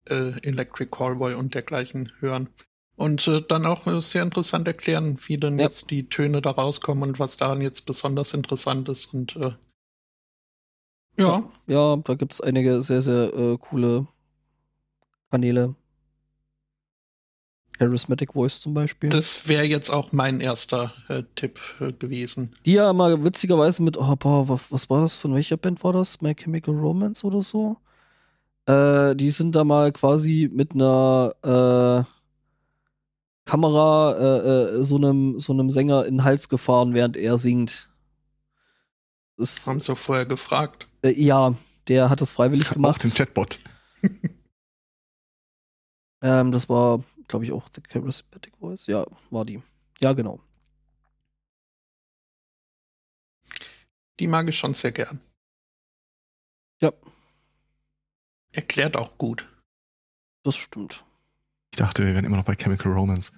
äh, 0.08 0.32
Electric 0.42 0.90
Callboy 0.90 1.34
und 1.34 1.54
dergleichen 1.54 2.12
hören. 2.20 2.48
Und 2.96 3.26
äh, 3.28 3.42
dann 3.46 3.66
auch 3.66 3.86
äh, 3.86 4.00
sehr 4.00 4.22
interessant 4.22 4.66
erklären, 4.66 5.18
wie 5.26 5.36
denn 5.36 5.58
Ja. 5.58 5.64
jetzt 5.66 5.90
die 5.90 6.08
Töne 6.08 6.40
da 6.42 6.50
rauskommen 6.50 7.02
und 7.10 7.18
was 7.18 7.36
daran 7.36 7.60
jetzt 7.60 7.86
besonders 7.86 8.34
interessant 8.34 8.88
ist. 8.88 9.12
Und 9.12 9.36
äh, 9.36 9.52
ja, 11.18 11.50
Ja, 11.66 11.96
da 11.96 12.14
gibt's 12.14 12.40
einige 12.40 12.82
sehr, 12.82 13.02
sehr 13.02 13.32
äh, 13.34 13.58
coole 13.58 14.06
Kanäle. 15.30 15.74
Charismatic 17.78 18.32
Voice 18.32 18.60
zum 18.60 18.74
Beispiel. 18.74 19.10
das 19.10 19.46
wäre 19.48 19.64
jetzt 19.64 19.90
auch 19.90 20.12
mein 20.12 20.40
erster 20.40 20.92
äh, 21.08 21.22
Tipp 21.34 21.60
äh, 21.80 21.92
gewesen. 21.92 22.52
Die 22.64 22.72
ja 22.74 22.90
immer 22.90 23.22
witzigerweise 23.24 23.82
mit, 23.82 23.96
oh, 23.98 24.16
boah, 24.16 24.48
was, 24.48 24.70
was 24.70 24.90
war 24.90 25.00
das? 25.00 25.16
Von 25.16 25.34
welcher 25.34 25.56
Band 25.56 25.82
war 25.84 25.92
das? 25.92 26.20
My 26.22 26.34
Chemical 26.34 26.74
Romance 26.74 27.24
oder 27.24 27.42
so? 27.42 27.76
Äh, 28.66 29.14
die 29.16 29.30
sind 29.30 29.54
da 29.54 29.64
mal 29.64 29.92
quasi 29.92 30.50
mit 30.52 30.72
einer 30.72 31.34
äh, 31.42 32.12
Kamera 33.48 34.14
äh, 34.18 34.78
äh, 34.78 34.82
so 34.82 34.96
einem 34.96 35.38
so 35.38 35.52
einem 35.52 35.70
Sänger 35.70 36.04
in 36.06 36.16
den 36.16 36.24
Hals 36.24 36.48
gefahren, 36.48 36.94
während 36.94 37.16
er 37.16 37.38
singt. 37.38 37.90
Das, 39.36 39.66
Haben 39.66 39.80
sie 39.80 39.94
vorher 39.94 40.26
gefragt. 40.26 40.88
äh, 41.02 41.12
ja, 41.12 41.54
der 41.88 42.10
hat 42.10 42.20
das 42.20 42.32
freiwillig 42.32 42.66
Auch 42.70 42.74
gemacht. 42.74 43.04
den 43.04 43.14
Chatbot. 43.14 43.58
Ähm, 46.22 46.50
das 46.50 46.68
war, 46.68 47.04
glaube 47.28 47.44
ich, 47.44 47.52
auch 47.52 47.68
The 47.74 47.80
Charismatic 47.80 48.56
Voice. 48.58 48.86
Ja, 48.86 49.06
war 49.30 49.44
die. 49.44 49.62
Ja, 50.00 50.12
genau. 50.12 50.40
Die 54.18 54.26
mag 54.26 54.48
ich 54.48 54.58
schon 54.58 54.74
sehr 54.74 54.92
gern. 54.92 55.20
Ja. 56.82 56.92
Erklärt 58.52 58.96
auch 58.96 59.18
gut. 59.18 59.48
Das 60.42 60.56
stimmt. 60.56 61.04
Ich 61.72 61.78
dachte, 61.78 62.06
wir 62.06 62.14
wären 62.14 62.24
immer 62.24 62.36
noch 62.36 62.44
bei 62.44 62.54
Chemical 62.54 62.92
Romance. 62.92 63.32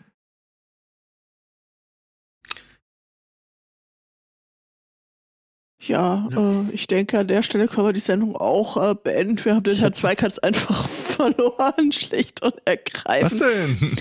Ja, 5.80 6.26
Ja. 6.30 6.60
Äh, 6.62 6.64
ich 6.72 6.86
denke, 6.88 7.18
an 7.20 7.28
der 7.28 7.42
Stelle 7.42 7.68
können 7.68 7.86
wir 7.86 7.92
die 7.92 8.00
Sendung 8.00 8.34
auch 8.36 8.76
äh, 8.90 8.94
beenden. 8.94 9.44
Wir 9.44 9.54
haben 9.54 9.62
den 9.62 9.76
Herrn 9.76 9.92
Zweikatz 9.92 10.38
einfach 10.38 10.88
verloren, 10.88 11.92
schlicht 11.92 12.42
und 12.42 12.54
Was 12.54 12.60
ergreifend. 12.64 13.40
denn? 13.40 13.96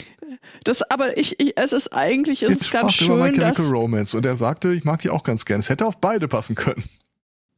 Das, 0.64 0.82
aber 0.90 1.18
ich, 1.18 1.40
ich, 1.40 1.54
es 1.56 1.72
ist 1.74 1.94
eigentlich, 1.94 2.44
es 2.44 2.50
Jetzt 2.50 2.62
ist 2.64 2.72
ganz 2.72 2.94
sprach 2.94 3.06
über 3.16 3.16
My 3.18 3.24
schön, 3.30 3.34
Chemical 3.36 3.64
dass, 3.66 3.72
Romance 3.72 4.18
und 4.18 4.26
er 4.26 4.36
sagte, 4.36 4.74
ich 4.74 4.84
mag 4.84 5.00
die 5.02 5.10
auch 5.10 5.24
ganz 5.24 5.46
gern. 5.46 5.60
Es 5.60 5.70
hätte 5.70 5.86
auf 5.86 5.98
beide 5.98 6.28
passen 6.28 6.56
können. 6.56 6.84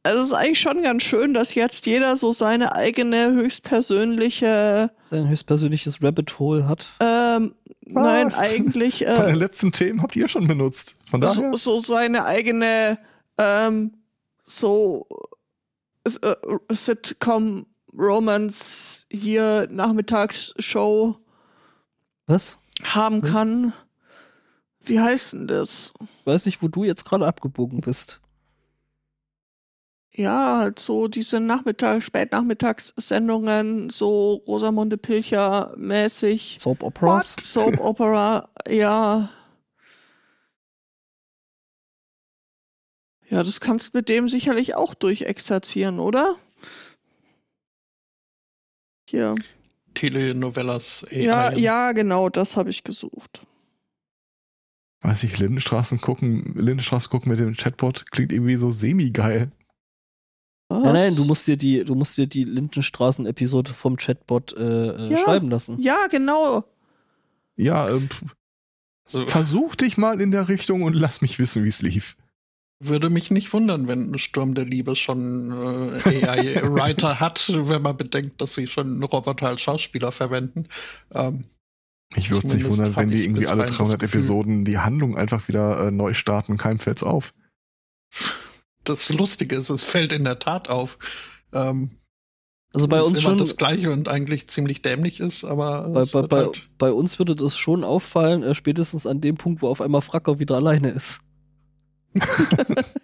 es 0.02 0.14
ist 0.16 0.32
eigentlich 0.32 0.60
schon 0.60 0.82
ganz 0.82 1.02
schön, 1.02 1.34
dass 1.34 1.54
jetzt 1.54 1.86
jeder 1.86 2.14
so 2.16 2.32
seine 2.32 2.74
eigene 2.76 3.32
höchstpersönliche, 3.32 4.90
Sein 5.10 5.28
höchstpersönliches 5.28 6.02
Rabbit 6.02 6.38
Hole 6.38 6.68
hat. 6.68 6.88
ähm, 7.00 7.54
nein, 7.86 8.26
Was? 8.26 8.54
eigentlich, 8.54 9.04
Von 9.06 9.26
den 9.26 9.34
äh, 9.34 9.38
letzten 9.38 9.72
Themen 9.72 10.02
habt 10.02 10.14
ihr 10.16 10.28
schon 10.28 10.46
benutzt. 10.46 10.96
Von 11.10 11.20
daher. 11.20 11.34
so, 11.52 11.56
so 11.56 11.80
seine 11.80 12.24
eigene, 12.24 12.98
ähm, 13.38 13.92
so 14.50 15.06
äh, 16.04 16.34
Sitcom 16.70 17.66
Romance 17.92 19.06
hier 19.10 19.68
Nachmittagsshow 19.70 21.16
Was? 22.26 22.58
haben 22.82 23.22
Hm? 23.22 23.22
kann. 23.22 23.72
Wie 24.82 25.00
heißt 25.00 25.34
denn 25.34 25.46
das? 25.46 25.92
Weiß 26.24 26.46
nicht, 26.46 26.62
wo 26.62 26.68
du 26.68 26.84
jetzt 26.84 27.04
gerade 27.04 27.26
abgebogen 27.26 27.80
bist. 27.80 28.20
Ja, 30.12 30.58
halt 30.58 30.78
so 30.78 31.06
diese 31.06 31.38
Nachmittag, 31.38 32.02
Spätnachmittagssendungen, 32.02 33.90
so 33.90 34.42
Rosamunde 34.46 34.96
Pilcher 34.96 35.72
mäßig. 35.76 36.56
Soap 36.58 36.82
Operas. 36.82 37.36
Soap 37.42 37.78
Opera, 37.78 38.48
ja. 38.68 39.28
Ja, 43.30 43.42
das 43.44 43.60
kannst 43.60 43.94
mit 43.94 44.08
dem 44.08 44.28
sicherlich 44.28 44.74
auch 44.74 44.92
durchexerzieren, 44.94 46.00
oder? 46.00 46.36
Hier. 49.08 49.34
Telenovelas 49.94 51.04
AI. 51.10 51.22
Ja, 51.22 51.52
ja, 51.56 51.92
genau, 51.92 52.28
das 52.28 52.56
habe 52.56 52.70
ich 52.70 52.84
gesucht. 52.84 53.46
Weiß 55.02 55.22
ich, 55.24 55.38
Lindenstraßen 55.38 56.00
gucken, 56.00 56.54
Lindenstraße 56.54 57.08
gucken 57.08 57.30
mit 57.30 57.38
dem 57.40 57.54
Chatbot 57.54 58.10
klingt 58.10 58.32
irgendwie 58.32 58.56
so 58.56 58.70
semi-geil. 58.70 59.50
Nein, 60.68 60.82
nein, 60.92 61.16
du 61.16 61.24
musst 61.24 61.48
dir 61.48 61.56
die, 61.56 61.84
du 61.84 61.96
musst 61.96 62.16
dir 62.16 62.28
die 62.28 62.44
Lindenstraßen-Episode 62.44 63.72
vom 63.72 63.96
Chatbot 63.96 64.52
äh, 64.52 64.90
äh, 64.90 65.10
Ja. 65.10 65.16
schreiben 65.16 65.50
lassen. 65.50 65.80
Ja, 65.80 66.06
genau. 66.06 66.64
Ja, 67.56 67.88
ähm, 67.88 68.08
Also, 69.06 69.26
versuch 69.26 69.74
dich 69.74 69.96
mal 69.98 70.20
in 70.20 70.30
der 70.30 70.48
Richtung 70.48 70.82
und 70.82 70.94
lass 70.94 71.22
mich 71.22 71.38
wissen, 71.40 71.64
wie 71.64 71.68
es 71.68 71.82
lief. 71.82 72.16
Würde 72.82 73.10
mich 73.10 73.30
nicht 73.30 73.52
wundern, 73.52 73.88
wenn 73.88 74.18
Sturm 74.18 74.54
der 74.54 74.64
Liebe 74.64 74.96
schon 74.96 75.50
äh, 75.52 76.26
AI-Writer 76.26 77.20
hat, 77.20 77.52
wenn 77.54 77.82
man 77.82 77.96
bedenkt, 77.96 78.40
dass 78.40 78.54
sie 78.54 78.66
schon 78.66 79.02
Roboter 79.02 79.48
als 79.48 79.60
Schauspieler 79.60 80.12
verwenden. 80.12 80.66
Ähm, 81.14 81.44
Mich 82.14 82.30
würde 82.30 82.48
es 82.48 82.54
nicht 82.54 82.64
wundern, 82.68 82.96
wenn 82.96 83.10
die 83.10 83.18
ich 83.18 83.24
irgendwie 83.24 83.46
alle 83.46 83.64
bisweilen 83.64 83.66
das 83.66 83.76
300 83.76 84.00
Gefühl. 84.00 84.20
Episoden 84.20 84.64
die 84.64 84.78
Handlung 84.78 85.16
einfach 85.16 85.46
wieder 85.48 85.88
äh, 85.88 85.90
neu 85.90 86.14
starten 86.14 86.52
und 86.52 86.58
keinem 86.58 86.78
fällt's 86.78 87.02
auf. 87.02 87.34
das 88.84 89.10
Lustige 89.10 89.56
ist, 89.56 89.68
es 89.68 89.82
fällt 89.82 90.12
in 90.12 90.24
der 90.24 90.38
Tat 90.38 90.70
auf. 90.70 90.98
Ähm, 91.52 91.90
Also 92.72 92.88
bei 92.88 92.98
dass 92.98 93.08
uns 93.08 93.18
immer 93.18 93.30
schon, 93.30 93.38
das 93.38 93.56
Gleiche 93.56 93.92
und 93.92 94.08
eigentlich 94.08 94.48
ziemlich 94.48 94.80
dämlich 94.80 95.20
ist, 95.20 95.44
aber 95.44 95.90
bei, 95.90 96.04
bei, 96.06 96.22
bei, 96.26 96.36
halt, 96.38 96.70
bei 96.78 96.92
uns 96.92 97.18
würde 97.18 97.36
das 97.36 97.58
schon 97.58 97.84
auffallen, 97.84 98.42
äh, 98.42 98.54
spätestens 98.54 99.06
an 99.06 99.20
dem 99.20 99.36
Punkt, 99.36 99.60
wo 99.60 99.68
auf 99.68 99.80
einmal 99.82 100.00
Fracker 100.02 100.38
wieder 100.38 100.56
alleine 100.56 100.88
ist. 100.90 101.20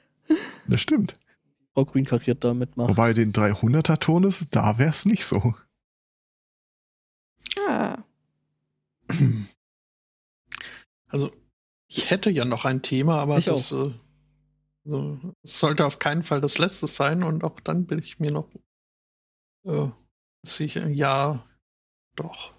Das 0.69 0.81
stimmt. 0.81 1.15
Frau 1.73 1.85
Grün 1.85 2.05
kariert 2.05 2.43
da 2.43 2.53
mitmacht. 2.55 2.91
Wobei 2.91 3.13
den 3.13 3.33
300er 3.33 3.99
Ton 4.01 4.25
ist, 4.25 4.57
da 4.57 4.79
wär's 4.79 5.05
nicht 5.07 5.25
so. 5.25 5.55
Ah. 7.69 7.99
also 11.09 11.31
ich 11.89 12.11
hätte 12.11 12.31
ja 12.31 12.45
noch 12.45 12.65
ein 12.65 12.83
Thema, 12.83 13.21
aber 13.21 13.39
Ich 13.39 13.45
das 13.45 13.71
äh, 13.73 13.93
so, 14.85 15.21
es 15.43 15.59
sollte 15.59 15.87
auf 15.87 15.99
keinen 16.01 16.25
Fall 16.25 16.41
das 16.41 16.59
letzte 16.59 16.87
sein 16.89 17.23
und 17.23 17.45
auch 17.45 17.61
dann 17.61 17.87
bin 17.87 17.99
ich 18.01 18.19
mir 18.19 18.33
noch 18.33 18.49
äh, 19.65 19.89
sicher, 20.45 20.89
ja, 20.89 21.45
doch. 22.17 22.53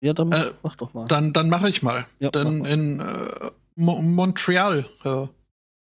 Ja, 0.00 0.12
dann 0.12 0.30
Äh, 0.30 0.52
mach 0.62 0.76
doch 0.76 0.94
mal. 0.94 1.06
Dann, 1.06 1.32
dann 1.32 1.48
mache 1.48 1.68
ich 1.68 1.82
mal. 1.82 2.06
Ja, 2.20 2.30
Denn 2.30 2.58
mach 2.58 2.64
mal. 2.68 2.70
in 2.72 3.00
äh, 3.00 3.50
Mo 3.78 4.02
Montreal 4.02 4.84
äh, 5.04 5.28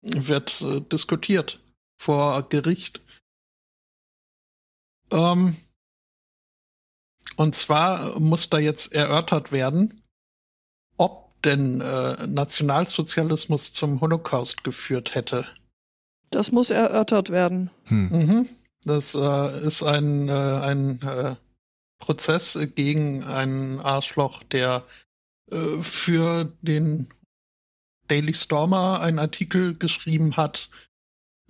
wird 0.03 0.61
äh, 0.61 0.81
diskutiert 0.81 1.59
vor 1.97 2.47
Gericht. 2.47 3.01
Ähm, 5.11 5.55
und 7.37 7.55
zwar 7.55 8.19
muss 8.19 8.49
da 8.51 8.59
jetzt 8.59 8.93
erörtert 8.93 9.51
werden, 9.51 10.03
ob 10.97 11.41
denn 11.41 11.81
äh, 11.81 12.27
Nationalsozialismus 12.27 13.73
zum 13.73 13.99
Holocaust 13.99 14.63
geführt 14.63 15.15
hätte. 15.15 15.47
Das 16.29 16.51
muss 16.51 16.69
erörtert 16.69 17.31
werden. 17.31 17.71
Hm. 17.85 18.09
Mhm. 18.09 18.49
Das 18.83 19.15
äh, 19.15 19.65
ist 19.65 19.81
ein, 19.81 20.29
äh, 20.29 20.31
ein 20.31 21.01
äh, 21.01 21.35
Prozess 21.97 22.59
gegen 22.75 23.23
einen 23.23 23.79
Arschloch, 23.79 24.43
der 24.43 24.83
äh, 25.51 25.81
für 25.81 26.53
den 26.61 27.09
Daily 28.07 28.33
Stormer 28.33 29.01
einen 29.01 29.19
Artikel 29.19 29.75
geschrieben 29.75 30.37
hat, 30.37 30.69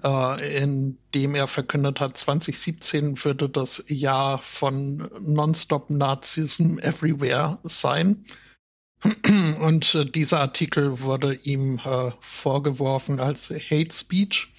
äh, 0.03 0.63
in 0.63 0.97
dem 1.13 1.35
er 1.35 1.47
verkündet 1.47 1.99
hat, 1.99 2.17
2017 2.17 3.23
würde 3.23 3.49
das 3.49 3.83
Jahr 3.87 4.39
von 4.39 5.09
Nonstop 5.19 5.89
Nazism 5.89 6.79
Everywhere 6.79 7.59
sein. 7.63 8.25
Und 9.59 9.95
äh, 9.95 10.05
dieser 10.05 10.39
Artikel 10.39 11.01
wurde 11.01 11.33
ihm 11.35 11.79
äh, 11.79 12.11
vorgeworfen 12.19 13.19
als 13.19 13.49
Hate 13.49 13.93
Speech, 13.93 14.51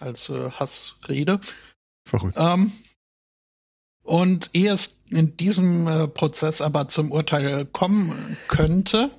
als 0.00 0.28
äh, 0.30 0.50
Hassrede. 0.50 1.40
Verrückt. 2.06 2.36
Ähm, 2.38 2.72
und 4.08 4.48
ehe 4.54 4.72
es 4.72 5.02
in 5.10 5.36
diesem 5.36 5.86
äh, 5.86 6.08
Prozess 6.08 6.62
aber 6.62 6.88
zum 6.88 7.12
Urteil 7.12 7.66
kommen 7.66 8.38
könnte, 8.48 9.10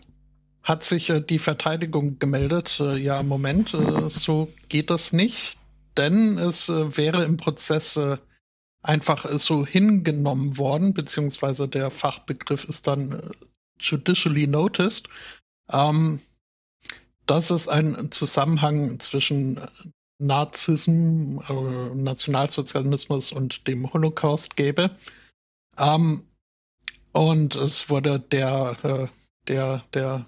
hat 0.69 0.83
sich 0.83 1.09
äh, 1.09 1.19
die 1.19 1.39
Verteidigung 1.39 2.19
gemeldet, 2.19 2.79
äh, 2.79 2.95
ja, 2.95 3.23
Moment, 3.23 3.73
äh, 3.73 4.09
so 4.09 4.53
geht 4.69 4.91
das 4.91 5.11
nicht, 5.11 5.57
denn 5.97 6.37
es 6.37 6.69
äh, 6.69 6.95
wäre 6.95 7.25
im 7.25 7.37
Prozess 7.37 7.97
äh, 7.97 8.17
einfach 8.83 9.25
äh, 9.25 9.39
so 9.39 9.65
hingenommen 9.65 10.59
worden, 10.59 10.93
beziehungsweise 10.93 11.67
der 11.67 11.89
Fachbegriff 11.89 12.65
ist 12.65 12.85
dann 12.85 13.19
judicially 13.79 14.45
noticed, 14.45 15.09
ähm, 15.71 16.19
dass 17.25 17.49
es 17.49 17.67
einen 17.67 18.11
Zusammenhang 18.11 18.99
zwischen 18.99 19.59
Nazismus, 20.19 21.49
äh, 21.49 21.95
Nationalsozialismus 21.95 23.31
und 23.31 23.67
dem 23.67 23.91
Holocaust 23.91 24.55
gäbe. 24.55 24.91
Ähm, 25.79 26.27
und 27.11 27.55
es 27.55 27.89
wurde 27.89 28.19
der, 28.19 29.09
der, 29.47 29.83
der 29.95 30.25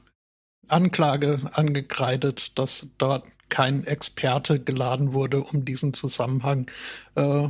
Anklage 0.72 1.42
angekreidet, 1.54 2.58
dass 2.58 2.88
dort 2.98 3.26
kein 3.50 3.84
Experte 3.84 4.64
geladen 4.64 5.14
wurde, 5.14 5.44
um 5.44 5.66
diesen 5.66 5.94
Zusammenhang 5.94 6.70
äh, 7.16 7.50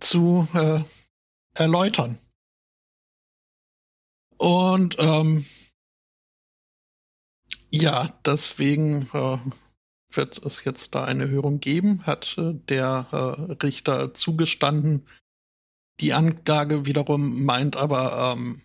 zu 0.00 0.48
äh, 0.54 0.80
erläutern. 1.54 2.18
Und 4.36 4.96
ähm, 4.98 5.44
ja, 7.70 8.08
deswegen 8.24 9.02
äh, 9.12 9.38
wird 10.12 10.38
es 10.44 10.64
jetzt 10.64 10.94
da 10.94 11.04
eine 11.04 11.28
Hörung 11.28 11.60
geben, 11.60 12.06
hat 12.06 12.36
äh, 12.38 12.54
der 12.54 13.08
äh, 13.12 13.52
Richter 13.64 14.14
zugestanden. 14.14 15.06
Die 16.00 16.12
Anklage 16.12 16.86
wiederum 16.86 17.44
meint 17.44 17.76
aber, 17.76 18.34
ähm, 18.36 18.62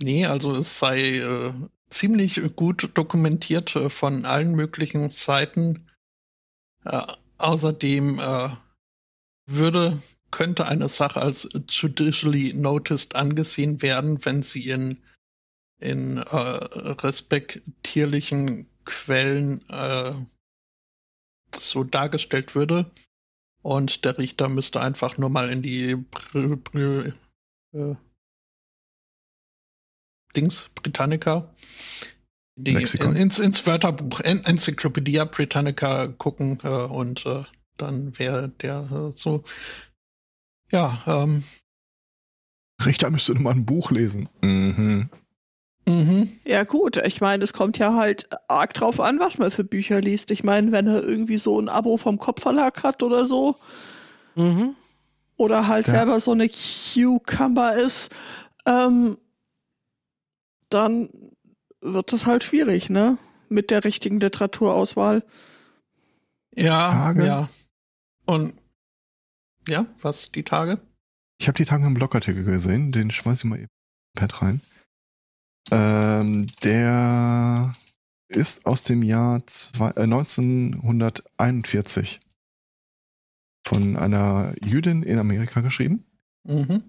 nee, 0.00 0.26
also 0.26 0.56
es 0.56 0.78
sei 0.78 1.18
äh, 1.18 1.52
ziemlich 1.90 2.40
gut 2.56 2.90
dokumentiert 2.94 3.76
äh, 3.76 3.90
von 3.90 4.24
allen 4.24 4.52
möglichen 4.52 5.10
Seiten. 5.10 5.88
Äh, 6.84 7.02
außerdem 7.38 8.18
äh, 8.18 8.48
würde, 9.46 10.00
könnte 10.30 10.66
eine 10.66 10.88
Sache 10.88 11.20
als 11.20 11.48
judicially 11.68 12.52
noticed 12.52 13.16
angesehen 13.16 13.82
werden, 13.82 14.24
wenn 14.24 14.42
sie 14.42 14.68
in, 14.68 14.98
in 15.80 16.18
äh, 16.18 16.36
respektierlichen 16.36 18.68
Quellen 18.84 19.66
äh, 19.68 20.12
so 21.58 21.84
dargestellt 21.84 22.54
würde. 22.54 22.90
Und 23.62 24.04
der 24.04 24.18
Richter 24.18 24.48
müsste 24.48 24.80
einfach 24.80 25.18
nur 25.18 25.30
mal 25.30 25.50
in 25.50 25.62
die 25.62 25.96
äh, 27.72 27.94
Dings 30.36 30.70
Britannica 30.74 31.48
die, 32.56 32.72
in, 32.72 33.16
ins, 33.16 33.38
ins 33.38 33.66
Wörterbuch 33.66 34.20
en 34.20 34.44
Enzyklopädie 34.44 35.24
Britannica 35.30 36.08
gucken 36.08 36.58
äh, 36.64 36.68
und 36.68 37.24
äh, 37.24 37.44
dann 37.76 38.18
wäre 38.18 38.48
der 38.48 38.88
äh, 38.90 39.12
so 39.12 39.44
ja 40.72 40.98
ähm, 41.06 41.44
Richter 42.84 43.10
müsste 43.10 43.34
nur 43.34 43.42
mal 43.42 43.54
ein 43.54 43.66
Buch 43.66 43.90
lesen. 43.90 44.28
Mhm. 44.42 45.08
Mhm. 45.88 46.28
Ja, 46.44 46.64
gut. 46.64 46.96
Ich 46.98 47.20
meine, 47.20 47.42
es 47.42 47.52
kommt 47.52 47.78
ja 47.78 47.94
halt 47.94 48.28
arg 48.46 48.74
drauf 48.74 49.00
an, 49.00 49.18
was 49.18 49.38
man 49.38 49.50
für 49.50 49.64
Bücher 49.64 50.00
liest. 50.00 50.30
Ich 50.30 50.44
meine, 50.44 50.70
wenn 50.70 50.86
er 50.86 51.02
irgendwie 51.02 51.38
so 51.38 51.58
ein 51.58 51.68
Abo 51.68 51.96
vom 51.96 52.18
Kopfverlag 52.18 52.82
hat 52.82 53.02
oder 53.02 53.24
so. 53.24 53.56
Mhm. 54.34 54.74
Oder 55.36 55.66
halt 55.66 55.86
ja. 55.86 55.94
selber 55.94 56.20
so 56.20 56.32
eine 56.32 56.48
Cucumber 56.48 57.74
ist, 57.76 58.10
ähm, 58.66 59.16
dann 60.70 61.10
wird 61.80 62.12
es 62.12 62.26
halt 62.26 62.44
schwierig, 62.44 62.90
ne? 62.90 63.16
Mit 63.48 63.70
der 63.70 63.84
richtigen 63.84 64.20
Literaturauswahl. 64.20 65.24
Ja, 66.54 66.90
Tage. 66.90 67.26
ja. 67.26 67.48
Und 68.26 68.52
ja, 69.68 69.86
was 70.02 70.30
die 70.32 70.42
Tage? 70.42 70.80
Ich 71.40 71.48
habe 71.48 71.56
die 71.56 71.64
Tage 71.64 71.86
im 71.86 71.94
Blogartikel 71.94 72.44
gesehen, 72.44 72.92
den 72.92 73.10
schmeiß 73.10 73.38
ich 73.38 73.44
mal 73.44 73.58
eben 73.58 73.68
Pad 74.14 74.42
rein. 74.42 74.60
Ähm, 75.70 76.46
der 76.64 77.74
ist 78.28 78.66
aus 78.66 78.84
dem 78.84 79.02
Jahr 79.02 79.46
zwei, 79.46 79.90
äh, 79.90 80.02
1941 80.02 82.20
von 83.66 83.96
einer 83.96 84.54
Jüdin 84.64 85.02
in 85.02 85.18
Amerika 85.18 85.60
geschrieben. 85.60 86.06
Mhm. 86.44 86.84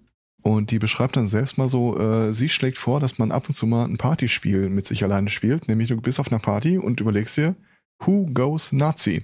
Und 0.49 0.71
die 0.71 0.79
beschreibt 0.79 1.15
dann 1.15 1.27
selbst 1.27 1.59
mal 1.59 1.69
so, 1.69 1.95
äh, 1.99 2.33
sie 2.33 2.49
schlägt 2.49 2.79
vor, 2.79 2.99
dass 2.99 3.19
man 3.19 3.31
ab 3.31 3.47
und 3.47 3.53
zu 3.53 3.67
mal 3.67 3.85
ein 3.85 3.99
Partyspiel 3.99 4.69
mit 4.69 4.83
sich 4.83 5.03
alleine 5.03 5.29
spielt, 5.29 5.67
nämlich 5.67 5.89
du 5.89 6.01
bist 6.01 6.19
auf 6.19 6.31
einer 6.31 6.41
Party 6.41 6.79
und 6.79 6.99
überlegst 6.99 7.37
dir, 7.37 7.55
who 7.99 8.25
goes 8.33 8.71
Nazi? 8.71 9.21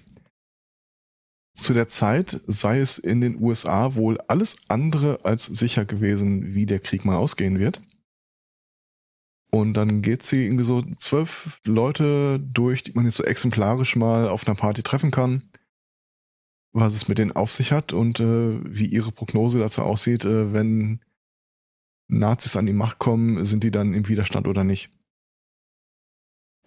Zu 1.56 1.74
der 1.74 1.88
Zeit 1.88 2.42
sei 2.46 2.80
es 2.80 3.00
in 3.00 3.22
den 3.22 3.42
USA 3.42 3.96
wohl 3.96 4.20
alles 4.28 4.58
andere 4.68 5.20
als 5.24 5.46
sicher 5.46 5.84
gewesen, 5.84 6.54
wie 6.54 6.68
der 6.68 6.80
Krieg 6.80 7.06
mal 7.06 7.16
ausgehen 7.16 7.58
wird. 7.58 7.82
Und 9.50 9.74
dann 9.74 10.04
geht 10.04 10.22
sie 10.22 10.46
irgendwie 10.46 10.64
so 10.64 10.84
zwölf 10.98 11.60
Leute 11.66 12.40
durch, 12.40 12.84
die 12.84 12.94
man 12.94 13.06
jetzt 13.06 13.18
so 13.18 13.24
exemplarisch 13.24 13.96
mal 13.96 14.28
auf 14.28 14.46
einer 14.46 14.56
Party 14.56 14.84
treffen 14.84 15.10
kann, 15.10 15.42
was 16.72 16.94
es 16.94 17.08
mit 17.08 17.18
denen 17.18 17.32
auf 17.32 17.52
sich 17.52 17.72
hat 17.72 17.94
und 17.94 18.20
äh, 18.20 18.60
wie 18.64 18.86
ihre 18.86 19.12
Prognose 19.12 19.58
dazu 19.58 19.82
aussieht, 19.82 20.24
äh, 20.24 20.54
wenn 20.54 21.00
Nazis 22.08 22.56
an 22.56 22.66
die 22.66 22.74
Macht 22.74 23.00
kommen, 23.00 23.46
sind 23.46 23.64
die 23.64 23.72
dann 23.72 23.94
im 23.94 24.08
Widerstand 24.08 24.48
oder 24.48 24.64
nicht. 24.64 24.90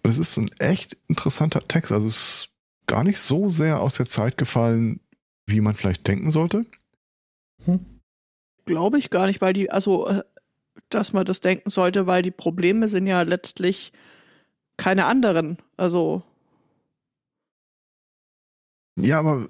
Und 0.03 0.09
es 0.09 0.17
ist 0.17 0.37
ein 0.37 0.51
echt 0.59 0.97
interessanter 1.07 1.67
Text. 1.67 1.91
Also 1.91 2.07
es 2.07 2.17
ist 2.17 2.49
gar 2.87 3.03
nicht 3.03 3.19
so 3.19 3.49
sehr 3.49 3.79
aus 3.79 3.93
der 3.95 4.07
Zeit 4.07 4.37
gefallen, 4.37 4.99
wie 5.45 5.61
man 5.61 5.75
vielleicht 5.75 6.07
denken 6.07 6.31
sollte. 6.31 6.65
Hm. 7.65 7.85
Glaube 8.65 8.97
ich 8.97 9.09
gar 9.09 9.27
nicht, 9.27 9.41
weil 9.41 9.53
die, 9.53 9.71
also 9.71 10.07
äh, 10.07 10.23
dass 10.89 11.13
man 11.13 11.25
das 11.25 11.41
denken 11.41 11.69
sollte, 11.69 12.07
weil 12.07 12.21
die 12.21 12.31
Probleme 12.31 12.87
sind 12.87 13.07
ja 13.07 13.21
letztlich 13.21 13.91
keine 14.77 15.05
anderen. 15.05 15.57
Also. 15.77 16.23
Ja, 18.97 19.19
aber 19.19 19.49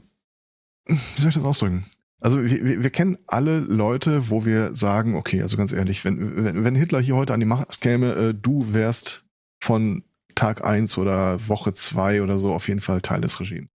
wie 0.85 1.21
soll 1.21 1.29
ich 1.29 1.35
das 1.35 1.43
ausdrücken? 1.43 1.85
Also 2.21 2.43
wir, 2.43 2.83
wir 2.83 2.89
kennen 2.89 3.17
alle 3.27 3.59
Leute, 3.59 4.29
wo 4.29 4.45
wir 4.45 4.75
sagen, 4.75 5.15
okay, 5.15 5.41
also 5.41 5.55
ganz 5.55 5.71
ehrlich, 5.71 6.03
wenn, 6.03 6.43
wenn, 6.43 6.63
wenn 6.65 6.75
Hitler 6.75 6.99
hier 6.99 7.15
heute 7.15 7.33
an 7.33 7.39
die 7.39 7.45
Macht 7.45 7.79
käme, 7.79 8.13
äh, 8.13 8.33
du 8.33 8.73
wärst 8.73 9.25
von 9.61 10.03
Tag 10.35 10.63
eins 10.63 10.97
oder 10.97 11.47
Woche 11.47 11.73
zwei 11.73 12.21
oder 12.21 12.37
so 12.39 12.53
auf 12.53 12.67
jeden 12.67 12.81
Fall 12.81 13.01
Teil 13.01 13.21
des 13.21 13.39
Regimes. 13.39 13.69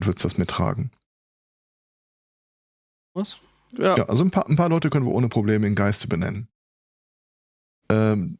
Du 0.00 0.08
würdest 0.08 0.24
das 0.24 0.38
mittragen. 0.38 0.90
Was? 3.14 3.38
Ja. 3.76 3.96
ja, 3.96 4.04
also 4.06 4.24
ein 4.24 4.30
paar, 4.30 4.48
ein 4.48 4.56
paar 4.56 4.68
Leute 4.68 4.90
können 4.90 5.06
wir 5.06 5.12
ohne 5.12 5.28
Probleme 5.28 5.66
in 5.66 5.74
Geiste 5.74 6.08
benennen. 6.08 6.48
Ähm, 7.90 8.38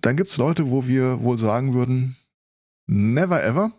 dann 0.00 0.16
gibt's 0.16 0.38
Leute, 0.38 0.70
wo 0.70 0.86
wir 0.86 1.22
wohl 1.22 1.38
sagen 1.38 1.74
würden, 1.74 2.16
never 2.86 3.42
ever, 3.42 3.72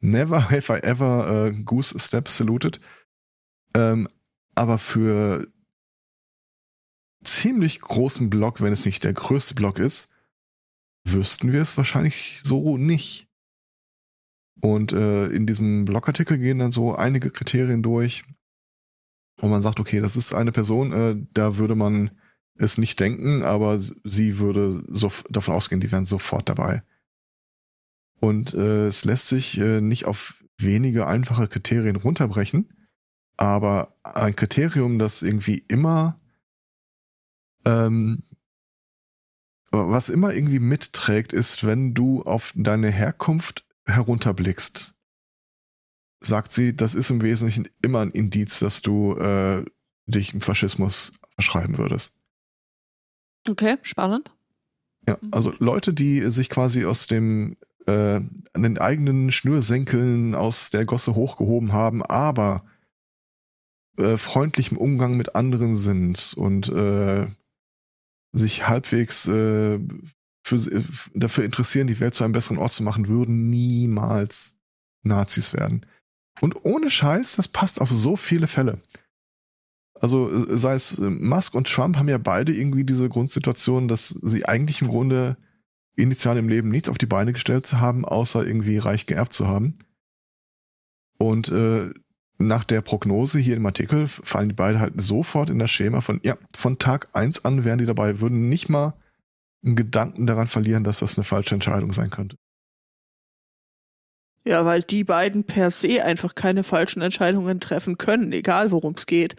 never 0.00 0.50
have 0.50 0.72
I 0.76 0.80
ever 0.82 1.48
uh, 1.48 1.64
Goose 1.64 1.98
Step 1.98 2.28
saluted. 2.28 2.80
Ähm, 3.74 4.08
aber 4.54 4.78
für 4.78 5.48
ziemlich 7.24 7.80
großen 7.80 8.30
Block, 8.30 8.60
wenn 8.60 8.72
es 8.72 8.84
nicht 8.84 9.04
der 9.04 9.12
größte 9.12 9.54
Block 9.54 9.78
ist, 9.78 10.10
wüssten 11.04 11.52
wir 11.52 11.60
es 11.60 11.76
wahrscheinlich 11.76 12.40
so 12.42 12.76
nicht. 12.76 13.28
Und 14.60 14.92
äh, 14.92 15.26
in 15.26 15.46
diesem 15.46 15.84
Blogartikel 15.84 16.38
gehen 16.38 16.58
dann 16.58 16.70
so 16.70 16.94
einige 16.94 17.30
Kriterien 17.30 17.82
durch, 17.82 18.24
und 19.40 19.50
man 19.50 19.62
sagt, 19.62 19.80
okay, 19.80 20.00
das 20.00 20.16
ist 20.16 20.34
eine 20.34 20.52
Person, 20.52 20.92
äh, 20.92 21.16
da 21.32 21.56
würde 21.56 21.74
man 21.74 22.10
es 22.56 22.78
nicht 22.78 23.00
denken, 23.00 23.42
aber 23.42 23.78
sie 23.78 24.38
würde 24.38 24.84
so 24.88 25.10
davon 25.30 25.54
ausgehen, 25.54 25.80
die 25.80 25.90
wären 25.90 26.06
sofort 26.06 26.48
dabei. 26.48 26.82
Und 28.20 28.54
äh, 28.54 28.86
es 28.86 29.04
lässt 29.04 29.28
sich 29.28 29.58
äh, 29.58 29.80
nicht 29.80 30.04
auf 30.04 30.44
wenige 30.58 31.06
einfache 31.06 31.48
Kriterien 31.48 31.96
runterbrechen, 31.96 32.72
aber 33.36 33.96
ein 34.02 34.36
Kriterium, 34.36 34.98
das 34.98 35.22
irgendwie 35.22 35.64
immer, 35.68 36.20
ähm, 37.64 38.22
was 39.70 40.08
immer 40.08 40.34
irgendwie 40.34 40.58
mitträgt, 40.58 41.32
ist, 41.32 41.64
wenn 41.64 41.94
du 41.94 42.22
auf 42.22 42.52
deine 42.54 42.90
Herkunft 42.90 43.66
herunterblickst, 43.86 44.94
sagt 46.20 46.52
sie, 46.52 46.76
das 46.76 46.94
ist 46.94 47.10
im 47.10 47.22
Wesentlichen 47.22 47.68
immer 47.80 48.00
ein 48.00 48.10
Indiz, 48.10 48.58
dass 48.58 48.82
du 48.82 49.16
äh, 49.16 49.64
dich 50.06 50.34
im 50.34 50.40
Faschismus 50.40 51.12
verschreiben 51.34 51.78
würdest. 51.78 52.16
Okay, 53.48 53.78
spannend. 53.82 54.30
Ja, 55.08 55.18
mhm. 55.20 55.30
also 55.32 55.52
Leute, 55.58 55.92
die 55.92 56.30
sich 56.30 56.48
quasi 56.48 56.84
aus 56.84 57.06
dem 57.06 57.56
äh, 57.86 58.20
an 58.52 58.62
den 58.62 58.78
eigenen 58.78 59.32
Schnürsenkeln 59.32 60.34
aus 60.34 60.70
der 60.70 60.84
Gosse 60.84 61.14
hochgehoben 61.14 61.72
haben, 61.72 62.02
aber 62.02 62.64
äh, 63.98 64.16
freundlich 64.16 64.72
im 64.72 64.78
Umgang 64.78 65.16
mit 65.16 65.34
anderen 65.34 65.74
sind 65.74 66.34
und 66.36 66.68
äh, 66.68 67.26
sich 68.32 68.66
halbwegs 68.68 69.26
äh, 69.28 69.78
für, 70.44 70.84
dafür 71.14 71.44
interessieren, 71.44 71.86
die 71.86 72.00
Welt 72.00 72.14
zu 72.14 72.24
einem 72.24 72.32
besseren 72.32 72.58
Ort 72.58 72.72
zu 72.72 72.82
machen, 72.82 73.08
würden 73.08 73.50
niemals 73.50 74.56
Nazis 75.02 75.52
werden. 75.52 75.86
Und 76.40 76.64
ohne 76.64 76.90
Scheiß, 76.90 77.36
das 77.36 77.48
passt 77.48 77.80
auf 77.80 77.90
so 77.90 78.16
viele 78.16 78.46
Fälle. 78.46 78.80
Also 80.00 80.30
äh, 80.32 80.56
sei 80.56 80.74
es 80.74 80.98
äh, 80.98 81.10
Musk 81.10 81.54
und 81.54 81.68
Trump 81.68 81.96
haben 81.96 82.08
ja 82.08 82.18
beide 82.18 82.52
irgendwie 82.52 82.84
diese 82.84 83.08
Grundsituation, 83.08 83.88
dass 83.88 84.08
sie 84.08 84.46
eigentlich 84.46 84.82
im 84.82 84.88
Grunde 84.88 85.36
initial 85.94 86.38
im 86.38 86.48
Leben 86.48 86.70
nichts 86.70 86.88
auf 86.88 86.98
die 86.98 87.06
Beine 87.06 87.32
gestellt 87.32 87.72
haben, 87.74 88.04
außer 88.04 88.46
irgendwie 88.46 88.78
reich 88.78 89.06
geerbt 89.06 89.32
zu 89.32 89.46
haben. 89.46 89.74
Und 91.18 91.50
äh, 91.50 91.90
nach 92.46 92.64
der 92.64 92.80
Prognose 92.82 93.38
hier 93.38 93.56
im 93.56 93.66
Artikel 93.66 94.06
fallen 94.06 94.48
die 94.50 94.54
beide 94.54 94.80
halt 94.80 95.00
sofort 95.00 95.50
in 95.50 95.58
das 95.58 95.70
Schema 95.70 96.00
von, 96.00 96.20
ja, 96.24 96.36
von 96.56 96.78
Tag 96.78 97.08
eins 97.12 97.44
an 97.44 97.64
wären 97.64 97.78
die 97.78 97.84
dabei, 97.86 98.20
würden 98.20 98.48
nicht 98.48 98.68
mal 98.68 98.94
einen 99.64 99.76
Gedanken 99.76 100.26
daran 100.26 100.48
verlieren, 100.48 100.84
dass 100.84 101.00
das 101.00 101.16
eine 101.18 101.24
falsche 101.24 101.54
Entscheidung 101.54 101.92
sein 101.92 102.10
könnte. 102.10 102.36
Ja, 104.44 104.64
weil 104.64 104.82
die 104.82 105.04
beiden 105.04 105.44
per 105.44 105.70
se 105.70 106.04
einfach 106.04 106.34
keine 106.34 106.64
falschen 106.64 107.00
Entscheidungen 107.00 107.60
treffen 107.60 107.96
können, 107.96 108.32
egal 108.32 108.72
worum 108.72 108.94
es 108.96 109.06
geht. 109.06 109.36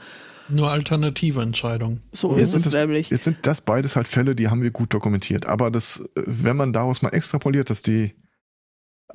Nur 0.50 0.70
alternative 0.72 1.42
Entscheidungen. 1.42 2.02
So 2.14 2.38
Jetzt 2.38 2.48
ist 2.48 2.52
sind 2.54 2.58
es 2.60 2.64
das- 2.66 2.74
nämlich. 2.74 3.10
Jetzt 3.10 3.24
sind 3.26 3.38
das 3.44 3.62
beides 3.62 3.96
halt 3.98 4.08
Fälle, 4.08 4.36
die 4.36 4.48
haben 4.50 4.62
wir 4.62 4.72
gut 4.72 4.94
dokumentiert. 4.94 5.46
Aber 5.46 5.72
das, 5.72 6.00
äh, 6.16 6.24
wenn 6.26 6.56
man 6.56 6.72
daraus 6.74 7.02
mal 7.02 7.10
extrapoliert, 7.10 7.70
dass 7.70 7.82
die 7.82 8.14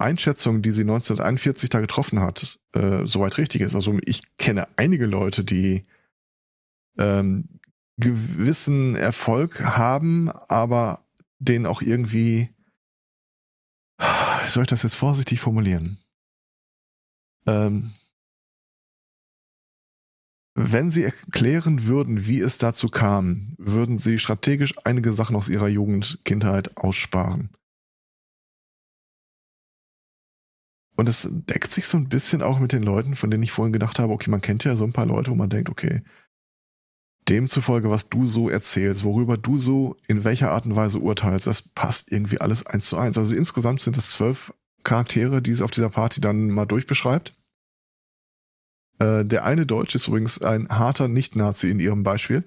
Einschätzung, 0.00 0.62
die 0.62 0.72
sie 0.72 0.82
1941 0.82 1.70
da 1.70 1.80
getroffen 1.80 2.20
hat, 2.20 2.58
äh, 2.72 3.06
soweit 3.06 3.38
richtig 3.38 3.62
ist. 3.62 3.74
Also 3.74 3.98
ich 4.04 4.22
kenne 4.36 4.66
einige 4.76 5.06
Leute, 5.06 5.44
die 5.44 5.86
ähm, 6.98 7.60
gewissen 7.98 8.96
Erfolg 8.96 9.60
haben, 9.60 10.30
aber 10.30 11.04
den 11.38 11.66
auch 11.66 11.82
irgendwie, 11.82 12.50
wie 13.98 14.48
soll 14.48 14.62
ich 14.62 14.68
das 14.68 14.82
jetzt 14.82 14.94
vorsichtig 14.94 15.40
formulieren? 15.40 15.98
Ähm, 17.46 17.92
wenn 20.54 20.90
sie 20.90 21.04
erklären 21.04 21.86
würden, 21.86 22.26
wie 22.26 22.40
es 22.40 22.58
dazu 22.58 22.88
kam, 22.88 23.44
würden 23.58 23.96
sie 23.96 24.18
strategisch 24.18 24.74
einige 24.84 25.12
Sachen 25.12 25.36
aus 25.36 25.48
ihrer 25.48 25.68
Jugend, 25.68 26.18
Kindheit 26.24 26.76
aussparen. 26.76 27.50
Und 30.98 31.08
es 31.08 31.28
deckt 31.30 31.70
sich 31.70 31.86
so 31.86 31.96
ein 31.96 32.08
bisschen 32.08 32.42
auch 32.42 32.58
mit 32.58 32.72
den 32.72 32.82
Leuten, 32.82 33.14
von 33.14 33.30
denen 33.30 33.44
ich 33.44 33.52
vorhin 33.52 33.72
gedacht 33.72 34.00
habe, 34.00 34.12
okay, 34.12 34.30
man 34.30 34.40
kennt 34.40 34.64
ja 34.64 34.74
so 34.74 34.84
ein 34.84 34.92
paar 34.92 35.06
Leute, 35.06 35.30
wo 35.30 35.36
man 35.36 35.48
denkt, 35.48 35.70
okay, 35.70 36.02
demzufolge, 37.28 37.88
was 37.88 38.08
du 38.08 38.26
so 38.26 38.48
erzählst, 38.48 39.04
worüber 39.04 39.36
du 39.36 39.58
so 39.58 39.96
in 40.08 40.24
welcher 40.24 40.50
Art 40.50 40.66
und 40.66 40.74
Weise 40.74 40.98
urteilst, 40.98 41.46
das 41.46 41.62
passt 41.62 42.10
irgendwie 42.10 42.40
alles 42.40 42.66
eins 42.66 42.86
zu 42.86 42.96
eins. 42.96 43.16
Also 43.16 43.36
insgesamt 43.36 43.80
sind 43.80 43.96
es 43.96 44.10
zwölf 44.10 44.52
Charaktere, 44.82 45.40
die 45.40 45.52
es 45.52 45.62
auf 45.62 45.70
dieser 45.70 45.88
Party 45.88 46.20
dann 46.20 46.48
mal 46.48 46.66
durchbeschreibt. 46.66 47.32
Äh, 48.98 49.24
der 49.24 49.44
eine 49.44 49.66
Deutsche 49.66 49.98
ist 49.98 50.08
übrigens 50.08 50.42
ein 50.42 50.68
harter 50.68 51.06
Nicht-Nazi 51.06 51.70
in 51.70 51.78
ihrem 51.78 52.02
Beispiel. 52.02 52.42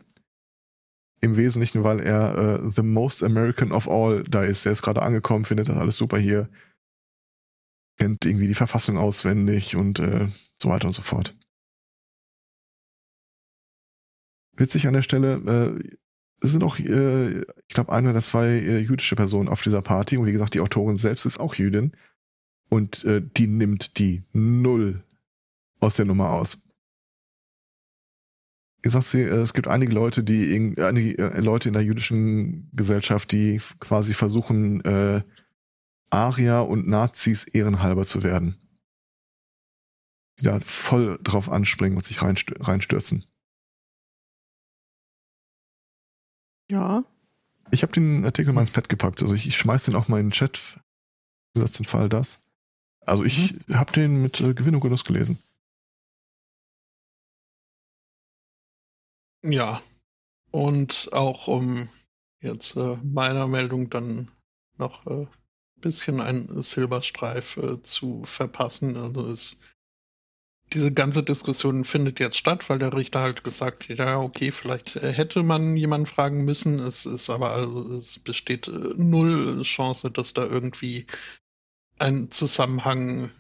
Im 1.21 1.37
Wesentlichen, 1.37 1.85
weil 1.85 2.01
er 2.01 2.37
äh, 2.37 2.69
the 2.69 2.83
most 2.83 3.23
American 3.23 3.71
of 3.71 3.87
all 3.87 4.23
da 4.23 4.43
ist. 4.43 4.65
Der 4.65 4.73
ist 4.73 4.81
gerade 4.81 5.03
angekommen, 5.03 5.45
findet 5.45 5.69
das 5.69 5.77
alles 5.77 5.95
super 5.95 6.17
hier. 6.17 6.49
Kennt 8.01 8.25
irgendwie 8.25 8.47
die 8.47 8.55
Verfassung 8.55 8.97
auswendig 8.97 9.75
und 9.75 9.99
äh, 9.99 10.27
so 10.59 10.69
weiter 10.69 10.87
und 10.87 10.93
so 10.93 11.03
fort. 11.03 11.37
Witzig 14.57 14.87
an 14.87 14.93
der 14.93 15.03
Stelle, 15.03 15.35
äh, 15.35 15.97
es 16.41 16.51
sind 16.51 16.63
auch, 16.63 16.79
äh, 16.79 17.41
ich 17.41 17.75
glaube, 17.75 17.91
eine 17.91 18.09
oder 18.09 18.21
zwei 18.21 18.47
äh, 18.47 18.79
jüdische 18.79 19.15
Personen 19.15 19.49
auf 19.49 19.61
dieser 19.61 19.83
Party. 19.83 20.17
Und 20.17 20.25
wie 20.25 20.31
gesagt, 20.31 20.55
die 20.55 20.61
Autorin 20.61 20.97
selbst 20.97 21.27
ist 21.27 21.39
auch 21.39 21.53
Jüdin. 21.53 21.95
Und 22.71 23.03
äh, 23.03 23.21
die 23.21 23.45
nimmt 23.45 23.99
die 23.99 24.23
Null 24.33 25.03
aus 25.79 25.97
der 25.97 26.07
Nummer 26.07 26.31
aus. 26.31 26.57
Wie 28.77 28.87
gesagt, 28.87 29.05
sie, 29.05 29.21
äh, 29.21 29.41
es 29.41 29.53
gibt 29.53 29.67
einige 29.67 29.93
Leute, 29.93 30.23
die 30.23 30.57
irg- 30.57 30.81
einige 30.81 31.19
äh, 31.19 31.39
Leute 31.39 31.69
in 31.69 31.73
der 31.73 31.83
jüdischen 31.83 32.67
Gesellschaft, 32.73 33.31
die 33.31 33.61
quasi 33.79 34.15
versuchen, 34.15 34.83
äh, 34.85 35.21
Arier 36.11 36.67
und 36.67 36.87
Nazis 36.87 37.45
ehrenhalber 37.45 38.03
zu 38.03 38.23
werden. 38.23 38.57
Die 40.39 40.43
da 40.43 40.59
voll 40.59 41.19
drauf 41.23 41.49
anspringen 41.49 41.97
und 41.97 42.05
sich 42.05 42.21
reinstürzen. 42.21 43.25
Ja. 46.69 47.03
Ich 47.71 47.83
habe 47.83 47.93
den 47.93 48.25
Artikel 48.25 48.53
mal 48.53 48.61
ins 48.61 48.71
Pad 48.71 48.89
gepackt. 48.89 49.21
Also 49.23 49.33
ich, 49.35 49.47
ich 49.47 49.57
schmeiß 49.57 49.83
den 49.85 49.95
auch 49.95 50.07
mal 50.07 50.19
in 50.19 50.27
den 50.27 50.31
Chat. 50.31 50.79
Gesetzt 51.53 51.79
den 51.79 51.85
Fall 51.85 52.09
das. 52.09 52.41
Also 53.05 53.23
ich 53.23 53.59
habe 53.71 53.91
den 53.91 54.21
mit 54.21 54.39
äh, 54.39 54.53
Gewinn 54.53 54.75
und 54.75 54.81
Genuss 54.81 55.03
gelesen. 55.03 55.41
Ja. 59.43 59.81
Und 60.51 61.09
auch 61.13 61.47
um 61.47 61.89
jetzt 62.41 62.75
äh, 62.75 62.97
meiner 63.03 63.47
Meldung 63.47 63.89
dann 63.89 64.29
noch 64.77 65.05
äh, 65.07 65.27
bisschen 65.81 66.21
einen 66.21 66.61
Silberstreif 66.61 67.57
äh, 67.57 67.81
zu 67.81 68.23
verpassen. 68.23 68.95
Also 68.97 69.27
es, 69.27 69.57
diese 70.73 70.91
ganze 70.93 71.23
Diskussion 71.23 71.83
findet 71.83 72.19
jetzt 72.19 72.37
statt, 72.37 72.69
weil 72.69 72.79
der 72.79 72.95
Richter 72.95 73.21
halt 73.21 73.43
gesagt 73.43 73.89
hat, 73.89 73.97
ja, 73.97 74.19
okay, 74.19 74.51
vielleicht 74.51 74.95
äh, 74.95 75.11
hätte 75.11 75.43
man 75.43 75.75
jemanden 75.75 76.07
fragen 76.07 76.45
müssen. 76.45 76.79
Es 76.79 77.05
ist 77.05 77.29
aber 77.29 77.51
also, 77.51 77.91
es 77.93 78.19
besteht 78.19 78.67
äh, 78.67 78.93
null 78.95 79.61
Chance, 79.63 80.11
dass 80.11 80.33
da 80.33 80.45
irgendwie 80.45 81.07
ein 81.99 82.31
Zusammenhang 82.31 83.31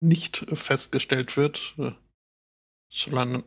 nicht 0.00 0.46
festgestellt 0.52 1.36
wird. 1.36 1.74
Schon 2.90 3.42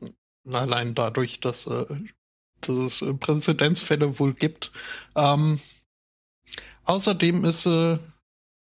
allein 0.52 0.96
dadurch, 0.96 1.40
dass, 1.40 1.68
äh, 1.68 1.86
dass 2.62 2.78
es 2.78 3.06
Präzedenzfälle 3.20 4.20
wohl 4.20 4.34
gibt. 4.34 4.72
Ähm, 5.16 5.60
außerdem 6.86 7.46
ist 7.46 7.66
äh, 7.66 7.98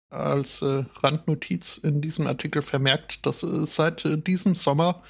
als 0.10 0.62
äh, 0.62 0.86
Randnotiz 0.96 1.78
in 1.78 2.02
diesem 2.02 2.28
Artikel 2.28 2.62
vermerkt, 2.62 3.26
dass 3.26 3.44
äh, 3.44 3.66
seit 3.66 4.06
äh, 4.06 4.18
diesem 4.18 4.56
Sommer 4.56 5.04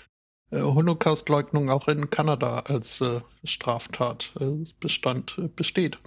äh, 0.52 0.62
Holocaustleugnung 0.62 1.70
auch 1.70 1.88
in 1.88 2.10
Kanada 2.10 2.60
als 2.62 3.02
äh, 3.02 3.22
Straftat 3.44 4.34
Bestand 4.80 5.56
besteht. 5.56 6.00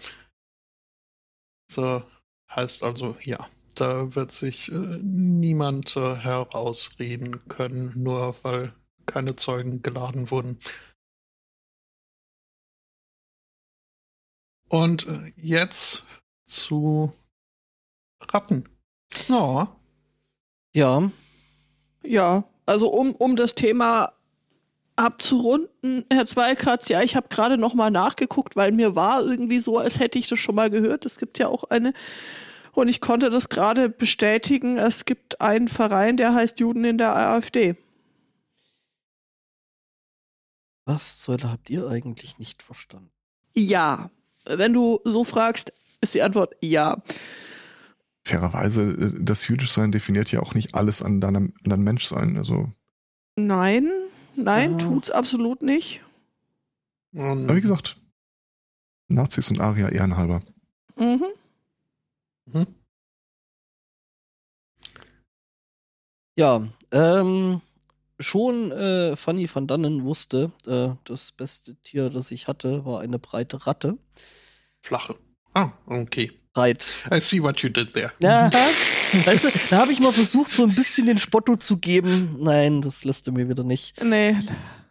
So 1.71 2.03
heißt 2.51 2.83
also, 2.83 3.17
ja, 3.23 3.47
da 3.77 4.15
wird 4.17 4.33
sich 4.33 4.69
niemand 4.73 5.95
herausreden 5.95 7.47
können, 7.49 7.93
nur 7.95 8.35
weil 8.43 8.75
keine 9.07 9.37
Zeugen 9.37 9.81
geladen 9.81 10.31
wurden. 10.33 10.59
Und 14.69 15.07
jetzt 15.37 16.05
zu 16.51 17.13
Ratten. 18.21 18.69
Ja, 19.29 19.77
Ja, 20.75 21.11
Ja, 22.03 22.45
also 22.67 22.89
um, 22.89 23.15
um 23.15 23.37
das 23.37 23.55
Thema 23.55 24.13
abzurunden, 24.97 26.05
Herr 26.11 26.27
Zweikratz, 26.27 26.89
ja, 26.89 27.03
ich 27.03 27.17
habe 27.17 27.29
gerade 27.29 27.57
noch 27.57 27.75
mal 27.75 27.91
nachgeguckt, 27.91 28.55
weil 28.55 28.71
mir 28.73 28.95
war 28.95 29.23
irgendwie 29.23 29.59
so, 29.61 29.79
als 29.79 29.99
hätte 29.99 30.19
ich 30.19 30.29
das 30.29 30.39
schon 30.39 30.55
mal 30.55 30.71
gehört. 30.71 31.07
Es 31.07 31.19
gibt 31.19 31.39
ja 31.39 31.49
auch 31.49 31.65
eine, 31.65 31.95
und 32.73 32.89
ich 32.89 33.01
konnte 33.01 33.31
das 33.31 33.49
gerade 33.49 33.89
bestätigen, 33.89 34.77
es 34.77 35.07
gibt 35.07 35.41
einen 35.41 35.69
Verein, 35.69 36.17
der 36.17 36.35
heißt 36.35 36.61
Juden 36.61 36.85
in 36.85 36.99
der 36.99 37.17
AfD. 37.17 37.77
was 40.87 41.21
zur 41.21 41.35
Hölle 41.35 41.53
habt 41.53 41.71
ihr 41.71 41.89
eigentlich 41.89 42.39
nicht 42.39 42.63
verstanden? 42.63 43.13
Ja, 43.55 44.11
wenn 44.45 44.73
du 44.73 45.01
so 45.05 45.25
fragst, 45.25 45.73
ist 46.01 46.15
die 46.15 46.23
Antwort 46.23 46.55
ja. 46.61 47.03
Fairerweise, 48.25 48.83
äh, 48.93 49.13
das 49.19 49.47
Jüdischsein 49.49 49.93
definiert 49.93 50.31
ja 50.33 50.41
auch 50.41 50.55
nicht 50.55 50.75
alles 50.75 51.03
an 51.03 51.21
deinem, 51.21 51.53
an 51.65 51.71
deinem 51.71 51.85
Menschsein. 51.85 52.37
Also, 52.37 52.71
Nein, 53.37 53.91
nein, 54.37 54.73
Ja. 54.73 54.79
tut's 54.79 55.11
absolut 55.11 55.63
nicht. 55.63 56.03
und 57.13 57.45
aber 57.45 57.57
wie 57.57 57.61
gesagt, 57.61 57.97
Nazis 59.09 59.51
und 59.51 59.61
Arier 59.61 59.91
ehrenhalber. 59.93 60.41
Mhm. 60.97 61.25
Mhm. 62.47 62.67
Ja, 66.37 66.67
ähm, 66.93 67.61
schon 68.19 68.71
äh, 68.73 69.17
Fanny 69.17 69.49
van 69.53 69.67
Dannen 69.67 70.05
wusste, 70.05 70.53
äh, 70.67 70.91
das 71.05 71.33
beste 71.33 71.75
Tier, 71.77 72.11
das 72.11 72.31
ich 72.31 72.49
hatte, 72.49 72.85
war 72.85 73.01
eine 73.01 73.19
breite 73.19 73.67
Ratte. 73.67 73.99
flache. 74.83 75.17
Ah, 75.55 75.71
okay. 75.87 76.33
Breit. 76.53 76.87
I 77.13 77.21
see 77.21 77.41
what 77.43 77.61
you 77.61 77.69
did 77.69 77.93
there. 77.95 78.13
Ja, 78.19 78.51
weißt 79.25 79.45
du, 79.45 79.49
da 79.71 79.79
habe 79.79 79.93
ich 79.93 80.01
mal 80.01 80.13
versucht, 80.13 80.53
so 80.53 80.65
ein 80.65 80.75
bisschen 80.75 81.07
den 81.07 81.19
Spotto 81.19 81.57
zu 81.57 81.79
geben. 81.79 82.37
Nein, 82.41 82.83
das 82.83 83.05
lässt 83.05 83.27
er 83.29 83.33
mir 83.33 83.49
wieder 83.49 83.63
nicht. 83.65 84.03
Nee, 84.03 84.37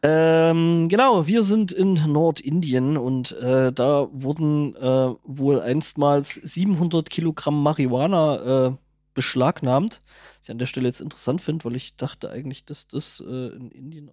Ähm, 0.02 0.88
genau, 0.88 1.28
wir 1.28 1.44
sind 1.44 1.74
in 1.74 1.96
Nordindien 1.96 2.96
und 2.96 3.34
äh, 3.34 3.74
da 3.74 4.08
wurden 4.14 4.74
äh, 4.78 5.14
wohl 5.24 5.60
einstmals 5.60 6.36
700 6.36 7.10
Kilogramm 7.10 7.62
Marihuana 7.62 8.68
äh, 8.68 8.76
beschlagnahmt. 9.14 10.02
Was 10.38 10.44
ich 10.44 10.52
an 10.52 10.58
der 10.58 10.68
Stelle 10.68 10.88
jetzt 10.88 11.02
interessant 11.02 11.42
finde, 11.42 11.66
weil 11.66 11.76
ich 11.76 11.98
dachte 11.98 12.30
eigentlich, 12.30 12.64
dass 12.64 12.88
das 12.88 13.22
äh, 13.28 13.48
in 13.50 13.72
Indien 13.72 14.10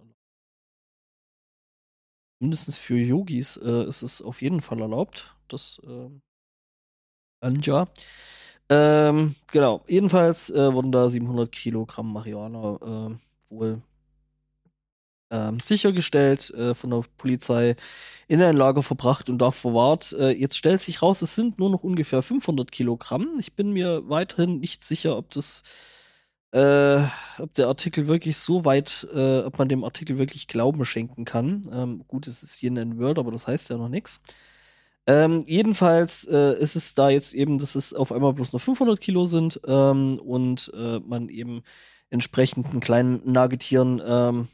mindestens 2.41 2.77
für 2.77 2.97
Yogis 2.97 3.55
äh, 3.55 3.87
ist 3.87 4.01
es 4.01 4.21
auf 4.21 4.41
jeden 4.41 4.59
Fall 4.59 4.81
erlaubt. 4.81 5.35
Das 5.47 5.79
äh, 5.87 6.09
Anja. 7.39 7.87
Ähm, 8.69 9.35
genau. 9.51 9.83
Jedenfalls 9.87 10.49
äh, 10.49 10.73
wurden 10.73 10.91
da 10.91 11.09
700 11.09 11.51
Kilogramm 11.51 12.11
Marihuana 12.11 13.09
äh, 13.11 13.15
wohl 13.49 13.81
ähm, 15.29 15.59
sichergestellt 15.59 16.51
äh, 16.51 16.73
von 16.73 16.89
der 16.89 17.03
Polizei 17.17 17.75
in 18.27 18.41
ein 18.41 18.55
Lager 18.55 18.83
verbracht 18.83 19.29
und 19.29 19.39
da 19.39 19.51
verwahrt. 19.51 20.13
Äh, 20.17 20.31
jetzt 20.31 20.57
stellt 20.57 20.81
sich 20.81 21.01
raus, 21.01 21.21
es 21.21 21.35
sind 21.35 21.59
nur 21.59 21.69
noch 21.69 21.83
ungefähr 21.83 22.21
500 22.21 22.71
Kilogramm. 22.71 23.37
Ich 23.39 23.53
bin 23.53 23.71
mir 23.71 24.09
weiterhin 24.09 24.59
nicht 24.59 24.83
sicher, 24.83 25.17
ob 25.17 25.31
das, 25.31 25.63
äh, 26.51 27.01
ob 27.39 27.53
der 27.55 27.67
Artikel 27.67 28.07
wirklich 28.07 28.37
so 28.37 28.65
weit, 28.65 29.07
äh, 29.13 29.39
ob 29.39 29.57
man 29.59 29.69
dem 29.69 29.83
Artikel 29.83 30.17
wirklich 30.17 30.47
Glauben 30.47 30.85
schenken 30.85 31.25
kann. 31.25 31.69
Ähm, 31.73 32.03
gut, 32.07 32.27
es 32.27 32.43
ist 32.43 32.55
hier 32.55 32.69
in 32.69 32.99
Word, 32.99 33.19
aber 33.19 33.31
das 33.31 33.47
heißt 33.47 33.69
ja 33.69 33.77
noch 33.77 33.89
nichts. 33.89 34.21
Ähm, 35.07 35.45
jedenfalls 35.47 36.25
äh, 36.25 36.59
ist 36.59 36.75
es 36.75 36.93
da 36.93 37.09
jetzt 37.09 37.33
eben, 37.33 37.59
dass 37.59 37.75
es 37.75 37.93
auf 37.93 38.11
einmal 38.11 38.33
bloß 38.33 38.51
noch 38.51 38.59
500 38.59 38.99
Kilo 38.99 39.25
sind 39.25 39.59
ähm, 39.65 40.19
und 40.19 40.69
äh, 40.75 40.99
man 40.99 41.29
eben 41.29 41.63
entsprechend 42.09 42.67
einen 42.67 42.81
kleinen 42.81 43.21
Nagetieren 43.31 44.01
ähm, 44.05 44.47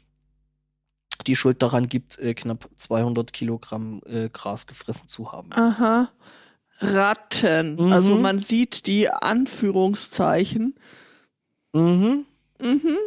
die 1.26 1.34
Schuld 1.34 1.60
daran 1.60 1.88
gibt, 1.88 2.18
äh, 2.18 2.34
knapp 2.34 2.68
200 2.76 3.32
Kilogramm 3.32 4.00
äh, 4.06 4.28
Gras 4.28 4.66
gefressen 4.66 5.08
zu 5.08 5.32
haben. 5.32 5.52
Aha. 5.52 6.10
Ratten. 6.78 7.76
Mhm. 7.76 7.92
Also 7.92 8.16
man 8.16 8.38
sieht 8.38 8.86
die 8.86 9.08
Anführungszeichen. 9.08 10.74
Mhm. 11.72 12.26
Mhm. 12.60 12.98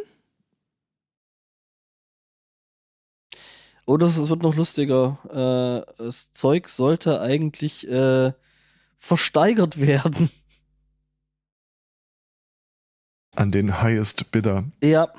Oder 3.88 4.04
es 4.04 4.28
wird 4.28 4.42
noch 4.42 4.54
lustiger. 4.54 5.16
Äh, 5.30 5.94
das 5.96 6.30
Zeug 6.32 6.68
sollte 6.68 7.22
eigentlich 7.22 7.88
äh, 7.88 8.32
versteigert 8.98 9.80
werden. 9.80 10.28
An 13.34 13.50
den 13.50 13.80
Highest 13.80 14.30
Bidder. 14.30 14.64
Ja. 14.82 15.10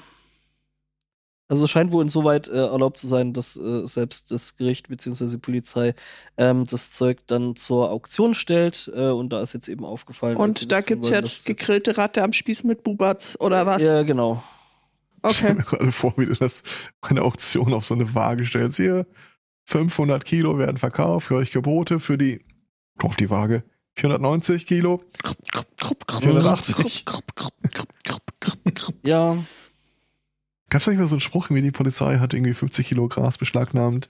Also 1.47 1.63
es 1.63 1.71
scheint 1.71 1.91
wohl 1.91 2.03
insoweit 2.03 2.47
äh, 2.47 2.57
erlaubt 2.57 2.99
zu 2.99 3.07
sein, 3.07 3.33
dass 3.33 3.57
äh, 3.57 3.87
selbst 3.87 4.29
das 4.29 4.55
Gericht 4.55 4.89
bzw. 4.89 5.25
die 5.25 5.37
Polizei 5.37 5.95
ähm, 6.37 6.67
das 6.67 6.91
Zeug 6.91 7.25
dann 7.25 7.55
zur 7.55 7.89
Auktion 7.89 8.35
stellt. 8.35 8.91
Äh, 8.93 9.09
und 9.09 9.29
da 9.29 9.41
ist 9.41 9.53
jetzt 9.53 9.67
eben 9.67 9.83
aufgefallen. 9.83 10.37
Und 10.37 10.71
da 10.71 10.81
gibt's 10.81 11.09
wollen, 11.09 11.23
jetzt 11.23 11.45
gegrillte 11.45 11.97
Ratte 11.97 12.21
am 12.21 12.33
Spieß 12.33 12.65
mit 12.65 12.83
Bubatz 12.83 13.35
oder 13.39 13.65
was? 13.65 13.81
Ja, 13.81 14.03
genau. 14.03 14.43
Ich 15.27 15.37
stelle 15.37 15.53
Okay. 15.53 15.59
mir 15.59 15.77
gerade 15.77 15.91
vor, 15.91 16.13
wie 16.17 16.25
du 16.25 16.33
das 16.33 16.63
bei 17.01 17.09
einer 17.09 17.23
Auktion 17.23 17.73
auf 17.73 17.85
so 17.85 17.95
eine 17.95 18.13
Waage 18.15 18.45
stellst. 18.45 18.77
Hier, 18.77 19.05
500 19.65 20.23
Kilo 20.25 20.57
werden 20.57 20.77
verkauft, 20.77 21.27
für 21.27 21.35
euch 21.35 21.51
Gebote 21.51 21.99
für 21.99 22.17
die, 22.17 22.39
auf 22.99 23.15
die 23.15 23.29
Waage, 23.29 23.63
490 23.97 24.65
Kilo, 24.65 25.01
480. 26.21 27.05
Ja, 29.03 29.37
Gab 30.69 30.81
es 30.81 30.87
nicht 30.87 30.99
mal 30.99 31.05
so 31.07 31.15
einen 31.15 31.21
Spruch, 31.21 31.49
wie 31.49 31.61
die 31.63 31.71
Polizei 31.71 32.17
hat 32.19 32.33
irgendwie 32.35 32.53
50 32.53 32.87
Kilo 32.87 33.07
Gras 33.07 33.37
beschlagnahmt? 33.39 34.09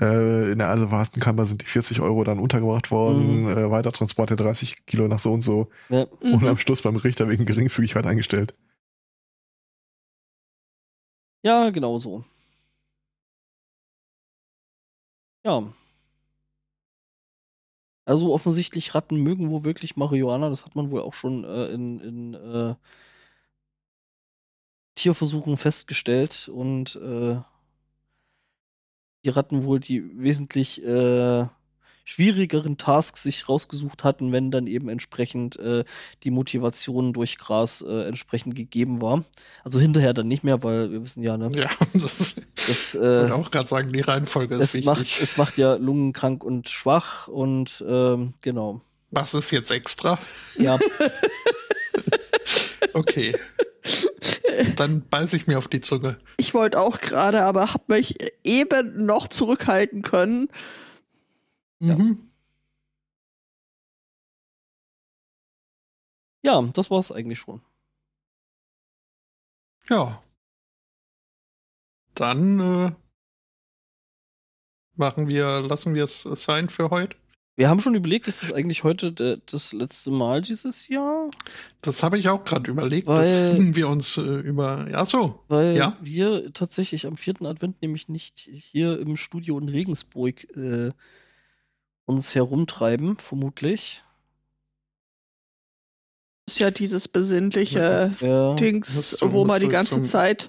Äh, 0.00 0.50
in 0.52 0.58
der 0.58 0.68
Assewastenkammer 0.70 1.44
sind 1.44 1.62
die 1.62 1.66
40 1.66 2.00
Euro 2.00 2.24
dann 2.24 2.38
untergebracht 2.40 2.90
worden, 2.90 3.44
Mhm. 3.44 3.50
äh, 3.50 3.70
Weitertransport 3.70 4.30
der 4.30 4.36
30 4.36 4.86
Kilo 4.86 5.06
nach 5.08 5.18
so 5.20 5.32
und 5.32 5.42
so 5.42 5.68
ja. 5.88 6.02
und 6.20 6.42
Mhm. 6.42 6.48
am 6.48 6.58
Schluss 6.58 6.82
beim 6.82 6.96
Richter 6.96 7.28
wegen 7.28 7.46
Geringfügigkeit 7.46 8.06
eingestellt. 8.06 8.54
Ja, 11.42 11.70
genau 11.70 11.98
so. 11.98 12.24
Ja. 15.44 15.72
Also 18.06 18.32
offensichtlich 18.32 18.94
Ratten 18.94 19.18
mögen 19.22 19.50
wohl 19.50 19.64
wirklich 19.64 19.96
Marihuana. 19.96 20.48
Das 20.48 20.64
hat 20.64 20.74
man 20.74 20.90
wohl 20.90 21.02
auch 21.02 21.14
schon 21.14 21.44
äh, 21.44 21.66
in, 21.66 22.00
in 22.00 22.34
äh, 22.34 22.74
Tierversuchen 24.94 25.56
festgestellt. 25.56 26.48
Und 26.48 26.96
äh, 26.96 27.40
die 29.24 29.28
Ratten 29.30 29.64
wohl 29.64 29.80
die 29.80 30.02
wesentlich 30.20 30.82
äh, 30.84 31.46
schwierigeren 32.08 32.78
Tasks 32.78 33.22
sich 33.24 33.50
rausgesucht 33.50 34.02
hatten, 34.02 34.32
wenn 34.32 34.50
dann 34.50 34.66
eben 34.66 34.88
entsprechend 34.88 35.58
äh, 35.58 35.84
die 36.24 36.30
Motivation 36.30 37.12
durch 37.12 37.36
Gras 37.36 37.84
äh, 37.86 38.08
entsprechend 38.08 38.54
gegeben 38.54 39.02
war. 39.02 39.24
Also 39.62 39.78
hinterher 39.78 40.14
dann 40.14 40.26
nicht 40.26 40.42
mehr, 40.42 40.62
weil 40.62 40.90
wir 40.90 41.04
wissen 41.04 41.22
ja, 41.22 41.36
ne, 41.36 41.50
Ja, 41.54 41.68
das 41.92 42.36
das, 42.56 42.94
ich 42.94 43.00
äh, 43.00 43.02
wollte 43.02 43.34
auch 43.34 43.50
gerade 43.50 43.68
sagen, 43.68 43.92
die 43.92 44.00
Reihenfolge 44.00 44.54
ist 44.54 44.60
es, 44.62 44.74
wichtig. 44.74 44.86
macht, 44.86 45.20
es 45.20 45.36
macht 45.36 45.58
ja 45.58 45.74
lungenkrank 45.74 46.44
und 46.44 46.70
schwach 46.70 47.28
und 47.28 47.84
ähm, 47.86 48.32
genau. 48.40 48.80
Was 49.10 49.34
ist 49.34 49.50
jetzt 49.50 49.70
extra? 49.70 50.18
Ja, 50.56 50.78
Okay. 52.94 53.34
Dann 54.76 55.02
beiß 55.08 55.34
ich 55.34 55.46
mir 55.46 55.58
auf 55.58 55.68
die 55.68 55.80
Zunge. 55.80 56.16
Ich 56.38 56.54
wollte 56.54 56.80
auch 56.80 57.00
gerade, 57.00 57.42
aber 57.42 57.72
hab 57.74 57.88
mich 57.88 58.16
eben 58.44 59.04
noch 59.04 59.28
zurückhalten 59.28 60.02
können. 60.02 60.48
Mhm. 61.80 62.28
ja, 66.42 66.60
das 66.74 66.90
war's 66.90 67.12
eigentlich 67.12 67.38
schon. 67.38 67.60
Ja. 69.88 70.22
Dann 72.14 72.58
äh, 72.60 72.92
machen 74.96 75.28
wir, 75.28 75.60
lassen 75.62 75.94
wir 75.94 76.04
es 76.04 76.22
sein 76.22 76.68
für 76.68 76.90
heute. 76.90 77.16
Wir 77.56 77.68
haben 77.68 77.80
schon 77.80 77.96
überlegt, 77.96 78.28
ist 78.28 78.42
das 78.42 78.52
eigentlich 78.52 78.84
heute 78.84 79.12
de, 79.12 79.40
das 79.46 79.72
letzte 79.72 80.12
Mal 80.12 80.42
dieses 80.42 80.86
Jahr? 80.86 81.28
Das 81.80 82.04
habe 82.04 82.16
ich 82.18 82.28
auch 82.28 82.44
gerade 82.44 82.70
überlegt. 82.70 83.08
Weil- 83.08 83.18
das 83.18 83.52
finden 83.52 83.74
wir 83.74 83.88
uns 83.88 84.16
äh, 84.16 84.20
über. 84.20 84.88
Ja, 84.88 85.04
so. 85.04 85.42
Weil 85.48 85.76
Ja. 85.76 85.96
wir 86.00 86.52
tatsächlich 86.52 87.06
am 87.06 87.16
vierten 87.16 87.46
Advent 87.46 87.82
nämlich 87.82 88.08
nicht 88.08 88.38
hier 88.52 89.00
im 89.00 89.16
Studio 89.16 89.58
in 89.58 89.68
Regensburg 89.68 90.44
äh, 90.56 90.92
uns 92.08 92.34
herumtreiben, 92.34 93.18
vermutlich. 93.18 94.02
Das 96.46 96.54
ist 96.56 96.60
ja 96.60 96.70
dieses 96.70 97.08
besinnliche 97.08 98.14
Ja. 98.20 98.54
Dings, 98.54 99.18
wo 99.20 99.44
man 99.44 99.60
die 99.60 99.68
ganze 99.68 100.02
Zeit 100.02 100.48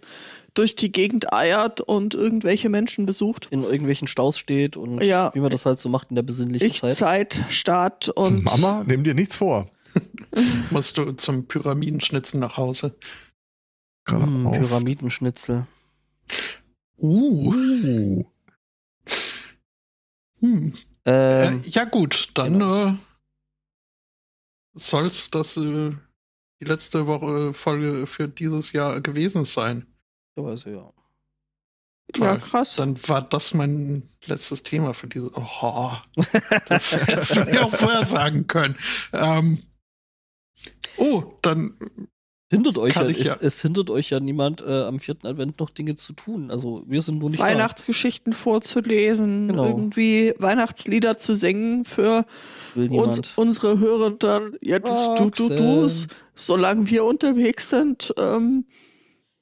durch 0.53 0.76
die 0.76 0.91
Gegend 0.91 1.31
eiert 1.34 1.81
und 1.81 2.15
irgendwelche 2.15 2.69
Menschen 2.69 3.06
besucht. 3.06 3.48
in 3.52 3.64
irgendwelchen 3.64 4.07
Staus 4.07 4.38
steht 4.38 4.77
und 4.77 5.03
Ja. 5.03 5.31
wie 5.36 5.40
man 5.41 5.52
das 5.52 5.65
halt 5.65 5.77
so 5.80 5.90
macht 5.90 6.10
in 6.10 6.15
der 6.15 6.23
besinnlichen 6.23 6.68
Ich, 6.68 6.80
Zeit. 6.80 6.95
Zeit, 6.98 7.44
Staat 7.49 8.10
und 8.10 8.44
Mama, 8.45 8.84
nimm 8.86 9.03
dir 9.03 9.14
nichts 9.14 9.36
vor. 9.36 9.69
Musst 10.72 10.98
du 10.98 11.11
zum 11.14 11.48
Pyramidenschnitzen 11.48 12.40
nach 12.40 12.56
Hause. 12.57 12.95
Hm, 14.07 14.48
auf. 14.48 14.57
Pyramidenschnitzel. 14.57 15.68
Uh. 16.98 17.53
Uh. 17.53 18.26
Hm. 20.40 20.73
Ähm, 21.10 21.64
äh, 21.64 21.68
ja, 21.69 21.86
gut, 21.86 22.30
dann 22.36 22.61
äh, 22.61 22.95
soll's 24.73 25.31
das 25.31 25.57
äh, 25.57 25.91
die 26.61 26.65
letzte 26.65 27.07
Woche 27.07 27.52
Folge 27.53 28.06
für 28.06 28.27
dieses 28.27 28.73
Jahr 28.73 29.02
gewesen 29.02 29.44
sein. 29.44 29.88
also, 30.36 30.69
ja. 30.69 30.94
ja 32.15 32.36
Toll. 32.36 32.40
krass. 32.40 32.76
Dann 32.76 32.95
war 33.07 33.27
das 33.27 33.56
mein 33.56 34.03
letztes 34.27 34.61
Thema 34.61 34.94
für 34.94 35.07
diese. 35.07 35.31
Oh, 35.34 35.94
das 36.68 36.95
hättest 37.07 37.38
du 37.38 37.45
mir 37.45 37.65
auch 37.65 37.73
vorher 37.73 38.06
sagen 38.06 38.45
können. 38.45 38.77
Ähm, 39.11 39.64
oh, 40.98 41.23
dann 41.41 41.72
Hindert 42.52 42.80
euch 42.80 42.96
ja, 42.96 43.06
ich 43.06 43.20
es, 43.20 43.26
ja. 43.26 43.38
es 43.42 43.62
hindert 43.62 43.92
euch 43.92 44.10
ja 44.10 44.20
niemand 44.20 44.62
äh, 44.62 44.84
am 44.84 45.00
vierten 45.00 45.28
Advent 45.28 45.60
noch 45.60 45.70
Dinge 45.70 45.96
zu 45.96 46.14
tun. 46.14 46.50
Also 46.50 46.84
wir 46.88 47.04
sind 47.04 47.20
nur 47.20 47.30
nicht 47.30 47.40
Weihnachtsgeschichten 47.40 48.34
vorzulesen, 48.34 49.50
Genau. 49.50 49.68
irgendwie 49.68 50.34
Weihnachtslieder 50.40 51.16
zu 51.18 51.36
singen 51.36 51.86
für 51.86 52.26
da. 52.74 52.82
Uns, 52.82 53.34
unsere 53.36 53.78
Hörer. 53.78 54.18
Ja, 54.62 54.80
du, 54.80 55.16
du, 55.16 55.30
du, 55.30 55.56
du's, 55.56 56.08
solange 56.34 56.90
wir 56.90 57.04
unterwegs 57.04 57.70
sind. 57.70 58.14
Ähm, 58.18 58.66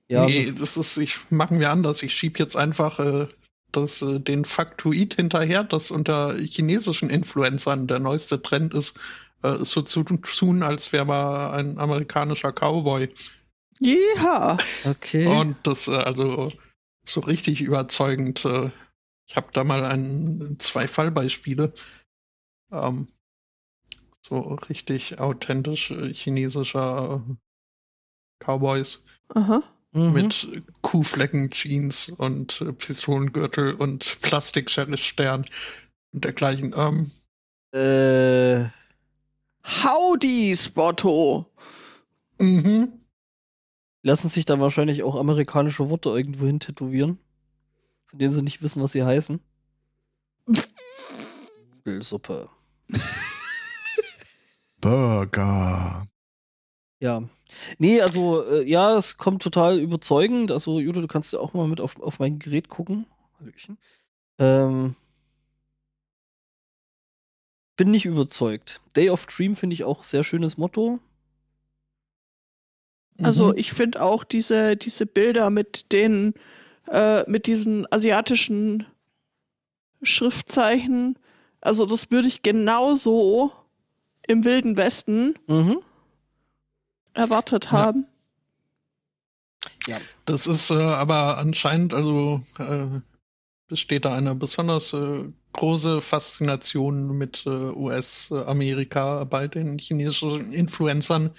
ja, 0.09 0.25
nee, 0.25 0.51
das 0.57 0.75
ist, 0.75 0.97
ich 0.97 1.17
machen 1.29 1.59
wir 1.61 1.71
anders. 1.71 2.03
Ich 2.03 2.13
schieb 2.13 2.39
jetzt 2.39 2.57
einfach 2.57 2.99
äh, 2.99 3.27
das, 3.71 4.01
äh, 4.01 4.19
den 4.19 4.43
Faktoid 4.43 5.15
hinterher, 5.15 5.63
dass 5.63 5.91
unter 5.91 6.35
chinesischen 6.37 7.09
Influencern 7.09 7.87
der 7.87 7.99
neueste 7.99 8.41
Trend 8.41 8.73
ist, 8.73 8.99
äh, 9.43 9.57
so 9.59 9.81
zu 9.81 10.03
tun, 10.03 10.63
als 10.63 10.91
wäre 10.91 11.05
man 11.05 11.51
ein 11.51 11.77
amerikanischer 11.77 12.51
Cowboy. 12.51 13.09
ja. 13.79 14.57
okay. 14.85 15.27
Und 15.27 15.55
das, 15.63 15.87
äh, 15.87 15.91
also 15.91 16.51
so 17.05 17.21
richtig 17.21 17.61
überzeugend. 17.61 18.45
Äh, 18.45 18.71
ich 19.27 19.35
habe 19.35 19.47
da 19.53 19.63
mal 19.63 19.85
ein, 19.85 20.55
zwei 20.59 20.87
Fallbeispiele. 20.87 21.73
Ähm, 22.71 23.07
so 24.27 24.39
richtig 24.69 25.19
authentisch 25.19 25.91
äh, 25.91 26.13
chinesischer 26.13 27.23
äh, 27.25 28.43
Cowboys 28.43 29.05
Aha. 29.29 29.63
Mhm. 29.93 30.13
mit 30.13 30.63
Kuhflecken-Jeans 30.81 32.09
und 32.09 32.61
äh, 32.61 32.73
Pistolengürtel 32.73 33.73
und 33.73 34.21
Plastikstern 34.21 34.95
und 36.13 36.25
dergleichen. 36.25 36.73
Ähm, 36.75 37.11
äh, 37.73 38.69
Howdy, 39.67 40.55
Spotto. 40.55 41.45
Mhm. 42.39 42.99
Lassen 44.01 44.29
sich 44.29 44.45
dann 44.45 44.61
wahrscheinlich 44.61 45.03
auch 45.03 45.15
amerikanische 45.15 45.89
Worte 45.89 46.09
irgendwo 46.09 46.45
hin 46.45 46.61
tätowieren, 46.61 47.19
von 48.05 48.19
denen 48.19 48.33
sie 48.33 48.41
nicht 48.41 48.61
wissen, 48.61 48.81
was 48.81 48.93
sie 48.93 49.03
heißen. 49.03 49.41
Nudelsuppe. 51.85 52.49
Burger. 54.81 56.07
Ja. 56.99 57.23
Nee, 57.77 58.01
also, 58.01 58.43
äh, 58.43 58.67
ja, 58.67 58.95
es 58.95 59.17
kommt 59.17 59.41
total 59.41 59.79
überzeugend. 59.79 60.51
Also, 60.51 60.79
Jude, 60.79 61.01
du 61.01 61.07
kannst 61.07 61.33
ja 61.33 61.39
auch 61.39 61.53
mal 61.53 61.67
mit 61.67 61.81
auf, 61.81 61.99
auf 62.01 62.19
mein 62.19 62.39
Gerät 62.39 62.69
gucken. 62.69 63.05
Hallöchen. 63.39 63.77
Ähm, 64.39 64.95
bin 67.77 67.91
nicht 67.91 68.05
überzeugt. 68.05 68.81
Day 68.95 69.09
of 69.09 69.25
Dream 69.27 69.55
finde 69.55 69.75
ich 69.75 69.83
auch 69.83 70.03
sehr 70.03 70.23
schönes 70.23 70.57
Motto. 70.57 70.99
Also 73.23 73.51
Mhm. 73.51 73.57
ich 73.57 73.71
finde 73.73 74.01
auch 74.01 74.23
diese, 74.23 74.75
diese 74.75 75.05
Bilder 75.05 75.49
mit 75.49 75.91
den, 75.91 76.33
äh, 76.87 77.23
mit 77.29 77.47
diesen 77.47 77.91
asiatischen 77.91 78.85
Schriftzeichen, 80.03 81.17
also 81.61 81.85
das 81.85 82.11
würde 82.11 82.27
ich 82.27 82.43
genauso 82.43 83.51
im 84.27 84.43
Wilden 84.43 84.77
Westen 84.77 85.35
Mhm. 85.47 85.79
erwartet 87.13 87.65
Ja. 87.65 87.71
haben. 87.71 88.05
Das 90.25 90.45
ist 90.47 90.69
äh, 90.69 90.75
aber 90.75 91.37
anscheinend, 91.37 91.93
also 91.93 92.41
äh, 92.59 92.99
besteht 93.67 94.05
da 94.05 94.13
eine 94.15 94.35
besonders 94.35 94.93
äh, 94.93 95.23
große 95.53 96.01
Faszination 96.01 97.17
mit 97.17 97.45
äh, 97.45 97.49
US-Amerika 97.49 99.23
bei 99.23 99.47
den 99.47 99.79
chinesischen 99.79 100.53
Influencern. 100.53 101.31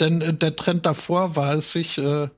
Denn 0.00 0.20
äh, 0.20 0.34
der 0.34 0.56
Trend 0.56 0.86
davor 0.86 1.36
war 1.36 1.54
es, 1.54 1.72
sich 1.72 1.98
äh, 1.98 2.28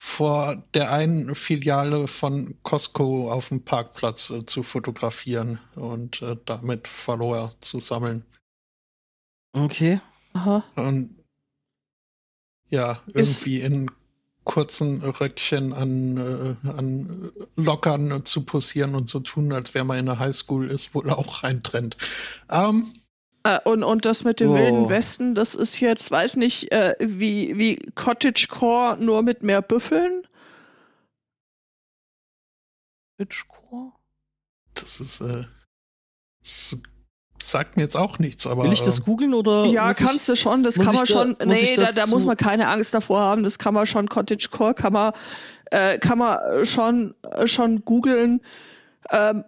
vor 0.00 0.62
der 0.74 0.92
einen 0.92 1.34
Filiale 1.34 2.06
von 2.06 2.56
Costco 2.62 3.32
auf 3.32 3.48
dem 3.48 3.64
Parkplatz 3.64 4.30
äh, 4.30 4.46
zu 4.46 4.62
fotografieren 4.62 5.58
und 5.74 6.22
äh, 6.22 6.36
damit 6.44 6.86
Follower 6.86 7.54
zu 7.60 7.80
sammeln. 7.80 8.24
Okay. 9.56 10.00
Aha. 10.34 10.62
Und 10.76 11.16
ja, 12.70 13.02
Ist- 13.08 13.46
irgendwie 13.46 13.60
in 13.62 13.90
kurzen 14.48 15.02
Röckchen 15.04 15.72
an, 15.72 16.56
äh, 16.64 16.68
an 16.70 17.30
Lockern 17.54 18.24
zu 18.24 18.44
posieren 18.44 18.96
und 18.96 19.08
so 19.08 19.20
tun, 19.20 19.52
als 19.52 19.74
wäre 19.74 19.84
man 19.84 19.98
in 19.98 20.06
der 20.06 20.18
Highschool, 20.18 20.68
ist 20.70 20.94
wohl 20.94 21.10
auch 21.10 21.44
ein 21.44 21.62
Trend. 21.62 21.96
Ähm, 22.50 22.86
Äh, 23.44 23.60
und, 23.64 23.84
und 23.84 24.04
das 24.04 24.24
mit 24.24 24.40
dem 24.40 24.50
Oh. 24.50 24.54
Wilden 24.54 24.88
Westen, 24.88 25.34
das 25.36 25.54
ist 25.54 25.78
jetzt, 25.78 26.10
weiß 26.10 26.36
nicht, 26.36 26.72
äh, 26.72 26.94
wie, 26.98 27.56
wie 27.56 27.76
Cottagecore 27.94 28.96
nur 28.98 29.22
mit 29.22 29.44
mehr 29.44 29.62
Büffeln. 29.62 30.26
Bitchcore? 33.16 33.92
das 34.74 35.00
ist, 35.00 35.20
äh, 35.20 35.44
das 36.40 36.76
sagt 37.42 37.76
mir 37.76 37.82
jetzt 37.82 37.96
auch 37.96 38.18
nichts, 38.18 38.46
aber. 38.46 38.64
Will 38.64 38.72
ich 38.72 38.82
das 38.82 38.98
ähm, 38.98 39.04
googeln 39.04 39.34
oder? 39.34 39.64
Ja, 39.66 39.88
muss 39.88 40.00
ich- 40.00 40.06
kannst 40.06 40.28
du 40.28 40.36
schon, 40.36 40.62
das 40.62 40.76
kann 40.76 40.86
man 40.86 40.96
da- 40.96 41.06
schon, 41.06 41.28
muss 41.44 41.46
nee, 41.60 41.76
da, 41.76 41.92
da 41.92 42.06
muss 42.06 42.24
man 42.24 42.36
keine 42.36 42.68
Angst 42.68 42.94
davor 42.94 43.20
haben, 43.20 43.42
das 43.42 43.58
kann 43.58 43.74
man 43.74 43.86
schon, 43.86 44.08
Cottagecore 44.08 44.74
kann 44.74 44.92
man, 44.92 45.12
äh, 45.70 45.98
kann 45.98 46.18
man 46.18 46.38
äh, 46.38 46.64
schon, 46.66 47.14
äh, 47.22 47.46
schon 47.46 47.84
googeln. 47.84 48.40
Ähm, 49.10 49.44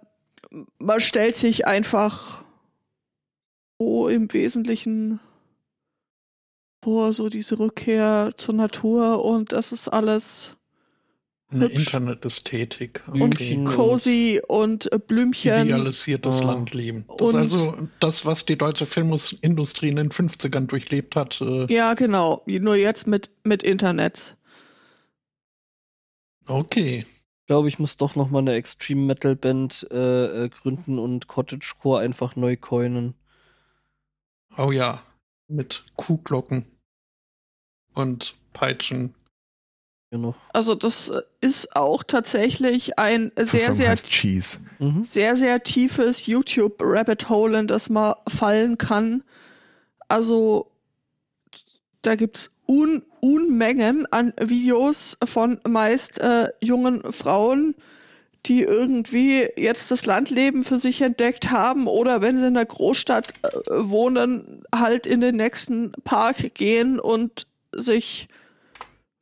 man 0.78 1.00
stellt 1.00 1.36
sich 1.36 1.66
einfach 1.66 2.42
so 3.78 4.08
im 4.08 4.32
Wesentlichen 4.32 5.20
vor, 6.82 7.12
so 7.12 7.28
diese 7.28 7.58
Rückkehr 7.58 8.30
zur 8.36 8.54
Natur 8.54 9.24
und 9.24 9.52
das 9.52 9.72
ist 9.72 9.88
alles 9.88 10.56
eine. 11.52 11.66
Internetästhetik. 11.66 13.02
Okay. 13.08 13.64
cozy 13.64 14.40
und 14.46 14.90
äh, 14.92 14.98
Blümchen. 14.98 15.66
Idealisiertes 15.66 16.40
Ah. 16.42 16.44
Landleben. 16.52 17.04
Das 17.18 17.28
ist 17.30 17.34
Und- 17.34 17.40
also 17.40 17.76
das, 18.00 18.24
was 18.26 18.44
die 18.46 18.56
deutsche 18.56 18.86
Filmindustrie 18.86 19.88
in 19.88 19.96
den 19.96 20.10
50ern 20.10 20.66
durchlebt 20.66 21.16
hat. 21.16 21.40
Äh, 21.40 21.72
Ja, 21.72 21.94
genau, 21.94 22.42
nur 22.46 22.76
jetzt 22.76 23.06
mit, 23.06 23.30
mit 23.44 23.62
Internet. 23.62 24.36
okay. 26.46 27.04
Ich 27.42 27.52
glaube, 27.52 27.66
ich 27.68 27.80
muss 27.80 27.96
doch 27.96 28.14
noch 28.14 28.30
mal 28.30 28.38
eine 28.38 28.52
Extreme 28.52 29.00
Metal 29.06 29.34
Band 29.34 29.84
äh, 29.90 30.44
äh, 30.44 30.48
gründen 30.50 31.00
und 31.00 31.26
Cottagecore 31.26 32.00
einfach 32.00 32.36
neu 32.36 32.56
coinen. 32.56 33.14
Oh 34.56 34.70
ja. 34.70 35.02
Mit 35.48 35.84
Kuhglocken 35.96 36.64
und 37.94 38.36
Peitschen. 38.52 39.16
Noch. 40.12 40.34
Also 40.52 40.74
das 40.74 41.08
äh, 41.08 41.22
ist 41.40 41.76
auch 41.76 42.02
tatsächlich 42.02 42.98
ein 42.98 43.30
sehr, 43.36 43.72
sehr, 43.72 43.94
Cheese. 43.94 44.58
Mhm. 44.80 45.04
sehr, 45.04 45.36
sehr 45.36 45.62
tiefes 45.62 46.26
YouTube-Rabbit 46.26 47.28
Hole, 47.28 47.60
in 47.60 47.66
das 47.68 47.88
man 47.88 48.14
fallen 48.26 48.76
kann. 48.76 49.22
Also 50.08 50.70
da 52.02 52.16
gibt's 52.16 52.50
Un 52.66 53.02
Unmengen 53.20 54.06
an 54.10 54.32
Videos 54.40 55.18
von 55.24 55.60
meist 55.68 56.18
äh, 56.20 56.48
jungen 56.60 57.12
Frauen, 57.12 57.74
die 58.46 58.62
irgendwie 58.62 59.46
jetzt 59.56 59.90
das 59.90 60.06
Landleben 60.06 60.62
für 60.62 60.78
sich 60.78 61.02
entdeckt 61.02 61.50
haben 61.50 61.86
oder 61.86 62.22
wenn 62.22 62.38
sie 62.38 62.46
in 62.46 62.54
der 62.54 62.64
Großstadt 62.64 63.34
äh, 63.42 63.48
wohnen, 63.70 64.62
halt 64.74 65.06
in 65.06 65.20
den 65.20 65.36
nächsten 65.36 65.92
Park 66.04 66.54
gehen 66.54 66.98
und 66.98 67.46
sich 67.72 68.28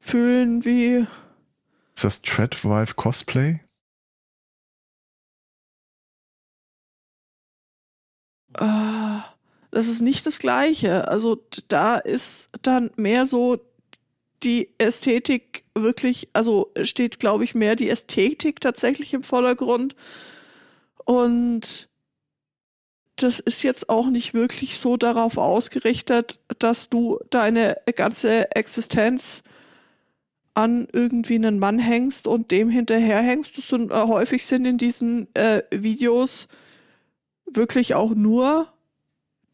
fühlen 0.09 0.65
wie 0.65 1.07
Ist 1.95 2.05
das 2.05 2.23
Treadwife 2.23 2.95
Cosplay? 2.95 3.61
Ah, 8.55 9.25
das 9.71 9.87
ist 9.87 10.01
nicht 10.01 10.27
das 10.27 10.39
Gleiche. 10.39 11.09
Also 11.09 11.45
da 11.69 11.97
ist 11.97 12.49
dann 12.63 12.91
mehr 12.97 13.27
so 13.27 13.59
die 14.43 14.71
Ästhetik 14.79 15.65
wirklich, 15.75 16.29
also 16.33 16.73
steht, 16.83 17.21
glaube 17.21 17.45
ich, 17.45 17.55
mehr 17.55 17.77
die 17.77 17.91
Ästhetik 17.91 18.61
tatsächlich 18.61 19.13
im 19.13 19.23
Vordergrund. 19.23 19.95
Und 21.05 21.89
das 23.17 23.41
ist 23.41 23.63
jetzt 23.63 23.89
auch 23.89 24.07
nicht 24.07 24.33
wirklich 24.33 24.79
so 24.79 24.97
darauf 24.97 25.37
ausgerichtet, 25.37 26.41
dass 26.59 26.89
du 26.89 27.19
deine 27.31 27.77
ganze 27.95 28.55
Existenz 28.55 29.43
an 30.59 30.89
irgendwie 30.93 31.37
einen 31.37 31.61
Mann 31.61 31.79
hängst 31.79 32.27
und 32.27 32.51
dem 32.51 32.69
hinterherhängst. 32.69 33.57
Das 33.57 33.69
sind, 33.69 33.93
äh, 33.93 33.95
häufig 33.95 34.45
sind 34.45 34.65
in 34.65 34.77
diesen 34.77 35.33
äh, 35.35 35.63
Videos 35.71 36.49
wirklich 37.47 37.95
auch 37.95 38.11
nur 38.11 38.73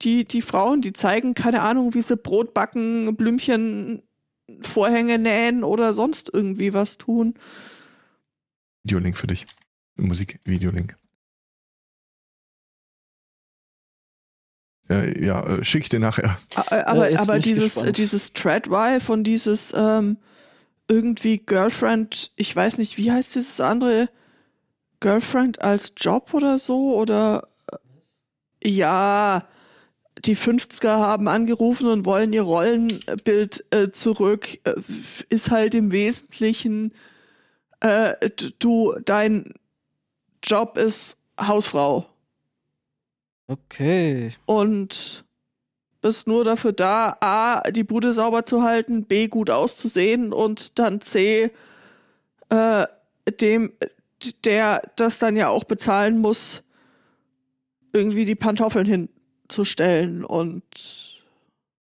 die, 0.02 0.24
die 0.24 0.43
Frauen, 0.43 0.81
die 0.81 0.94
zeigen, 0.94 1.35
keine 1.35 1.60
Ahnung, 1.60 1.93
wie 1.93 2.02
sie 2.02 2.16
Brot 2.16 2.55
backen, 2.55 3.14
Blümchen, 3.16 4.02
Vorhänge 4.62 5.18
nähen 5.18 5.62
oder 5.62 5.93
sonst 5.93 6.31
irgendwie 6.32 6.72
was 6.72 6.97
tun. 6.97 7.35
Videolink 8.82 9.16
für 9.18 9.26
dich. 9.26 9.47
Musik-Videolink. 9.97 10.97
Äh, 14.89 15.24
ja, 15.24 15.43
äh, 15.47 15.64
schick 15.64 15.82
ich 15.85 15.89
dir 15.89 16.01
nachher. 16.01 16.36
A- 16.56 16.82
Aber, 16.86 17.10
jetzt 17.10 17.20
aber 17.20 17.39
dieses, 17.39 17.74
dieses 17.93 18.32
Tradwife 18.32 19.10
und 19.12 19.24
dieses 19.24 19.72
ähm, 19.76 20.18
irgendwie 20.89 21.39
Girlfriend, 21.39 22.32
ich 22.36 22.55
weiß 22.55 22.78
nicht, 22.78 22.98
wie 22.98 23.11
heißt 23.12 23.35
dieses 23.35 23.61
andere? 23.61 24.09
Girlfriend 25.01 25.62
als 25.62 25.93
Job 25.97 26.32
oder 26.35 26.59
so? 26.59 26.94
Oder 26.94 27.48
äh, 28.62 28.69
ja, 28.69 29.47
die 30.24 30.36
50er 30.36 30.89
haben 30.98 31.28
angerufen 31.28 31.89
und 31.89 32.05
wollen 32.05 32.32
ihr 32.32 32.43
Rollenbild 32.43 33.65
äh, 33.70 33.90
zurück. 33.90 34.59
Äh, 34.65 34.74
ist 35.28 35.51
halt 35.51 35.74
im 35.74 35.93
Wesentlichen, 35.93 36.93
äh, 37.81 38.31
du, 38.59 38.94
dein 39.05 39.52
Job 40.43 40.77
ist 40.77 41.16
Hausfrau 41.40 42.06
Okay. 43.47 44.32
und 44.47 45.23
bist 46.05 46.28
nur 46.28 46.44
dafür 46.44 46.74
da, 46.74 47.16
A, 47.20 47.62
die 47.70 47.82
Bude 47.82 48.12
sauber 48.12 48.44
zu 48.44 48.62
halten, 48.62 49.05
B, 49.05 49.26
gut 49.26 49.48
auszusehen 49.48 50.35
und 50.35 50.78
dann 50.78 51.01
C, 51.01 51.51
äh, 52.51 52.86
dem, 53.40 53.72
der 54.44 54.82
das 54.97 55.18
dann 55.18 55.35
ja 55.35 55.48
auch 55.48 55.64
bezahlen 55.64 56.18
muss, 56.18 56.62
irgendwie 57.94 58.26
die 58.26 58.35
Pantoffeln 58.35 58.85
hinzustellen 58.85 60.26
und 60.26 60.62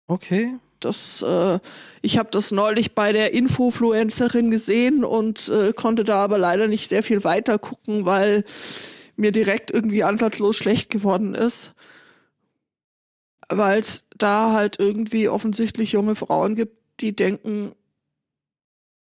Okay. 0.07 0.55
das, 0.79 1.23
äh, 1.23 1.59
ich 2.01 2.17
habe 2.17 2.29
das 2.31 2.53
neulich 2.53 2.95
bei 2.95 3.13
der 3.13 3.35
Infofluencerin 3.35 4.53
gesehen 4.53 5.05
und 5.05 5.49
äh, 5.49 5.73
konnte 5.73 6.05
da 6.05 6.23
aber 6.23 6.39
leider 6.39 6.69
nicht 6.69 6.91
sehr 6.91 7.03
viel 7.03 7.25
weiter 7.25 7.59
gucken, 7.59 8.07
weil 8.07 8.45
mir 9.17 9.33
direkt 9.33 9.73
irgendwie 9.73 10.05
ansatzlos 10.05 10.55
schlecht 10.55 10.91
geworden 10.91 11.35
ist. 11.35 11.75
Weil 13.49 13.81
es 13.81 14.05
da 14.23 14.53
halt 14.53 14.79
irgendwie 14.79 15.29
offensichtlich 15.29 15.93
junge 15.93 16.15
Frauen 16.15 16.55
gibt, 16.55 16.77
die 17.01 17.15
denken, 17.15 17.75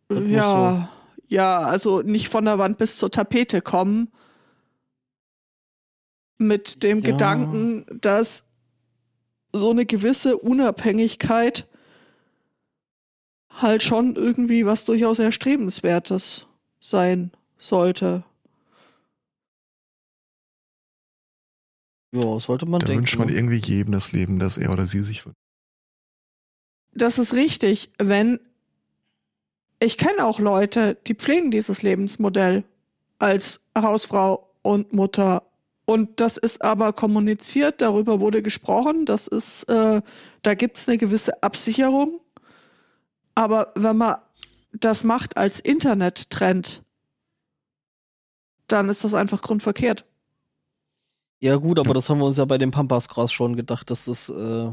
Das 0.10 0.20
ja, 0.30 0.90
ja, 1.28 1.60
also 1.60 2.02
nicht 2.02 2.30
von 2.30 2.46
der 2.46 2.60
Wand 2.60 2.78
bis 2.78 2.98
zur 2.98 3.12
Tapete 3.12 3.62
kommen. 3.62 4.12
Mit 6.38 6.84
dem 6.84 7.02
Ja. 7.02 7.12
Gedanken, 7.12 7.86
dass 8.02 8.44
so 9.54 9.72
eine 9.72 9.86
gewisse 9.86 10.38
Unabhängigkeit 10.38 11.68
halt 13.50 13.84
schon 13.84 14.16
irgendwie 14.16 14.66
was 14.66 14.84
durchaus 14.84 15.18
Erstrebenswertes 15.20 16.48
sein 16.82 17.32
sollte. 17.58 18.26
Ja, 22.16 22.40
sollte 22.40 22.66
man 22.66 22.80
Da 22.80 22.88
denken. 22.88 23.04
wünscht 23.04 23.18
man 23.18 23.28
ne? 23.28 23.34
irgendwie 23.36 23.58
jedem 23.58 23.92
das 23.92 24.12
Leben, 24.12 24.40
das 24.40 24.58
er 24.58 24.72
oder 24.72 24.86
sie 24.86 25.04
sich 25.04 25.26
wünscht. 25.26 25.38
Das 26.94 27.20
ist 27.20 27.34
richtig, 27.34 27.92
wenn 28.00 28.40
ich 29.80 29.98
kenne 29.98 30.26
auch 30.26 30.40
Leute, 30.40 30.98
die 31.08 31.16
pflegen 31.16 31.52
dieses 31.52 31.82
Lebensmodell 31.82 32.64
als 33.20 33.60
Hausfrau 33.78 34.50
und 34.62 34.94
Mutter. 34.94 35.44
Und 35.86 36.20
das 36.20 36.38
ist 36.38 36.62
aber 36.64 36.94
kommuniziert, 36.94 37.82
darüber 37.82 38.20
wurde 38.20 38.42
gesprochen, 38.42 39.06
das 39.06 39.28
ist, 39.28 39.64
äh, 39.70 40.02
da 40.42 40.54
gibt 40.56 40.78
es 40.80 40.88
eine 40.88 40.98
gewisse 40.98 41.44
Absicherung. 41.44 42.22
Aber 43.36 43.72
wenn 43.76 43.98
man 43.98 44.16
das 44.72 45.04
macht 45.04 45.38
als 45.38 45.60
Internettrend, 45.60 46.82
dann 48.68 48.90
ist 48.90 49.04
das 49.04 49.14
einfach 49.14 49.42
grundverkehrt. 49.42 50.06
Ja, 51.40 51.56
gut, 51.58 51.80
aber 51.80 51.94
das 51.94 52.10
haben 52.10 52.20
wir 52.20 52.26
uns 52.26 52.38
ja 52.38 52.46
bei 52.46 52.58
dem 52.58 52.72
Pampasgras 52.72 53.32
schon 53.32 53.56
gedacht, 53.56 53.90
dass 53.92 54.06
das, 54.06 54.30
äh, 54.30 54.72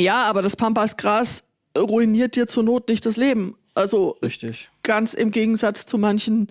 Ja, 0.00 0.24
aber 0.24 0.42
das 0.42 0.56
Pampasgras 0.56 1.44
ruiniert 1.76 2.36
dir 2.36 2.46
zur 2.46 2.62
Not 2.62 2.88
nicht 2.88 3.04
das 3.04 3.16
Leben. 3.16 3.56
Also 3.74 4.16
richtig. 4.22 4.70
ganz 4.82 5.14
im 5.14 5.30
Gegensatz 5.30 5.86
zu 5.86 5.98
manchen 5.98 6.48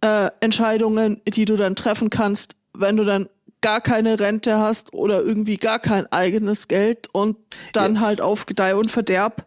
äh, 0.00 0.30
Entscheidungen, 0.40 1.20
die 1.26 1.44
du 1.44 1.56
dann 1.56 1.74
treffen 1.76 2.10
kannst, 2.10 2.54
wenn 2.72 2.96
du 2.96 3.04
dann 3.04 3.28
gar 3.60 3.80
keine 3.80 4.20
Rente 4.20 4.58
hast 4.58 4.92
oder 4.92 5.22
irgendwie 5.22 5.56
gar 5.56 5.78
kein 5.78 6.06
eigenes 6.12 6.68
Geld 6.68 7.08
und 7.12 7.36
dann 7.72 7.96
Ja. 7.96 8.00
halt 8.02 8.20
auf 8.20 8.46
Gedeih 8.46 8.76
und 8.76 8.90
Verderb 8.90 9.46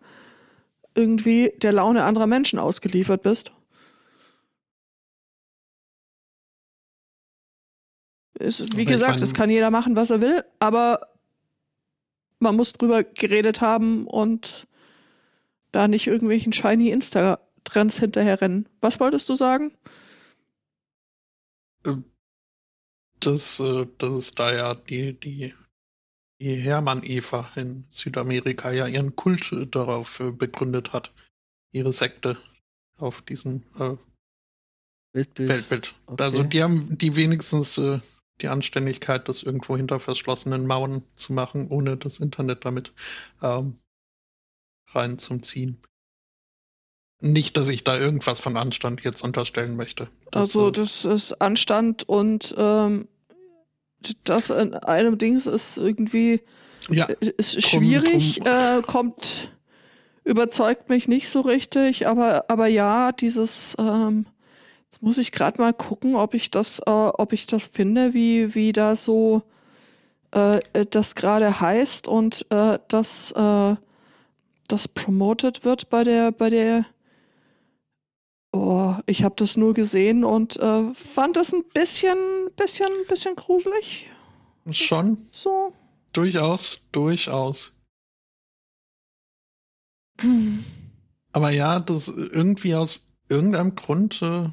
irgendwie 0.96 1.54
der 1.62 1.72
Laune 1.72 2.04
anderer 2.04 2.28
Menschen 2.28 2.60
ausgeliefert 2.60 3.22
bist. 3.24 3.52
Ist, 8.40 8.60
wie 8.60 8.72
Aber 8.72 8.82
ich 8.82 8.88
gesagt, 8.88 9.22
das 9.22 9.34
kann 9.34 9.50
jeder 9.50 9.70
machen, 9.70 9.96
was 9.96 10.10
er 10.10 10.22
will, 10.22 10.44
aber 10.60 11.08
man 12.40 12.56
muss 12.56 12.74
drüber 12.74 13.04
geredet 13.04 13.62
haben 13.62 14.08
und 14.08 14.68
da 15.72 15.88
nicht 15.88 16.08
irgendwelchen 16.08 16.54
shiny 16.54 16.90
Insta-Trends 16.90 18.00
hinterherrennen. 18.00 18.68
Was 18.80 19.00
wolltest 19.00 19.30
du 19.30 19.36
sagen? 19.36 19.74
dass, 23.20 23.60
äh, 23.60 23.88
dass 23.98 24.12
es 24.12 24.32
da 24.32 24.54
ja 24.54 24.76
die, 24.76 25.20
die, 25.20 25.54
die 26.42 26.56
Hermann-Eva 26.56 27.52
in 27.56 27.86
Südamerika 27.90 28.72
ja 28.72 28.88
ihren 28.88 29.16
Kult 29.16 29.52
äh, 29.52 29.68
darauf 29.68 30.20
äh, 30.20 30.32
begründet 30.32 30.94
hat. 30.94 31.12
Ihre 31.72 31.94
Sekte 31.94 32.38
auf 32.98 33.22
diesem 33.22 33.64
äh, 33.80 33.96
Weltbild. 35.14 35.50
Weltbild. 35.50 35.94
Okay. 36.08 36.24
Also 36.24 36.44
die 36.44 36.64
haben 36.64 36.98
die 36.98 37.16
wenigstens 37.16 37.78
äh, 37.78 38.00
die 38.42 38.48
Anständigkeit, 38.48 39.28
das 39.30 39.44
irgendwo 39.44 39.78
hinter 39.78 40.00
verschlossenen 40.00 40.66
Mauern 40.66 41.04
zu 41.16 41.34
machen, 41.34 41.68
ohne 41.70 41.98
das 41.98 42.20
Internet 42.20 42.66
damit 42.66 42.94
ähm, 43.42 43.74
rein 44.94 45.18
zum 45.20 45.44
Ziehen. 45.44 45.78
Nicht, 47.22 47.58
dass 47.58 47.68
ich 47.68 47.84
da 47.84 47.98
irgendwas 48.00 48.40
von 48.40 48.56
Anstand 48.56 49.02
jetzt 49.04 49.22
unterstellen 49.22 49.76
möchte. 49.76 50.08
Das, 50.32 50.42
also 50.42 50.70
äh, 50.70 50.72
das 50.72 51.04
ist 51.04 51.42
Anstand 51.42 52.08
und 52.08 52.56
ähm, 52.58 53.10
das 54.24 54.50
in 54.50 54.74
einem 54.74 55.18
Dings 55.18 55.46
ist 55.46 55.78
irgendwie 55.78 56.42
ja, 56.90 57.06
ist 57.06 57.56
Drum- 57.56 57.82
schwierig, 57.82 58.40
drum- 58.40 58.48
Äh, 58.48 58.82
kommt 58.84 59.54
überzeugt 60.24 60.90
mich 60.90 61.08
nicht 61.08 61.28
so 61.30 61.42
richtig, 61.42 62.08
aber 62.08 62.46
aber 62.50 62.68
ja, 62.68 63.12
dieses 63.12 63.76
ähm, 63.80 64.26
jetzt 64.92 65.02
muss 65.02 65.18
ich 65.18 65.32
gerade 65.32 65.62
mal 65.62 65.74
gucken, 65.74 66.16
ob 66.16 66.34
ich 66.34 66.52
das 66.52 66.80
äh, 66.80 66.90
ob 66.90 67.34
ich 67.34 67.46
das 67.48 67.68
finde, 67.68 68.14
wie 68.14 68.56
wie 68.56 68.72
da 68.74 68.96
so 68.96 69.44
äh, 70.34 70.60
äh, 70.74 70.86
das 70.90 71.16
gerade 71.16 71.60
heißt 71.60 72.08
und 72.08 72.46
äh, 72.52 72.80
dass 72.88 73.32
äh, 73.32 73.76
das 74.68 74.88
promoted 74.88 75.66
wird 75.66 75.90
bei 75.90 76.04
der 76.04 76.32
bei 76.32 76.50
der 76.50 76.86
Oh, 78.52 78.96
ich 79.06 79.24
habe 79.24 79.36
das 79.38 79.58
nur 79.58 79.76
gesehen 79.76 80.24
und 80.24 80.58
äh, 80.58 80.92
fand 80.96 81.38
das 81.38 81.54
ein 81.54 81.64
bisschen, 81.72 82.18
bisschen, 82.58 82.88
bisschen 83.08 83.36
gruselig. 83.36 84.10
schon 84.72 85.18
So. 85.18 85.72
durchaus, 86.14 86.82
durchaus. 86.92 87.74
Aber 91.32 91.52
ja, 91.52 91.80
das 91.80 92.08
irgendwie 92.08 92.74
aus 92.74 93.06
irgendeinem 93.30 93.76
Grund 93.76 94.20
äh, 94.24 94.50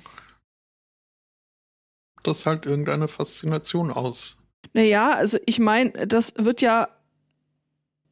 das 2.27 2.47
halt 2.47 2.67
irgendeine 2.67 3.09
Faszination 3.09 3.91
aus. 3.91 4.39
Naja, 4.73 5.13
also 5.13 5.39
ich 5.47 5.59
meine, 5.59 5.93
das 6.07 6.35
wird 6.37 6.61
ja, 6.61 6.89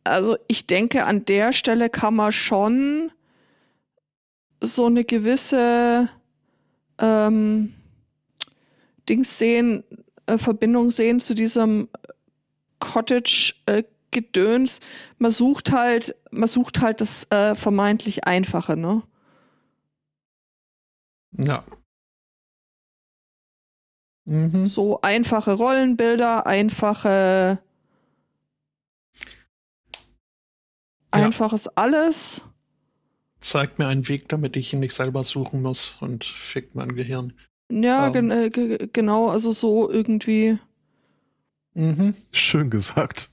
also 0.05 0.37
ich 0.49 0.67
denke, 0.67 1.05
an 1.05 1.25
der 1.25 1.53
Stelle 1.53 1.91
kann 1.91 2.15
man 2.15 2.33
schon 2.33 3.11
so 4.61 4.87
eine 4.87 5.05
gewisse 5.05 6.09
ähm, 6.99 7.75
Dings 9.09 9.39
sehen, 9.39 9.85
äh, 10.27 10.39
Verbindung 10.39 10.91
sehen 10.91 11.21
zu 11.21 11.35
diesem 11.35 11.89
Cottage-Gedöns. 12.79 14.81
man 15.19 15.31
sucht 15.31 15.73
halt, 15.73 16.15
man 16.31 16.49
sucht 16.49 16.81
halt 16.81 17.01
das 17.01 17.31
äh, 17.31 17.55
vermeintlich 17.55 18.27
Einfache, 18.27 18.77
ne? 18.77 19.03
Ja. 21.33 21.65
Mhm. 24.27 24.67
So 24.67 25.01
einfache 25.03 25.53
Rollenbilder, 25.53 26.47
einfache 26.47 27.59
Ja. 31.15 31.25
einfaches 31.27 31.69
alles. 31.77 32.43
Zeigt 33.41 33.79
mir 33.79 33.87
einen 33.87 34.09
Weg, 34.09 34.29
damit 34.29 34.57
ich 34.57 34.73
ihn 34.73 34.81
nicht 34.81 34.95
selber 34.95 35.23
suchen 35.23 35.63
muss 35.63 35.97
und 36.01 36.25
fickt 36.25 36.75
mein 36.75 36.95
Gehirn. 36.97 37.35
Ja, 37.71 38.07
Ähm. 38.07 38.13
gen 38.13 38.31
äh, 38.31 38.51
ge 38.51 38.89
genau, 38.93 39.29
also 39.31 39.53
so 39.53 39.91
irgendwie. 39.91 40.59
Mhm. 41.75 42.15
Schön 42.33 42.71
gesagt. 42.71 43.31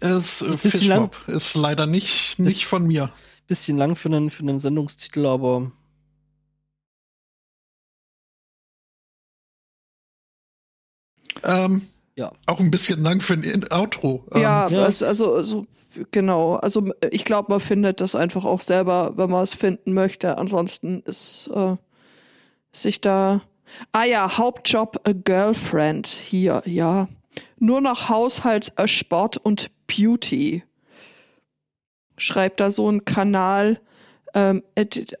Es, 0.00 0.42
äh, 0.42 0.50
bisschen 0.56 0.88
lang. 0.88 1.10
Fischmob 1.12 1.28
ist 1.28 1.54
leider 1.54 1.86
nicht, 1.86 2.38
nicht 2.38 2.66
von 2.66 2.86
mir. 2.86 3.10
Bisschen 3.46 3.76
lang 3.76 3.96
für 3.96 4.08
einen, 4.08 4.30
für 4.30 4.42
einen 4.42 4.58
Sendungstitel, 4.58 5.26
aber 5.26 5.72
Ähm, 11.44 11.82
Ja. 12.14 12.32
Auch 12.46 12.60
ein 12.60 12.70
bisschen 12.70 13.02
lang 13.02 13.20
für 13.20 13.34
ein 13.34 13.42
In- 13.42 13.70
Outro. 13.72 14.24
Ähm, 14.34 14.42
ja, 14.42 14.68
ja. 14.68 14.84
Also, 14.84 15.06
also, 15.06 15.34
also 15.34 15.66
genau. 16.10 16.56
Also 16.56 16.92
ich 17.10 17.24
glaube, 17.24 17.50
man 17.52 17.60
findet 17.60 18.00
das 18.00 18.14
einfach 18.14 18.44
auch 18.44 18.60
selber, 18.60 19.12
wenn 19.16 19.30
man 19.30 19.42
es 19.42 19.54
finden 19.54 19.94
möchte. 19.94 20.36
Ansonsten 20.38 21.00
ist 21.06 21.48
äh, 21.54 21.76
sich 22.72 23.00
da. 23.00 23.40
Ah 23.92 24.04
ja, 24.04 24.36
Hauptjob 24.36 25.00
a 25.08 25.12
Girlfriend 25.12 26.06
hier, 26.06 26.62
ja. 26.66 27.08
Nur 27.58 27.80
noch 27.80 28.10
Haushalt, 28.10 28.72
äh, 28.76 28.86
Sport 28.86 29.38
und 29.38 29.70
Beauty. 29.86 30.62
Schreibt 32.18 32.60
da 32.60 32.70
so 32.70 32.90
ein 32.90 33.04
Kanal 33.06 33.80
ähm, 34.34 34.62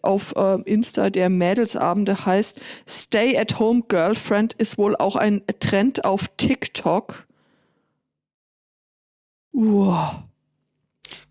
auf 0.02 0.34
ähm, 0.36 0.62
Insta, 0.64 1.10
der 1.10 1.28
Mädelsabende 1.28 2.24
heißt. 2.26 2.60
Stay 2.88 3.38
at 3.38 3.58
Home 3.58 3.82
Girlfriend 3.88 4.54
ist 4.54 4.78
wohl 4.78 4.96
auch 4.96 5.16
ein 5.16 5.42
Trend 5.60 6.04
auf 6.04 6.28
TikTok. 6.36 7.26
Uah. 9.52 10.28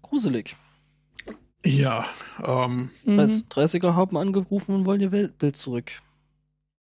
gruselig. 0.02 0.56
Ja, 1.66 2.06
ähm, 2.46 2.90
Mhm. 3.06 3.20
30er 3.50 3.96
haben 3.96 4.18
angerufen 4.18 4.76
und 4.76 4.86
wollen 4.86 5.02
ihr 5.02 5.12
Weltbild 5.12 5.58
zurück. 5.58 5.92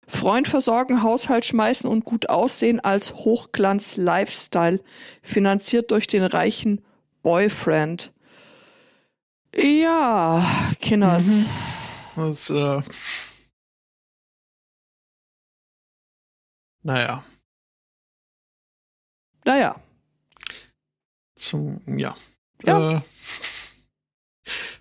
Freund 0.08 0.48
versorgen, 0.48 1.02
Haushalt 1.02 1.46
schmeißen 1.46 1.90
und 1.90 2.06
gut 2.06 2.30
aussehen 2.30 2.80
als 2.80 3.14
Hochglanz-Lifestyle, 3.14 4.82
finanziert 5.22 5.92
durch 5.92 6.08
den 6.08 6.24
reichen 6.24 6.82
Boyfriend. 7.22 8.13
Ja, 9.56 10.74
Kinders. 10.80 11.46
das, 12.16 12.50
äh, 12.50 12.82
naja, 16.84 17.24
Naja, 19.46 19.76
zum, 21.36 21.82
ja. 21.86 22.16
Ja. 22.64 22.98
Äh, 22.98 23.02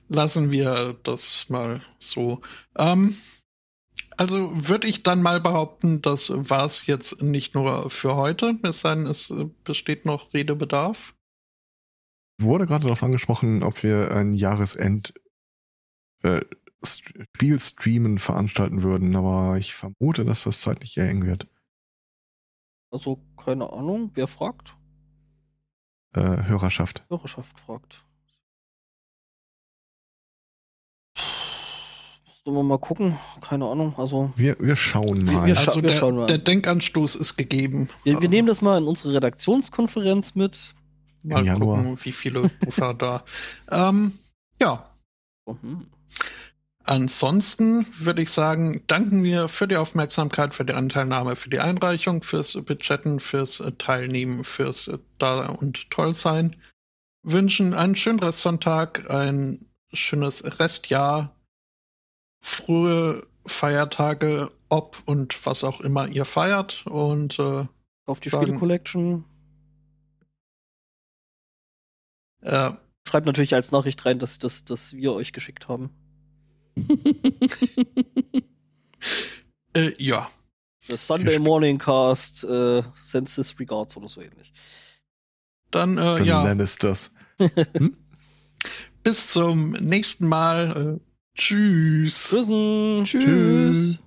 lassen 0.09 0.53
wir 0.53 0.99
das 1.03 1.49
mal 1.49 1.83
so. 1.99 2.41
Ähm, 2.79 3.17
also 4.17 4.51
würde 4.69 4.87
ich 4.87 5.03
dann 5.03 5.23
mal 5.23 5.41
behaupten, 5.41 6.01
das 6.01 6.31
war 6.31 6.65
es 6.65 6.87
jetzt 6.87 7.23
nicht 7.23 7.55
nur 7.55 7.91
für 7.91 8.15
heute, 8.15 8.57
es 8.63 8.83
sei 8.83 8.95
denn, 8.95 9.07
es 9.07 9.33
besteht 9.65 10.05
noch 10.05 10.33
Redebedarf. 10.33 11.15
Wurde 12.43 12.67
gerade 12.67 12.85
darauf 12.85 13.03
angesprochen, 13.03 13.63
ob 13.63 13.83
wir 13.83 14.11
ein 14.13 14.33
Jahresend 14.35 15.15
äh, 16.23 16.41
St- 16.85 17.27
Spielstreamen 17.35 18.19
veranstalten 18.19 18.83
würden, 18.83 19.15
aber 19.17 19.57
ich 19.59 19.75
vermute, 19.75 20.25
dass 20.25 20.45
das 20.45 20.61
zeitlich 20.61 20.97
eher 20.97 21.09
eng 21.09 21.27
wird. 21.27 21.47
Also, 22.91 23.23
keine 23.37 23.73
Ahnung, 23.73 24.11
wer 24.15 24.27
fragt? 24.29 24.77
Äh, 26.15 26.21
Hörerschaft. 26.45 27.05
Hörerschaft 27.09 27.59
fragt. 27.61 28.05
Müssen 32.27 32.57
wir 32.57 32.63
mal 32.63 32.79
gucken. 32.79 33.17
Keine 33.41 33.67
Ahnung. 33.67 33.95
Also, 33.97 34.33
Wir, 34.37 34.59
wir 34.61 34.77
schauen 34.77 35.27
Wir- 35.27 35.33
mal. 35.33 35.47
wir 35.47 35.55
scha- 35.57 35.69
Also 35.69 35.81
der, 35.81 35.91
schauen 35.97 36.17
mal. 36.17 36.27
der 36.27 36.39
Denkanstoß 36.39 37.15
ist 37.17 37.37
gegeben. 37.37 37.89
wir, 38.05 38.21
wir 38.21 38.29
nehmen 38.29 38.49
das 38.49 38.61
mal 38.63 38.79
in 38.79 38.85
unsere 38.89 39.15
Redaktionskonferenz 39.15 40.35
mit. 40.35 40.75
Mal 41.23 41.41
Im 41.41 41.45
Januar. 41.47 41.83
gucken, 41.83 41.99
wie 42.03 42.13
viele 42.13 42.41
Rufer 42.41 42.95
da. 42.95 43.25
Ähm, 43.71 44.13
ja, 44.61 44.89
Oh, 45.45 45.57
hm. 45.61 45.87
Ansonsten 46.85 47.87
würde 48.01 48.23
ich 48.23 48.31
sagen, 48.31 48.83
danken 48.89 49.23
wir 49.23 49.49
für 49.49 49.69
die 49.69 49.77
Aufmerksamkeit, 49.77 50.53
für 50.53 50.65
die 50.65 50.73
Anteilnahme, 50.73 51.37
für 51.37 51.49
die 51.49 51.61
Einreichung, 51.61 52.23
fürs 52.23 52.55
Budgetten, 52.55 53.21
fürs 53.21 53.63
Teilnehmen, 53.79 54.43
fürs 54.43 54.91
Da 55.19 55.47
und 55.47 55.91
Tollsein. 55.91 56.57
Wünschen 57.23 57.73
einen 57.73 57.95
schönen 57.95 58.19
Restsonntag, 58.19 59.09
ein 59.11 59.65
schönes 59.93 60.59
Restjahr, 60.59 61.37
frohe 62.41 63.29
Feiertage, 63.47 64.51
ob 64.69 65.03
und 65.07 65.47
was 65.47 65.63
auch 65.63 65.81
immer 65.81 66.09
ihr 66.09 66.25
feiert. 66.25 66.85
Und 66.87 67.39
äh, 67.39 67.65
Auf 68.07 68.19
die 68.19 68.29
Sagen. 68.29 68.47
Spiele-Collection. 68.47 69.25
Äh, 72.43 72.71
Schreibt 73.09 73.27
natürlich 73.27 73.55
als 73.55 73.73
Nachricht 73.73 74.05
rein, 74.07 74.19
dass, 74.19 74.39
dass, 74.39 74.65
dass 74.65 74.95
wir 74.95 75.13
euch 75.13 75.33
geschickt 75.33 75.69
haben. 75.69 75.91
äh, 79.77 79.93
ja, 79.99 80.29
Das 80.89 81.07
Sunday 81.07 81.39
Morning 81.39 81.79
Cast, 81.79 82.45
äh, 82.45 82.83
sends 83.03 83.35
his 83.35 83.59
regards 83.59 83.97
oder 83.97 84.09
so 84.09 84.21
ähnlich. 84.21 84.53
dann 85.71 85.99
äh, 85.99 86.19
The 86.19 86.25
ja, 86.25 86.43
Lannisters. 86.45 87.11
bis 89.03 89.29
zum 89.29 89.73
nächsten 89.73 90.29
Mal. 90.29 91.01
Äh, 91.01 91.01
tschüss. 91.37 92.29
Tschüssen. 92.29 93.05
Tschüss. 93.05 93.25
Tschüss. 93.25 93.99